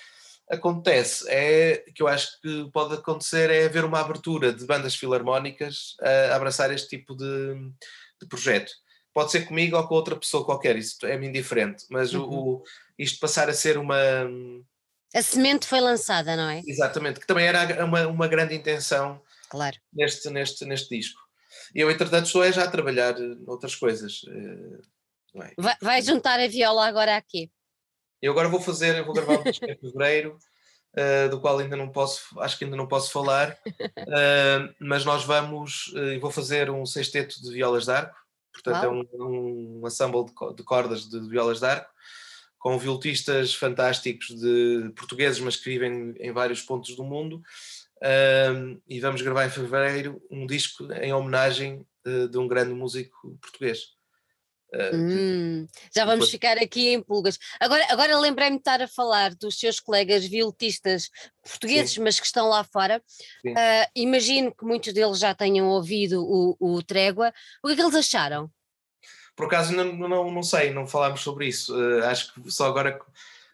acontece 0.50 1.24
é 1.28 1.84
que 1.94 2.02
eu 2.02 2.08
acho 2.08 2.40
que 2.40 2.68
pode 2.72 2.94
acontecer 2.94 3.50
é 3.50 3.64
haver 3.64 3.84
uma 3.84 4.00
abertura 4.00 4.52
de 4.52 4.66
bandas 4.66 4.94
filarmónicas 4.94 5.96
a 6.00 6.34
abraçar 6.34 6.72
este 6.72 6.88
tipo 6.88 7.14
de, 7.14 7.54
de 8.20 8.28
projeto. 8.28 8.72
Pode 9.14 9.30
ser 9.30 9.46
comigo 9.46 9.76
ou 9.76 9.86
com 9.86 9.94
outra 9.94 10.16
pessoa 10.16 10.44
qualquer, 10.44 10.76
isso 10.76 11.04
é-me 11.06 11.28
indiferente, 11.28 11.84
mas 11.90 12.12
uhum. 12.14 12.28
o, 12.28 12.62
isto 12.98 13.18
passar 13.18 13.48
a 13.48 13.54
ser 13.54 13.78
uma. 13.78 13.96
A 15.14 15.22
semente 15.22 15.66
foi 15.66 15.80
lançada, 15.80 16.36
não 16.36 16.48
é? 16.48 16.62
Exatamente, 16.66 17.18
que 17.18 17.26
também 17.26 17.46
era 17.46 17.84
uma, 17.84 18.06
uma 18.06 18.28
grande 18.28 18.54
intenção 18.54 19.20
claro. 19.48 19.76
neste, 19.92 20.30
neste, 20.30 20.64
neste 20.64 20.96
disco. 20.96 21.20
E 21.74 21.80
eu, 21.80 21.90
entretanto, 21.90 22.26
estou 22.26 22.50
já 22.52 22.64
a 22.64 22.70
trabalhar 22.70 23.18
noutras 23.18 23.74
coisas. 23.74 24.22
Eh, 24.28 25.42
é? 25.42 25.54
vai, 25.56 25.76
vai 25.80 26.02
juntar 26.02 26.38
a 26.40 26.48
viola 26.48 26.86
agora 26.86 27.16
aqui? 27.16 27.50
Eu 28.22 28.32
agora 28.32 28.48
vou 28.48 28.60
fazer, 28.60 28.96
eu 28.96 29.04
vou 29.04 29.14
gravar 29.14 29.38
um 29.38 29.42
disco 29.44 29.64
em 29.64 29.76
fevereiro, 29.76 30.38
uh, 30.94 31.28
do 31.30 31.40
qual 31.40 31.58
ainda 31.58 31.76
não 31.76 31.88
posso, 31.88 32.38
acho 32.40 32.58
que 32.58 32.64
ainda 32.64 32.76
não 32.76 32.86
posso 32.86 33.10
falar, 33.10 33.56
uh, 33.66 34.74
mas 34.78 35.04
nós 35.04 35.24
vamos, 35.24 35.88
uh, 35.94 36.20
vou 36.20 36.30
fazer 36.30 36.70
um 36.70 36.84
sexteto 36.84 37.40
de 37.42 37.50
violas 37.52 37.84
de 37.84 37.92
arco, 37.92 38.16
portanto 38.52 38.84
Uau. 38.84 38.84
é 38.84 38.88
um, 38.88 39.80
um 39.82 39.86
ensemble 39.86 40.24
de, 40.26 40.54
de, 40.54 40.62
cordas 40.62 41.08
de, 41.08 41.20
de 41.20 41.28
violas 41.28 41.60
de 41.60 41.66
arco, 41.66 41.90
com 42.58 42.78
violistas 42.78 43.54
fantásticos 43.54 44.28
de 44.28 44.92
portugueses, 44.94 45.40
mas 45.40 45.56
que 45.56 45.70
vivem 45.70 46.14
em 46.18 46.30
vários 46.30 46.60
pontos 46.60 46.94
do 46.94 47.02
mundo, 47.02 47.42
e 48.86 49.00
vamos 49.00 49.22
gravar 49.22 49.46
em 49.46 49.50
fevereiro 49.50 50.20
um 50.30 50.46
disco 50.46 50.92
em 50.92 51.12
homenagem 51.12 51.86
de 52.30 52.36
um 52.36 52.46
grande 52.46 52.74
músico 52.74 53.38
português. 53.40 53.94
Uh, 54.72 54.96
hum, 54.96 55.66
já 55.94 56.04
vamos 56.04 56.26
depois... 56.26 56.30
ficar 56.30 56.56
aqui 56.58 56.90
em 56.90 57.02
pulgas. 57.02 57.38
Agora, 57.58 57.84
agora 57.90 58.18
lembrei-me 58.18 58.56
de 58.56 58.60
estar 58.60 58.80
a 58.80 58.88
falar 58.88 59.34
dos 59.34 59.58
seus 59.58 59.80
colegas 59.80 60.24
violetistas 60.24 61.10
portugueses, 61.42 61.94
Sim. 61.94 62.02
mas 62.02 62.20
que 62.20 62.26
estão 62.26 62.48
lá 62.48 62.62
fora. 62.62 63.02
Uh, 63.44 63.90
imagino 63.94 64.54
que 64.54 64.64
muitos 64.64 64.92
deles 64.92 65.18
já 65.18 65.34
tenham 65.34 65.66
ouvido 65.68 66.24
o, 66.24 66.56
o 66.58 66.82
Trégua. 66.82 67.32
O 67.62 67.66
que 67.66 67.72
é 67.72 67.76
que 67.76 67.82
eles 67.82 67.94
acharam? 67.94 68.50
Por 69.34 69.46
acaso 69.46 69.72
não, 69.74 69.92
não, 69.92 70.30
não 70.30 70.42
sei, 70.42 70.70
não 70.70 70.86
falámos 70.86 71.22
sobre 71.22 71.48
isso. 71.48 71.74
Uh, 71.74 72.04
acho 72.04 72.34
que 72.34 72.50
só 72.50 72.66
agora 72.66 72.98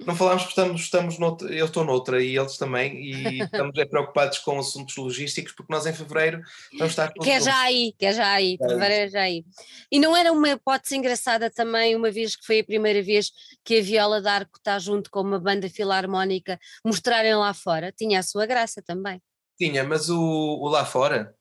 não 0.05 0.14
falámos 0.14 0.42
porque 0.42 0.61
estamos, 0.61 0.80
estamos 0.82 1.18
noutra, 1.18 1.49
eu 1.53 1.66
estou 1.66 1.84
noutra 1.84 2.22
e 2.22 2.36
eles 2.36 2.57
também, 2.57 2.97
e 2.97 3.42
estamos 3.44 3.78
é, 3.78 3.84
preocupados 3.84 4.38
com 4.38 4.59
assuntos 4.59 4.97
logísticos, 4.97 5.53
porque 5.53 5.72
nós 5.72 5.86
em 5.86 5.92
fevereiro 5.92 6.42
vamos 6.72 6.92
estar 6.92 7.12
Que 7.12 7.30
é 7.30 7.40
já 7.40 7.59
aí, 7.61 7.94
que 7.99 8.07
é 8.07 8.12
já 8.12 8.30
aí, 8.30 8.59
é. 8.61 8.68
fevereiro 8.68 9.05
é 9.05 9.09
já 9.09 9.20
aí. 9.20 9.44
E 9.90 9.99
não 9.99 10.16
era 10.16 10.32
uma 10.32 10.51
hipótese 10.51 10.97
engraçada 10.97 11.51
também, 11.51 11.94
uma 11.94 12.11
vez 12.11 12.36
que 12.36 12.44
foi 12.44 12.61
a 12.61 12.64
primeira 12.64 13.03
vez 13.03 13.30
que 13.64 13.78
a 13.78 13.82
Viola 13.82 14.20
d'Arco 14.20 14.59
está 14.59 14.78
junto 14.78 15.11
com 15.11 15.20
uma 15.20 15.38
banda 15.38 15.68
filarmónica, 15.68 16.59
mostrarem 16.84 17.34
lá 17.34 17.55
fora, 17.55 17.92
tinha 17.92 18.20
a 18.20 18.22
sua 18.22 18.47
graça 18.47 18.82
também. 18.82 19.20
Tinha, 19.59 19.84
mas 19.84 20.11
o, 20.11 20.18
o 20.20 20.68
lá 20.68 20.84
fora 20.84 21.36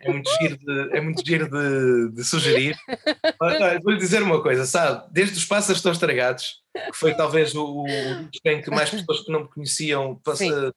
é 0.00 0.12
muito 0.12 0.30
giro 0.40 0.58
de, 0.58 0.96
é 0.96 1.00
muito 1.00 1.26
giro 1.26 1.50
de, 1.50 2.14
de 2.14 2.24
sugerir. 2.24 2.76
Vou-lhe 3.82 3.98
dizer 3.98 4.22
uma 4.22 4.42
coisa, 4.42 4.64
sabe? 4.64 5.06
Desde 5.12 5.36
os 5.36 5.44
pássaros 5.44 5.78
estão 5.78 5.92
estragados, 5.92 6.62
que 6.92 6.96
foi 6.96 7.14
talvez 7.14 7.54
o, 7.54 7.84
o 7.84 8.28
em 8.44 8.62
que 8.62 8.70
mais 8.70 8.90
pessoas 8.90 9.20
que 9.20 9.32
não 9.32 9.42
me 9.42 9.48
conheciam 9.48 10.20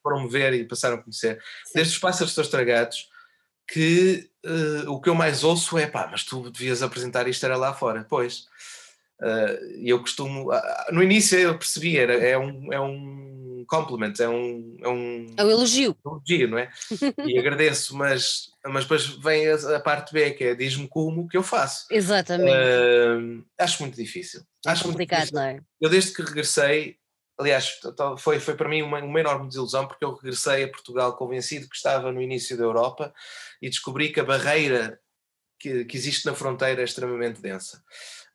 foram 0.02 0.24
me 0.24 0.30
ver 0.30 0.54
e 0.54 0.66
passaram 0.66 0.96
a 0.96 1.02
conhecer. 1.02 1.42
Sim. 1.66 1.74
Desde 1.76 1.94
os 1.94 2.00
pássaros 2.00 2.32
estão 2.32 2.44
estragados, 2.44 3.10
que 3.68 4.30
uh, 4.46 4.92
o 4.92 5.02
que 5.02 5.10
eu 5.10 5.16
mais 5.16 5.44
ouço 5.44 5.78
é 5.78 5.86
pá, 5.86 6.08
mas 6.10 6.24
tu 6.24 6.50
devias 6.50 6.82
apresentar 6.82 7.28
isto 7.28 7.46
era 7.46 7.58
lá 7.58 7.74
fora. 7.74 8.06
Pois. 8.10 8.48
Uh, 9.22 9.82
eu 9.84 10.00
costumo. 10.00 10.52
Uh, 10.52 10.92
no 10.92 11.02
início 11.02 11.38
eu 11.40 11.58
percebi, 11.58 11.98
era, 11.98 12.14
é, 12.14 12.38
um, 12.38 12.72
é 12.72 12.80
um 12.80 13.66
compliment, 13.68 14.14
é 14.20 14.30
um. 14.30 14.78
É 14.82 14.88
um, 14.88 15.34
é 15.38 15.44
um 15.44 15.50
elogio. 15.50 15.98
Um 16.06 16.12
elogio, 16.12 16.48
não 16.48 16.58
é? 16.58 16.72
E 17.26 17.38
agradeço, 17.38 17.96
mas, 17.96 18.50
mas 18.66 18.84
depois 18.84 19.06
vem 19.06 19.48
a, 19.48 19.78
a 19.78 19.80
parte 19.80 20.14
B, 20.14 20.32
que 20.32 20.44
é 20.44 20.56
diz-me 20.56 20.88
como 20.88 21.28
que 21.28 21.38
eu 21.38 21.44
faço. 21.44 21.86
Exatamente. 21.90 22.52
Uh, 22.52 23.44
acho 23.60 23.82
muito 23.82 23.96
difícil. 23.96 24.42
É 24.66 24.72
acho 24.72 24.84
complicado, 24.84 25.22
difícil. 25.22 25.40
não 25.40 25.48
é? 25.48 25.60
Eu 25.82 25.90
desde 25.90 26.14
que 26.14 26.22
regressei, 26.22 26.98
aliás, 27.40 27.80
foi, 28.20 28.40
foi 28.40 28.56
para 28.56 28.70
mim 28.70 28.84
uma, 28.84 29.00
uma 29.00 29.20
enorme 29.20 29.48
desilusão, 29.48 29.88
porque 29.88 30.06
eu 30.06 30.14
regressei 30.14 30.64
a 30.64 30.70
Portugal 30.70 31.18
convencido 31.18 31.68
que 31.68 31.76
estava 31.76 32.12
no 32.12 32.22
início 32.22 32.56
da 32.56 32.64
Europa 32.64 33.12
e 33.60 33.68
descobri 33.68 34.10
que 34.12 34.20
a 34.20 34.24
barreira 34.24 35.00
que, 35.60 35.86
que 35.86 35.98
existe 35.98 36.28
na 36.28 36.36
fronteira 36.36 36.82
é 36.82 36.86
extremamente 36.86 37.42
densa 37.42 37.84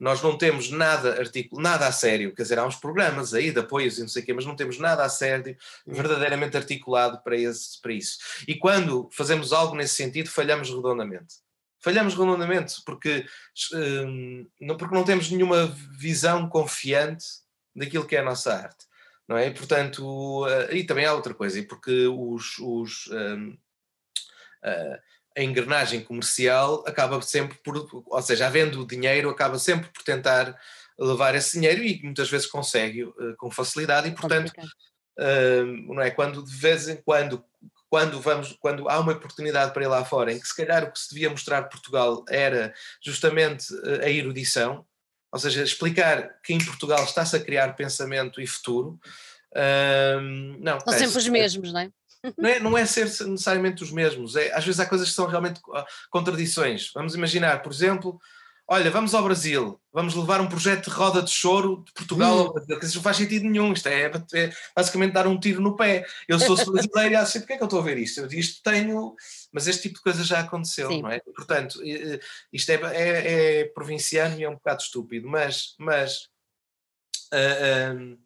nós 0.02 0.20
não 0.20 0.36
temos 0.36 0.68
nada 0.68 1.20
articulado, 1.20 1.62
nada 1.62 1.86
a 1.86 1.92
sério, 1.92 2.34
quer 2.34 2.42
dizer, 2.42 2.58
há 2.58 2.66
uns 2.66 2.74
programas 2.74 3.32
aí 3.32 3.52
de 3.52 3.60
apoios 3.60 3.98
e 3.98 4.00
não 4.00 4.08
sei 4.08 4.20
o 4.20 4.26
quê, 4.26 4.32
mas 4.32 4.44
não 4.44 4.56
temos 4.56 4.76
nada 4.80 5.04
a 5.04 5.08
sério, 5.08 5.56
hum. 5.86 5.94
verdadeiramente 5.94 6.56
articulado 6.56 7.22
para, 7.22 7.36
esse, 7.36 7.80
para 7.80 7.92
isso. 7.92 8.18
E 8.48 8.56
quando 8.56 9.08
fazemos 9.12 9.52
algo 9.52 9.76
nesse 9.76 9.94
sentido, 9.94 10.28
falhamos 10.28 10.70
redondamente. 10.70 11.36
Falhamos 11.78 12.14
redondamente 12.14 12.82
porque, 12.84 13.24
hum, 13.72 14.44
não, 14.60 14.76
porque 14.76 14.94
não 14.94 15.04
temos 15.04 15.30
nenhuma 15.30 15.68
visão 15.96 16.48
confiante 16.48 17.24
daquilo 17.72 18.04
que 18.04 18.16
é 18.16 18.18
a 18.18 18.24
nossa 18.24 18.52
arte. 18.52 18.84
Não 19.28 19.38
é? 19.38 19.46
E, 19.46 19.54
portanto, 19.54 20.44
uh, 20.44 20.74
e 20.74 20.82
também 20.82 21.04
há 21.04 21.14
outra 21.14 21.32
coisa, 21.32 21.60
e 21.60 21.62
porque 21.62 22.08
os, 22.08 22.58
os 22.58 23.06
um, 23.06 23.50
uh, 24.64 24.98
a 25.36 25.42
engrenagem 25.42 26.00
comercial 26.00 26.84
acaba 26.86 27.20
sempre 27.22 27.58
por, 27.58 27.88
ou 28.06 28.22
seja, 28.22 28.46
havendo 28.46 28.86
dinheiro, 28.86 29.30
acaba 29.30 29.58
sempre 29.58 29.88
por 29.90 30.02
tentar 30.02 30.58
levar 30.98 31.34
esse 31.34 31.58
dinheiro 31.58 31.82
e 31.82 32.00
muitas 32.02 32.30
vezes 32.30 32.46
consegue 32.46 33.04
uh, 33.04 33.36
com 33.38 33.50
facilidade 33.50 34.08
e 34.08 34.12
portanto 34.12 34.52
uh, 35.18 35.94
não 35.94 36.02
é? 36.02 36.10
Quando 36.10 36.42
de 36.44 36.54
vez 36.54 36.88
em 36.88 36.96
quando 36.96 37.44
quando 37.88 38.20
vamos 38.20 38.56
quando 38.60 38.88
há 38.88 38.98
uma 39.00 39.12
oportunidade 39.12 39.72
para 39.72 39.82
ir 39.82 39.88
lá 39.88 40.04
fora 40.04 40.32
em 40.32 40.38
que 40.38 40.46
se 40.46 40.56
calhar 40.56 40.84
o 40.84 40.92
que 40.92 40.98
se 40.98 41.12
devia 41.12 41.30
mostrar 41.30 41.68
Portugal 41.68 42.24
era 42.28 42.74
justamente 43.02 43.72
uh, 43.74 44.02
a 44.02 44.10
erudição 44.10 44.86
ou 45.32 45.38
seja 45.38 45.62
explicar 45.62 46.40
que 46.42 46.52
em 46.52 46.64
Portugal 46.64 47.02
está-se 47.04 47.36
a 47.36 47.40
criar 47.40 47.74
pensamento 47.74 48.40
e 48.40 48.46
futuro 48.46 48.98
não 50.60 50.80
são 50.80 50.92
sempre 50.94 51.18
os 51.18 51.28
mesmos 51.28 51.72
não 51.72 51.80
é 51.80 51.90
não 52.36 52.48
é, 52.48 52.60
não 52.60 52.78
é 52.78 52.86
ser 52.86 53.04
necessariamente 53.04 53.82
os 53.82 53.90
mesmos, 53.90 54.36
é, 54.36 54.52
às 54.54 54.64
vezes 54.64 54.80
há 54.80 54.86
coisas 54.86 55.08
que 55.08 55.14
são 55.14 55.26
realmente 55.26 55.60
ah, 55.74 55.86
contradições. 56.10 56.90
Vamos 56.94 57.14
imaginar, 57.14 57.62
por 57.62 57.72
exemplo, 57.72 58.20
olha, 58.68 58.90
vamos 58.90 59.14
ao 59.14 59.24
Brasil, 59.24 59.80
vamos 59.92 60.14
levar 60.14 60.40
um 60.40 60.48
projeto 60.48 60.88
de 60.88 60.96
roda 60.96 61.22
de 61.22 61.30
choro 61.30 61.82
de 61.84 61.92
Portugal 61.92 62.36
hum. 62.36 62.40
ao 62.40 62.52
Brasil, 62.52 62.78
que 62.78 62.86
isso 62.86 62.96
não 62.96 63.02
faz 63.02 63.16
sentido 63.16 63.44
nenhum, 63.44 63.72
isto 63.72 63.88
é, 63.88 64.10
é, 64.34 64.52
basicamente 64.74 65.12
dar 65.12 65.26
um 65.26 65.38
tiro 65.38 65.60
no 65.60 65.76
pé. 65.76 66.06
Eu 66.28 66.38
sou 66.38 66.56
brasileiro 66.56 67.12
e 67.12 67.16
acho, 67.16 67.38
porquê 67.40 67.54
é 67.54 67.56
que 67.56 67.62
eu 67.62 67.66
estou 67.66 67.80
a 67.80 67.84
ver 67.84 67.98
isto? 67.98 68.20
Eu 68.20 68.26
isto 68.28 68.62
tenho, 68.62 69.14
mas 69.52 69.66
este 69.66 69.82
tipo 69.82 69.96
de 69.96 70.02
coisa 70.02 70.24
já 70.24 70.40
aconteceu, 70.40 70.88
Sim. 70.88 71.02
não 71.02 71.10
é? 71.10 71.20
Portanto, 71.20 71.80
isto 72.52 72.70
é, 72.70 72.74
é, 72.74 73.60
é, 73.60 73.64
provinciano 73.64 74.38
e 74.38 74.44
é 74.44 74.48
um 74.48 74.54
bocado 74.54 74.82
estúpido, 74.82 75.28
mas, 75.28 75.74
mas 75.78 76.28
uh, 77.32 77.94
uh, 77.94 78.18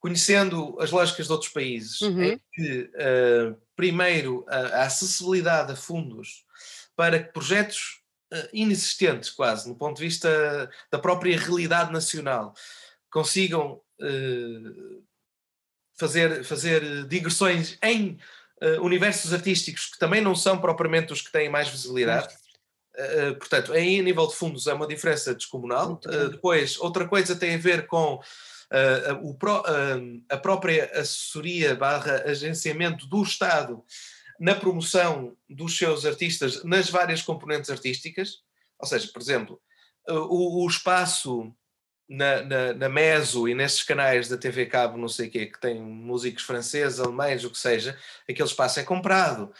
conhecendo 0.00 0.76
as 0.80 0.90
lógicas 0.90 1.26
de 1.26 1.32
outros 1.32 1.52
países, 1.52 2.00
uhum. 2.00 2.22
é 2.22 2.40
que, 2.52 2.90
uh, 2.94 3.56
primeiro, 3.76 4.44
a, 4.48 4.56
a, 4.56 4.82
acessibilidade 4.84 5.72
a 5.72 5.76
fundos 5.76 6.44
para 6.96 7.22
que 7.22 7.32
projetos 7.32 8.00
uh, 8.32 8.48
inexistentes, 8.52 9.30
quase, 9.30 9.68
no 9.68 9.76
ponto 9.76 9.98
de 9.98 10.02
vista 10.02 10.70
da 10.90 10.98
própria 10.98 11.38
realidade 11.38 11.92
nacional, 11.92 12.54
consigam 13.10 13.80
uh, 14.00 15.04
fazer, 15.98 16.44
fazer 16.44 17.06
digressões 17.06 17.78
em 17.82 18.18
universos 18.82 19.32
artísticos 19.32 19.86
que 19.86 19.98
também 19.98 20.20
não 20.20 20.34
são 20.34 20.60
propriamente 20.60 21.14
os 21.14 21.22
que 21.22 21.32
têm 21.32 21.48
mais 21.48 21.70
visibilidade. 21.70 22.28
Uh, 22.94 23.34
portanto, 23.38 23.72
aí 23.72 24.00
a 24.00 24.02
nível 24.02 24.26
de 24.26 24.34
fundos 24.34 24.66
é 24.66 24.74
uma 24.74 24.86
diferença 24.86 25.34
descomunal. 25.34 25.98
Uh, 26.04 26.28
depois, 26.28 26.78
outra 26.78 27.08
coisa 27.08 27.34
tem 27.34 27.54
a 27.54 27.58
ver 27.58 27.86
com 27.86 28.20
uh, 28.72 29.34
pro, 29.34 29.60
uh, 29.60 30.22
a 30.28 30.36
própria 30.36 30.90
assessoria 30.94 31.74
barra 31.74 32.22
agenciamento 32.26 33.06
do 33.06 33.22
Estado 33.22 33.84
na 34.38 34.54
promoção 34.54 35.36
dos 35.48 35.76
seus 35.76 36.06
artistas 36.06 36.64
nas 36.64 36.88
várias 36.88 37.22
componentes 37.22 37.70
artísticas, 37.70 38.38
ou 38.78 38.86
seja, 38.86 39.08
por 39.12 39.20
exemplo, 39.20 39.60
o, 40.08 40.64
o 40.64 40.68
espaço 40.68 41.54
na, 42.08 42.42
na, 42.42 42.72
na, 42.74 42.88
Meso 42.88 43.48
e 43.48 43.54
nesses 43.54 43.84
canais 43.84 44.28
da 44.28 44.36
TV 44.36 44.66
Cabo, 44.66 44.98
não 44.98 45.08
sei 45.08 45.28
o 45.28 45.30
quê, 45.30 45.46
que 45.46 45.60
tem 45.60 45.80
músicos 45.80 46.42
franceses, 46.42 46.98
alemães, 46.98 47.44
o 47.44 47.50
que 47.50 47.58
seja, 47.58 47.96
aquele 48.28 48.48
espaço 48.48 48.80
é 48.80 48.82
comprado. 48.82 49.52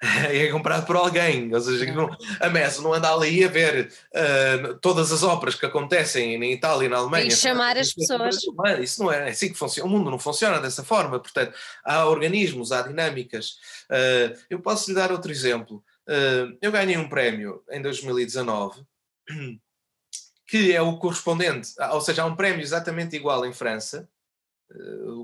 é 0.30 0.46
comprado 0.48 0.86
por 0.86 0.94
alguém, 0.94 1.52
ou 1.52 1.60
seja, 1.60 1.92
não, 1.92 2.08
a 2.40 2.48
Meso 2.48 2.82
não 2.82 2.94
anda 2.94 3.12
ali 3.12 3.44
a 3.44 3.48
ver 3.48 3.92
uh, 4.14 4.74
todas 4.78 5.10
as 5.10 5.24
óperas 5.24 5.56
que 5.56 5.66
acontecem 5.66 6.38
na 6.38 6.46
Itália 6.46 6.86
e 6.86 6.88
na 6.88 6.98
Alemanha. 6.98 7.26
E 7.26 7.30
chamar 7.32 7.76
as 7.76 7.92
pessoas. 7.92 8.36
Isso 8.80 9.02
não 9.02 9.12
é, 9.12 9.26
é 9.26 9.30
assim 9.30 9.48
que 9.50 9.58
funciona, 9.58 9.88
o 9.88 9.92
mundo 9.92 10.08
não 10.10 10.18
funciona 10.18 10.60
dessa 10.60 10.84
forma, 10.84 11.18
portanto, 11.18 11.52
há 11.84 12.06
organismos, 12.06 12.70
há 12.70 12.82
dinâmicas. 12.82 13.56
Uh, 13.90 14.38
eu 14.48 14.60
posso 14.60 14.88
lhe 14.88 14.94
dar 14.94 15.10
outro 15.10 15.32
exemplo. 15.32 15.82
Uh, 16.08 16.56
eu 16.62 16.70
ganhei 16.70 16.96
um 16.96 17.08
prémio 17.08 17.62
em 17.68 17.82
2019 17.82 18.82
que 20.46 20.72
é 20.72 20.80
o 20.80 20.96
correspondente, 20.96 21.74
ou 21.92 22.00
seja, 22.00 22.22
há 22.22 22.26
um 22.26 22.34
prémio 22.34 22.62
exatamente 22.62 23.14
igual 23.14 23.44
em 23.44 23.52
França, 23.52 24.08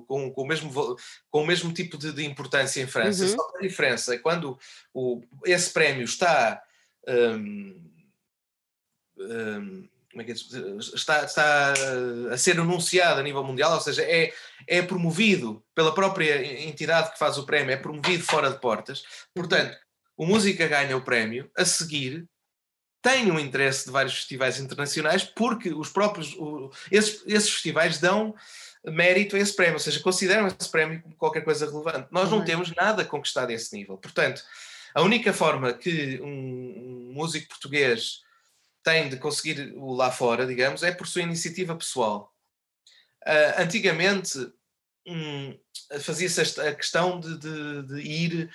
com, 0.07 0.33
com, 0.33 0.43
o 0.43 0.47
mesmo, 0.47 0.97
com 1.31 1.43
o 1.43 1.47
mesmo 1.47 1.73
tipo 1.73 1.99
de, 1.99 2.13
de 2.13 2.25
importância 2.25 2.81
em 2.81 2.87
França. 2.87 3.25
Uhum. 3.25 3.31
Só 3.31 3.51
que 3.51 3.59
a 3.59 3.69
diferença 3.69 4.15
é 4.15 4.19
quando 4.19 4.59
o, 4.93 5.23
esse 5.45 5.73
prémio 5.73 6.05
está. 6.05 6.63
Um, 7.07 7.91
um, 9.19 9.89
é 10.17 10.23
é? 10.23 10.33
está, 10.95 11.25
está 11.25 11.75
a 12.33 12.39
ser 12.39 12.59
anunciado 12.61 13.19
a 13.19 13.23
nível 13.23 13.43
mundial, 13.43 13.75
ou 13.75 13.81
seja, 13.81 14.03
é, 14.03 14.33
é 14.67 14.81
promovido 14.81 15.63
pela 15.75 15.93
própria 15.93 16.65
entidade 16.65 17.13
que 17.13 17.19
faz 17.19 17.37
o 17.37 17.45
prémio, 17.45 17.73
é 17.73 17.77
promovido 17.77 18.23
fora 18.23 18.51
de 18.51 18.61
portas. 18.61 19.03
Portanto, 19.35 19.77
o 20.17 20.25
Música 20.25 20.69
ganha 20.69 20.97
o 20.97 21.03
prémio, 21.03 21.51
a 21.57 21.65
seguir 21.65 22.29
tem 23.03 23.31
um 23.31 23.39
interesse 23.39 23.85
de 23.85 23.91
vários 23.91 24.15
festivais 24.15 24.59
internacionais, 24.59 25.25
porque 25.25 25.75
os 25.75 25.91
próprios, 25.91 26.33
o, 26.39 26.73
esses, 26.91 27.23
esses 27.27 27.51
festivais 27.51 27.99
dão 27.99 28.35
mérito 28.87 29.37
a 29.37 29.39
esse 29.39 29.55
prémio, 29.55 29.74
ou 29.74 29.80
seja, 29.80 30.01
consideram 30.01 30.47
esse 30.47 30.68
prémio 30.70 31.03
como 31.03 31.16
qualquer 31.16 31.43
coisa 31.43 31.66
relevante. 31.66 32.09
Nós 32.11 32.30
não 32.30 32.45
temos 32.45 32.74
nada 32.74 33.05
conquistado 33.05 33.51
a 33.51 33.53
esse 33.53 33.74
nível. 33.76 33.97
Portanto, 33.97 34.43
a 34.95 35.03
única 35.03 35.32
forma 35.32 35.72
que 35.72 36.20
um, 36.20 36.26
um 36.26 37.12
músico 37.14 37.49
português 37.49 38.20
tem 38.82 39.09
de 39.09 39.16
conseguir 39.16 39.72
o 39.76 39.95
lá 39.95 40.11
fora, 40.11 40.47
digamos, 40.47 40.82
é 40.82 40.93
por 40.93 41.07
sua 41.07 41.22
iniciativa 41.22 41.74
pessoal. 41.74 42.32
Uh, 43.26 43.62
antigamente 43.62 44.39
um, 45.07 45.59
fazia-se 46.01 46.61
a 46.61 46.74
questão 46.74 47.18
de, 47.18 47.39
de, 47.39 47.82
de 47.82 48.01
ir 48.01 48.51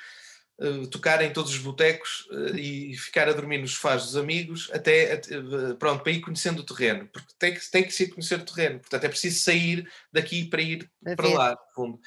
tocar 0.91 1.21
em 1.21 1.31
todos 1.31 1.51
os 1.51 1.57
botecos 1.59 2.27
uh, 2.31 2.57
e 2.57 2.95
ficar 2.97 3.29
a 3.29 3.33
dormir 3.33 3.59
nos 3.59 3.71
sofás 3.71 4.03
dos 4.03 4.17
amigos 4.17 4.69
até, 4.73 5.21
uh, 5.31 5.75
pronto, 5.75 6.03
para 6.03 6.11
ir 6.11 6.19
conhecendo 6.19 6.59
o 6.59 6.65
terreno, 6.65 7.07
porque 7.13 7.33
tem 7.39 7.53
que, 7.53 7.71
tem 7.71 7.83
que 7.83 7.93
se 7.93 8.09
conhecer 8.09 8.39
o 8.39 8.45
terreno, 8.45 8.79
portanto 8.79 9.03
é 9.05 9.09
preciso 9.09 9.39
sair 9.39 9.89
daqui 10.11 10.45
para 10.45 10.61
ir 10.61 10.89
a 11.05 11.15
para 11.15 11.27
ver. 11.27 11.33
lá, 11.33 11.51
no 11.51 11.73
fundo, 11.73 11.99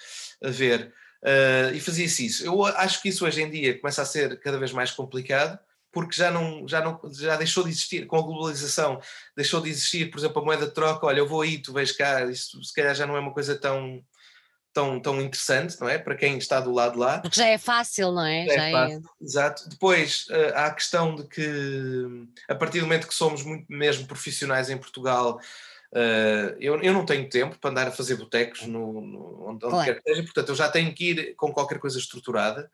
a 0.43 0.51
ver. 0.51 0.93
e 1.75 1.81
fazia-se 1.81 2.27
isso. 2.27 2.45
Eu 2.45 2.65
acho 2.65 3.01
que 3.01 3.09
isso 3.09 3.25
hoje 3.25 3.43
em 3.43 3.51
dia 3.51 3.79
começa 3.79 4.03
a 4.03 4.07
ser 4.07 4.39
cada 4.41 4.59
vez 4.59 4.71
mais 4.71 4.91
complicado, 4.91 5.59
porque 5.91 6.15
já 6.15 6.31
não, 6.31 6.69
já 6.69 6.83
não 6.83 7.01
já 7.11 7.37
deixou 7.37 7.65
de 7.65 7.71
existir, 7.71 8.07
com 8.07 8.17
a 8.17 8.23
globalização, 8.23 9.01
deixou 9.37 9.61
de 9.61 9.71
existir, 9.71 10.11
por 10.11 10.19
exemplo, 10.19 10.43
a 10.43 10.45
moeda 10.45 10.67
de 10.67 10.75
troca, 10.75 11.07
olha, 11.07 11.21
eu 11.21 11.29
vou 11.29 11.41
aí, 11.41 11.59
tu 11.59 11.73
vais 11.73 11.93
cá, 11.93 12.25
isso 12.27 12.63
se 12.63 12.75
calhar 12.75 12.95
já 12.95 13.07
não 13.07 13.17
é 13.17 13.21
uma 13.21 13.33
coisa 13.33 13.55
tão 13.55 14.03
tão, 14.73 14.99
tão 15.01 15.21
interessante, 15.21 15.81
não 15.81 15.89
é? 15.89 15.99
Para 15.99 16.15
quem 16.15 16.39
está 16.39 16.61
do 16.61 16.73
lado 16.73 16.99
lá. 16.99 17.19
Porque 17.19 17.37
já 17.37 17.47
é 17.47 17.59
fácil, 17.59 18.13
não 18.13 18.25
é? 18.25 18.47
Já, 18.47 18.55
já 18.55 18.65
é 18.65 18.73
fácil, 18.73 18.99
é... 18.99 19.25
exato. 19.25 19.69
Depois 19.69 20.27
uh, 20.31 20.55
há 20.55 20.67
a 20.67 20.75
questão 20.75 21.15
de 21.15 21.25
que, 21.25 22.27
a 22.49 22.55
partir 22.55 22.81
do 22.81 22.87
momento 22.87 23.07
que 23.07 23.15
somos 23.15 23.43
muito 23.43 23.67
mesmo 23.69 24.07
profissionais 24.07 24.71
em 24.71 24.79
Portugal, 24.79 25.39
uh, 25.93 26.57
eu, 26.59 26.81
eu 26.83 26.93
não 26.93 27.05
tenho 27.05 27.29
tempo 27.29 27.59
para 27.59 27.71
andar 27.71 27.89
a 27.89 27.93
fazer 27.93 28.17
botecos 28.17 28.63
no, 28.63 29.01
no, 29.01 29.49
onde, 29.51 29.61
claro. 29.61 29.85
quer 29.85 30.03
que 30.03 30.11
seja, 30.11 30.23
portanto 30.23 30.49
eu 30.49 30.55
já 30.55 30.69
tenho 30.69 30.95
que 30.95 31.11
ir 31.11 31.35
com 31.35 31.53
qualquer 31.53 31.79
coisa 31.79 31.99
estruturada 31.99 32.71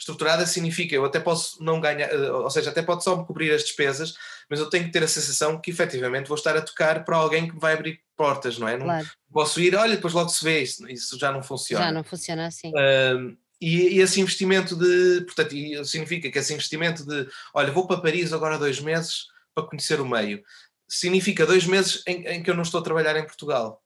estruturada 0.00 0.46
significa 0.46 0.94
eu 0.94 1.04
até 1.04 1.20
posso 1.20 1.62
não 1.62 1.78
ganhar, 1.78 2.10
eh, 2.10 2.32
ou 2.32 2.50
seja, 2.50 2.70
até 2.70 2.82
pode 2.82 3.04
só 3.04 3.16
me 3.16 3.26
cobrir 3.26 3.52
as 3.52 3.62
despesas, 3.62 4.14
mas 4.48 4.58
eu 4.58 4.70
tenho 4.70 4.86
que 4.86 4.90
ter 4.90 5.02
a 5.02 5.08
sensação 5.08 5.60
que 5.60 5.70
efetivamente 5.70 6.26
vou 6.26 6.36
estar 6.36 6.56
a 6.56 6.62
tocar 6.62 7.04
para 7.04 7.16
alguém 7.16 7.46
que 7.46 7.54
me 7.54 7.60
vai 7.60 7.74
abrir 7.74 8.00
portas, 8.16 8.58
não 8.58 8.66
é? 8.66 8.78
Não 8.78 8.86
claro. 8.86 9.10
posso 9.30 9.60
ir, 9.60 9.74
olha, 9.74 9.96
depois 9.96 10.14
logo 10.14 10.30
se 10.30 10.42
vê, 10.42 10.62
isso, 10.62 10.88
isso 10.88 11.18
já 11.18 11.30
não 11.30 11.42
funciona. 11.42 11.84
Já 11.84 11.92
não 11.92 12.02
funciona 12.02 12.46
assim. 12.46 12.70
Uh, 12.70 13.36
e, 13.60 13.96
e, 13.96 14.00
esse 14.00 14.18
investimento 14.20 14.74
de, 14.74 15.20
portanto, 15.26 15.54
significa 15.84 16.30
que 16.30 16.38
esse 16.38 16.54
investimento 16.54 17.04
de, 17.04 17.28
olha, 17.52 17.70
vou 17.70 17.86
para 17.86 18.00
Paris 18.00 18.32
agora 18.32 18.58
dois 18.58 18.80
meses 18.80 19.26
para 19.54 19.66
conhecer 19.66 20.00
o 20.00 20.08
meio, 20.08 20.42
significa 20.88 21.44
dois 21.44 21.66
meses 21.66 22.02
em, 22.06 22.26
em 22.26 22.42
que 22.42 22.50
eu 22.50 22.54
não 22.54 22.62
estou 22.62 22.80
a 22.80 22.84
trabalhar 22.84 23.16
em 23.18 23.26
Portugal. 23.26 23.82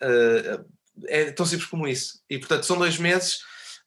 Uh, 0.00 0.64
é 1.08 1.32
tão 1.32 1.44
simples 1.44 1.68
como 1.68 1.88
isso. 1.88 2.20
E 2.30 2.38
portanto 2.38 2.64
são 2.64 2.78
dois 2.78 2.98
meses 2.98 3.40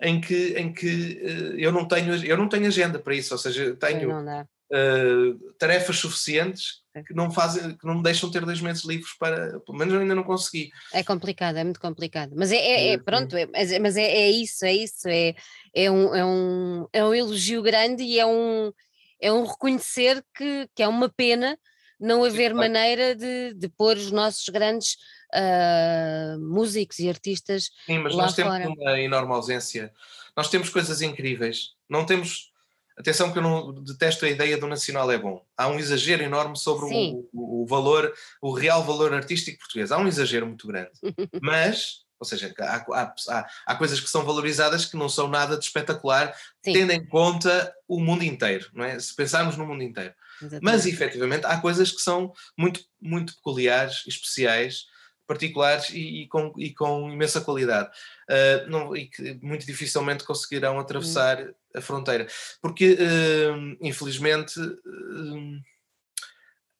em 0.04 0.20
que, 0.20 0.54
em 0.58 0.74
que 0.74 1.22
uh, 1.24 1.58
eu, 1.58 1.72
não 1.72 1.88
tenho, 1.88 2.14
eu 2.26 2.38
não 2.38 2.49
tenho 2.49 2.68
agenda 2.68 2.99
para 2.99 3.16
isso, 3.16 3.34
ou 3.34 3.38
seja, 3.38 3.74
tenho 3.76 4.12
uh, 4.20 5.54
tarefas 5.58 5.97
suficientes 5.97 6.84
é. 6.93 7.01
que 7.01 7.14
não 7.14 7.32
fazem, 7.32 7.76
que 7.78 7.88
não 7.88 7.95
me 7.95 8.04
deixam 8.04 8.30
ter 8.30 8.45
dois 8.45 8.60
meses 8.60 8.84
livres 8.84 9.18
para, 9.18 9.60
pelo 9.62 9.78
menos 9.78 9.93
eu 9.93 10.01
ainda 10.01 10.14
não 10.14 10.24
consegui. 10.24 10.70
É 10.93 11.04
complicado, 11.04 11.58
é 11.58 11.64
muito 11.64 11.80
complicado. 11.80 12.34
Mas 12.36 12.51
é, 12.51 12.58
é, 12.58 12.93
é 12.93 12.97
pronto, 12.97 13.36
é, 13.38 13.47
mas 13.80 13.95
é, 13.95 14.04
é 14.04 14.30
isso, 14.30 14.66
é 14.66 14.74
isso, 14.74 15.08
é, 15.08 15.34
é, 15.74 15.89
um, 15.89 16.14
é, 16.14 16.26
um, 16.26 16.88
é 16.91 17.06
um 17.06 17.14
elogio 17.14 17.62
grande 17.62 18.04
e 18.04 18.20
é 18.20 18.26
um, 18.26 18.74
é 19.22 19.32
um 19.32 19.45
reconhecer 19.45 20.22
que, 20.36 20.68
que 20.76 20.84
é 20.84 20.88
uma 20.88 21.08
pena 21.08 21.58
não 21.99 22.26
haver 22.26 22.51
Sim, 22.51 22.58
maneira 22.58 23.16
de, 23.16 23.54
de 23.54 23.70
pôr 23.70 23.95
os 23.95 24.12
nossos 24.12 24.49
grandes 24.49 24.97
uh, 25.34 26.40
músicos 26.40 27.00
e 27.00 27.10
artistas. 27.10 27.70
Sim, 27.86 28.00
mas 28.00 28.16
nós 28.16 28.34
temos 28.34 28.54
fora. 28.58 28.70
uma 28.70 29.00
enorme 29.00 29.34
ausência. 29.34 29.92
Nós 30.36 30.50
temos 30.50 30.70
coisas 30.70 31.02
incríveis. 31.02 31.72
Não 31.90 32.06
temos. 32.06 32.52
Atenção 32.96 33.32
que 33.32 33.40
eu 33.40 33.44
não 33.44 33.74
detesto 33.74 34.24
a 34.24 34.30
ideia 34.30 34.56
do 34.56 34.68
nacional 34.68 35.12
é 35.12 35.18
bom. 35.18 35.44
Há 35.58 35.68
um 35.68 35.80
exagero 35.80 36.22
enorme 36.22 36.56
sobre 36.56 36.86
o, 36.86 37.28
o, 37.34 37.66
valor, 37.66 38.14
o 38.40 38.54
real 38.54 38.84
valor 38.84 39.12
artístico 39.14 39.58
português. 39.58 39.92
Há 39.92 39.98
um 39.98 40.08
exagero 40.08 40.46
muito 40.46 40.68
grande. 40.68 40.92
Mas 41.42 42.04
ou 42.20 42.26
seja, 42.26 42.54
há, 42.58 42.86
há, 42.94 43.48
há, 43.66 43.76
coisas 43.76 44.00
que 44.00 44.10
são 44.10 44.24
valorizadas 44.24 44.86
que 44.86 44.96
não 44.96 45.10
são 45.10 45.28
nada 45.28 45.58
de 45.58 45.66
espetacular, 45.66 46.34
Sim. 46.64 46.72
tendo 46.72 46.92
em 46.94 47.06
conta 47.06 47.74
o 47.86 48.00
mundo 48.00 48.24
inteiro, 48.24 48.70
não 48.74 48.86
é? 48.86 48.98
Se 48.98 49.14
pensarmos 49.14 49.58
no 49.58 49.66
mundo 49.66 49.84
inteiro. 49.84 50.14
Exatamente. 50.42 50.64
Mas 50.64 50.86
efetivamente 50.86 51.46
há 51.46 51.60
coisas 51.60 51.92
que 51.92 52.02
são 52.02 52.34
muito, 52.58 52.80
muito 53.02 53.36
peculiares, 53.36 54.04
especiais, 54.08 54.86
particulares 55.28 55.90
e, 55.90 56.24
e, 56.24 56.28
com, 56.28 56.54
e 56.58 56.74
com 56.74 57.10
imensa 57.10 57.42
qualidade. 57.42 57.90
Uh, 58.30 58.70
não, 58.70 58.96
e 58.96 59.08
que 59.08 59.40
muito 59.42 59.66
dificilmente 59.66 60.24
conseguirão 60.24 60.80
atravessar 60.80 61.42
hum. 61.42 61.54
a 61.76 61.82
fronteira. 61.82 62.28
Porque 62.62 62.94
uh, 62.94 63.78
infelizmente 63.82 64.60
uh, 64.60 65.62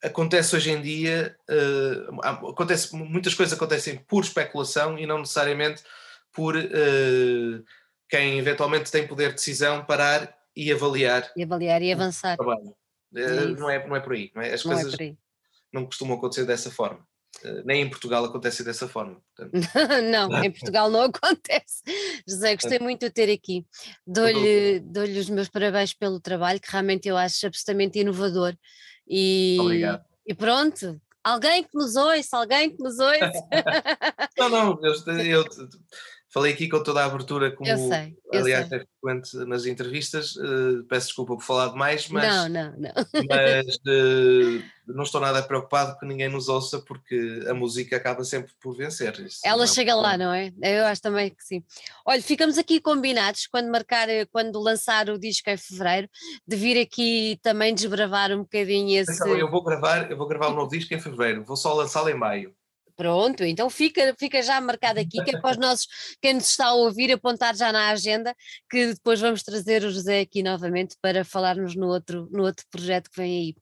acontece 0.04 0.56
hoje 0.56 0.72
em 0.72 0.82
dia 0.82 1.36
acontece 2.22 2.94
muitas 2.94 3.34
coisas 3.34 3.56
acontecem 3.56 3.98
por 3.98 4.24
especulação 4.24 5.00
e 5.00 5.06
não 5.06 5.20
necessariamente 5.20 5.82
por 6.34 6.56
quem 8.10 8.38
eventualmente 8.38 8.92
tem 8.92 9.08
poder 9.08 9.30
de 9.30 9.36
decisão 9.36 9.86
parar 9.86 10.36
e 10.54 10.74
avaliar 10.74 11.32
e 11.38 11.44
avaliar 11.44 11.82
e 11.82 11.94
avançar. 11.94 12.38
é 13.16 13.46
não 13.46 13.70
é 13.70 13.88
não 13.88 13.96
é 13.96 14.02
por 14.02 14.12
aí 14.12 14.30
não 14.36 14.42
é? 14.42 14.52
as 14.52 14.66
não 14.66 14.74
é 14.74 14.76
coisas 14.76 15.00
é 15.00 15.16
não 15.72 15.86
costumam 15.86 16.18
acontecer 16.18 16.46
dessa 16.46 16.70
forma 16.70 17.08
nem 17.66 17.82
em 17.82 17.90
Portugal 17.90 18.24
acontece 18.26 18.64
dessa 18.64 18.88
forma. 18.88 19.22
não, 20.12 20.44
em 20.44 20.52
Portugal 20.52 20.90
não 20.90 21.04
acontece. 21.04 21.82
José, 22.28 22.56
gostei 22.56 22.80
muito 22.80 23.02
de 23.02 23.12
ter 23.12 23.32
aqui. 23.32 23.66
Dou-lhe 24.06 24.80
dou 24.80 25.04
os 25.04 25.30
meus 25.30 25.50
parabéns 25.50 25.94
pelo 25.94 26.20
trabalho, 26.20 26.60
que 26.60 26.72
realmente 26.72 27.08
eu 27.08 27.18
acho 27.18 27.48
absolutamente 27.48 28.00
inovador. 28.00 28.56
E, 29.08 29.58
Obrigado. 29.60 30.06
E 30.26 30.34
pronto, 30.34 31.02
alguém 31.24 31.64
que 31.64 31.76
nos 31.76 31.96
ouça, 31.96 32.38
alguém 32.38 32.76
que 32.76 32.82
nos 32.82 32.98
ouça. 33.00 33.48
não, 34.38 34.50
não, 34.50 34.80
eu, 34.82 34.94
eu 35.18 35.46
Falei 36.34 36.52
aqui 36.52 36.68
com 36.68 36.82
toda 36.82 37.04
a 37.04 37.06
abertura, 37.06 37.52
como 37.52 37.70
eu 37.70 37.78
sei, 37.78 38.18
eu 38.32 38.40
aliás 38.40 38.68
sei. 38.68 38.80
é 38.80 38.82
frequente 38.82 39.38
nas 39.46 39.68
entrevistas. 39.68 40.36
Uh, 40.36 40.84
peço 40.90 41.06
desculpa 41.06 41.36
por 41.36 41.44
falar 41.44 41.68
demais, 41.68 42.10
mas, 42.10 42.24
não, 42.28 42.50
não, 42.50 42.72
não. 42.76 42.92
mas 43.30 43.76
uh, 43.76 44.64
não 44.88 45.04
estou 45.04 45.22
nada 45.22 45.42
preocupado 45.42 45.98
que 45.98 46.06
ninguém 46.06 46.30
nos 46.30 46.50
ouça, 46.50 46.80
porque 46.80 47.44
a 47.48 47.54
música 47.54 47.96
acaba 47.96 48.24
sempre 48.24 48.52
por 48.62 48.76
vencer. 48.76 49.18
Isso 49.22 49.40
Ela 49.44 49.64
é 49.64 49.68
chega 49.68 49.96
lá, 49.96 50.18
não 50.18 50.34
é? 50.34 50.52
Eu 50.62 50.86
acho 50.86 51.02
também 51.02 51.30
que 51.30 51.44
sim. 51.44 51.64
Olha, 52.06 52.22
ficamos 52.22 52.58
aqui 52.58 52.80
combinados 52.80 53.48
quando 53.48 53.72
marcar, 53.72 54.08
quando 54.32 54.60
lançar 54.60 55.10
o 55.10 55.18
disco 55.18 55.50
em 55.50 55.58
fevereiro, 55.58 56.10
de 56.48 56.56
vir 56.56 56.80
aqui 56.80 57.40
também 57.42 57.74
desbravar 57.74 58.32
um 58.32 58.40
bocadinho 58.40 59.00
esse. 59.00 59.14
Então, 59.14 59.36
eu 59.38 59.50
vou 59.50 59.64
gravar, 59.64 60.10
eu 60.12 60.18
vou 60.18 60.28
gravar 60.28 60.50
um 60.50 60.56
novo 60.56 60.72
disco 60.72 60.94
em 60.94 61.00
fevereiro, 61.00 61.44
vou 61.44 61.56
só 61.56 61.74
lançá-lo 61.74 62.10
em 62.10 62.16
maio. 62.16 62.54
Pronto, 62.96 63.44
então 63.44 63.70
fica, 63.70 64.16
fica 64.20 64.42
já 64.42 64.62
marcado 64.62 65.00
aqui, 65.00 65.24
que 65.24 65.36
é 65.36 65.40
para 65.40 65.52
os 65.52 65.58
nossos, 65.58 65.88
quem 66.22 66.36
nos 66.36 66.50
está 66.50 66.68
a 66.68 66.74
ouvir, 66.74 67.12
apontar 67.12 67.56
já 67.56 67.72
na 67.72 67.90
agenda, 67.90 68.36
que 68.70 68.94
depois 68.94 69.20
vamos 69.20 69.42
trazer 69.42 69.84
o 69.84 69.92
José 69.92 70.22
aqui 70.22 70.44
novamente 70.44 70.96
para 71.02 71.26
falarmos 71.26 71.76
no 71.76 71.88
outro, 71.88 72.30
no 72.32 72.44
outro 72.44 72.66
projeto 72.70 73.10
que 73.10 73.18
vem 73.18 73.32
aí. 73.38 73.56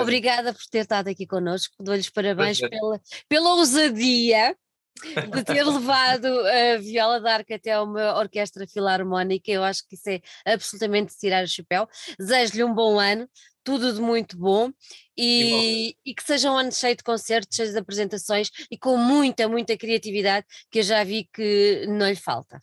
Obrigada 0.00 0.52
por 0.52 0.62
ter 0.70 0.78
estado 0.78 1.08
aqui 1.08 1.26
connosco, 1.26 1.74
dou-lhes 1.80 2.08
parabéns 2.08 2.58
pela, 2.60 3.00
pela 3.28 3.54
ousadia 3.54 4.56
de 5.04 5.44
ter 5.44 5.62
levado 5.64 6.26
a 6.26 6.78
viola 6.78 7.20
d'arco 7.20 7.52
até 7.52 7.78
uma 7.78 8.18
orquestra 8.18 8.66
filarmónica, 8.66 9.50
eu 9.50 9.62
acho 9.62 9.86
que 9.86 9.94
isso 9.94 10.08
é 10.08 10.20
absolutamente 10.46 11.16
tirar 11.16 11.44
o 11.44 11.48
chapéu. 11.48 11.86
Desejo-lhe 12.18 12.64
um 12.64 12.74
bom 12.74 12.98
ano, 12.98 13.28
tudo 13.66 13.92
de 13.92 14.00
muito 14.00 14.38
bom 14.38 14.70
e, 15.18 15.96
e, 16.06 16.14
que 16.14 16.22
seja 16.22 16.52
um 16.52 16.56
ano 16.56 16.70
cheio 16.70 16.96
de 16.96 17.02
concertos, 17.02 17.56
cheios 17.56 17.72
de 17.72 17.78
apresentações 17.78 18.48
e 18.70 18.78
com 18.78 18.96
muita, 18.96 19.48
muita 19.48 19.76
criatividade 19.76 20.46
que 20.70 20.78
eu 20.78 20.82
já 20.84 21.02
vi 21.02 21.28
que 21.32 21.84
não 21.88 22.08
lhe 22.08 22.14
falta. 22.14 22.62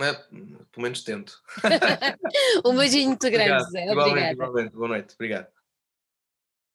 É, 0.00 0.12
pelo 0.12 0.82
menos 0.84 1.02
tento. 1.02 1.42
um 2.64 2.76
beijinho 2.76 3.08
muito 3.08 3.28
grande, 3.28 3.64
Obrigado. 3.64 3.70
Zé. 3.72 3.90
Igualmente, 3.90 4.32
igualmente. 4.32 4.76
Boa 4.76 4.88
noite. 4.88 5.14
Obrigado. 5.14 5.61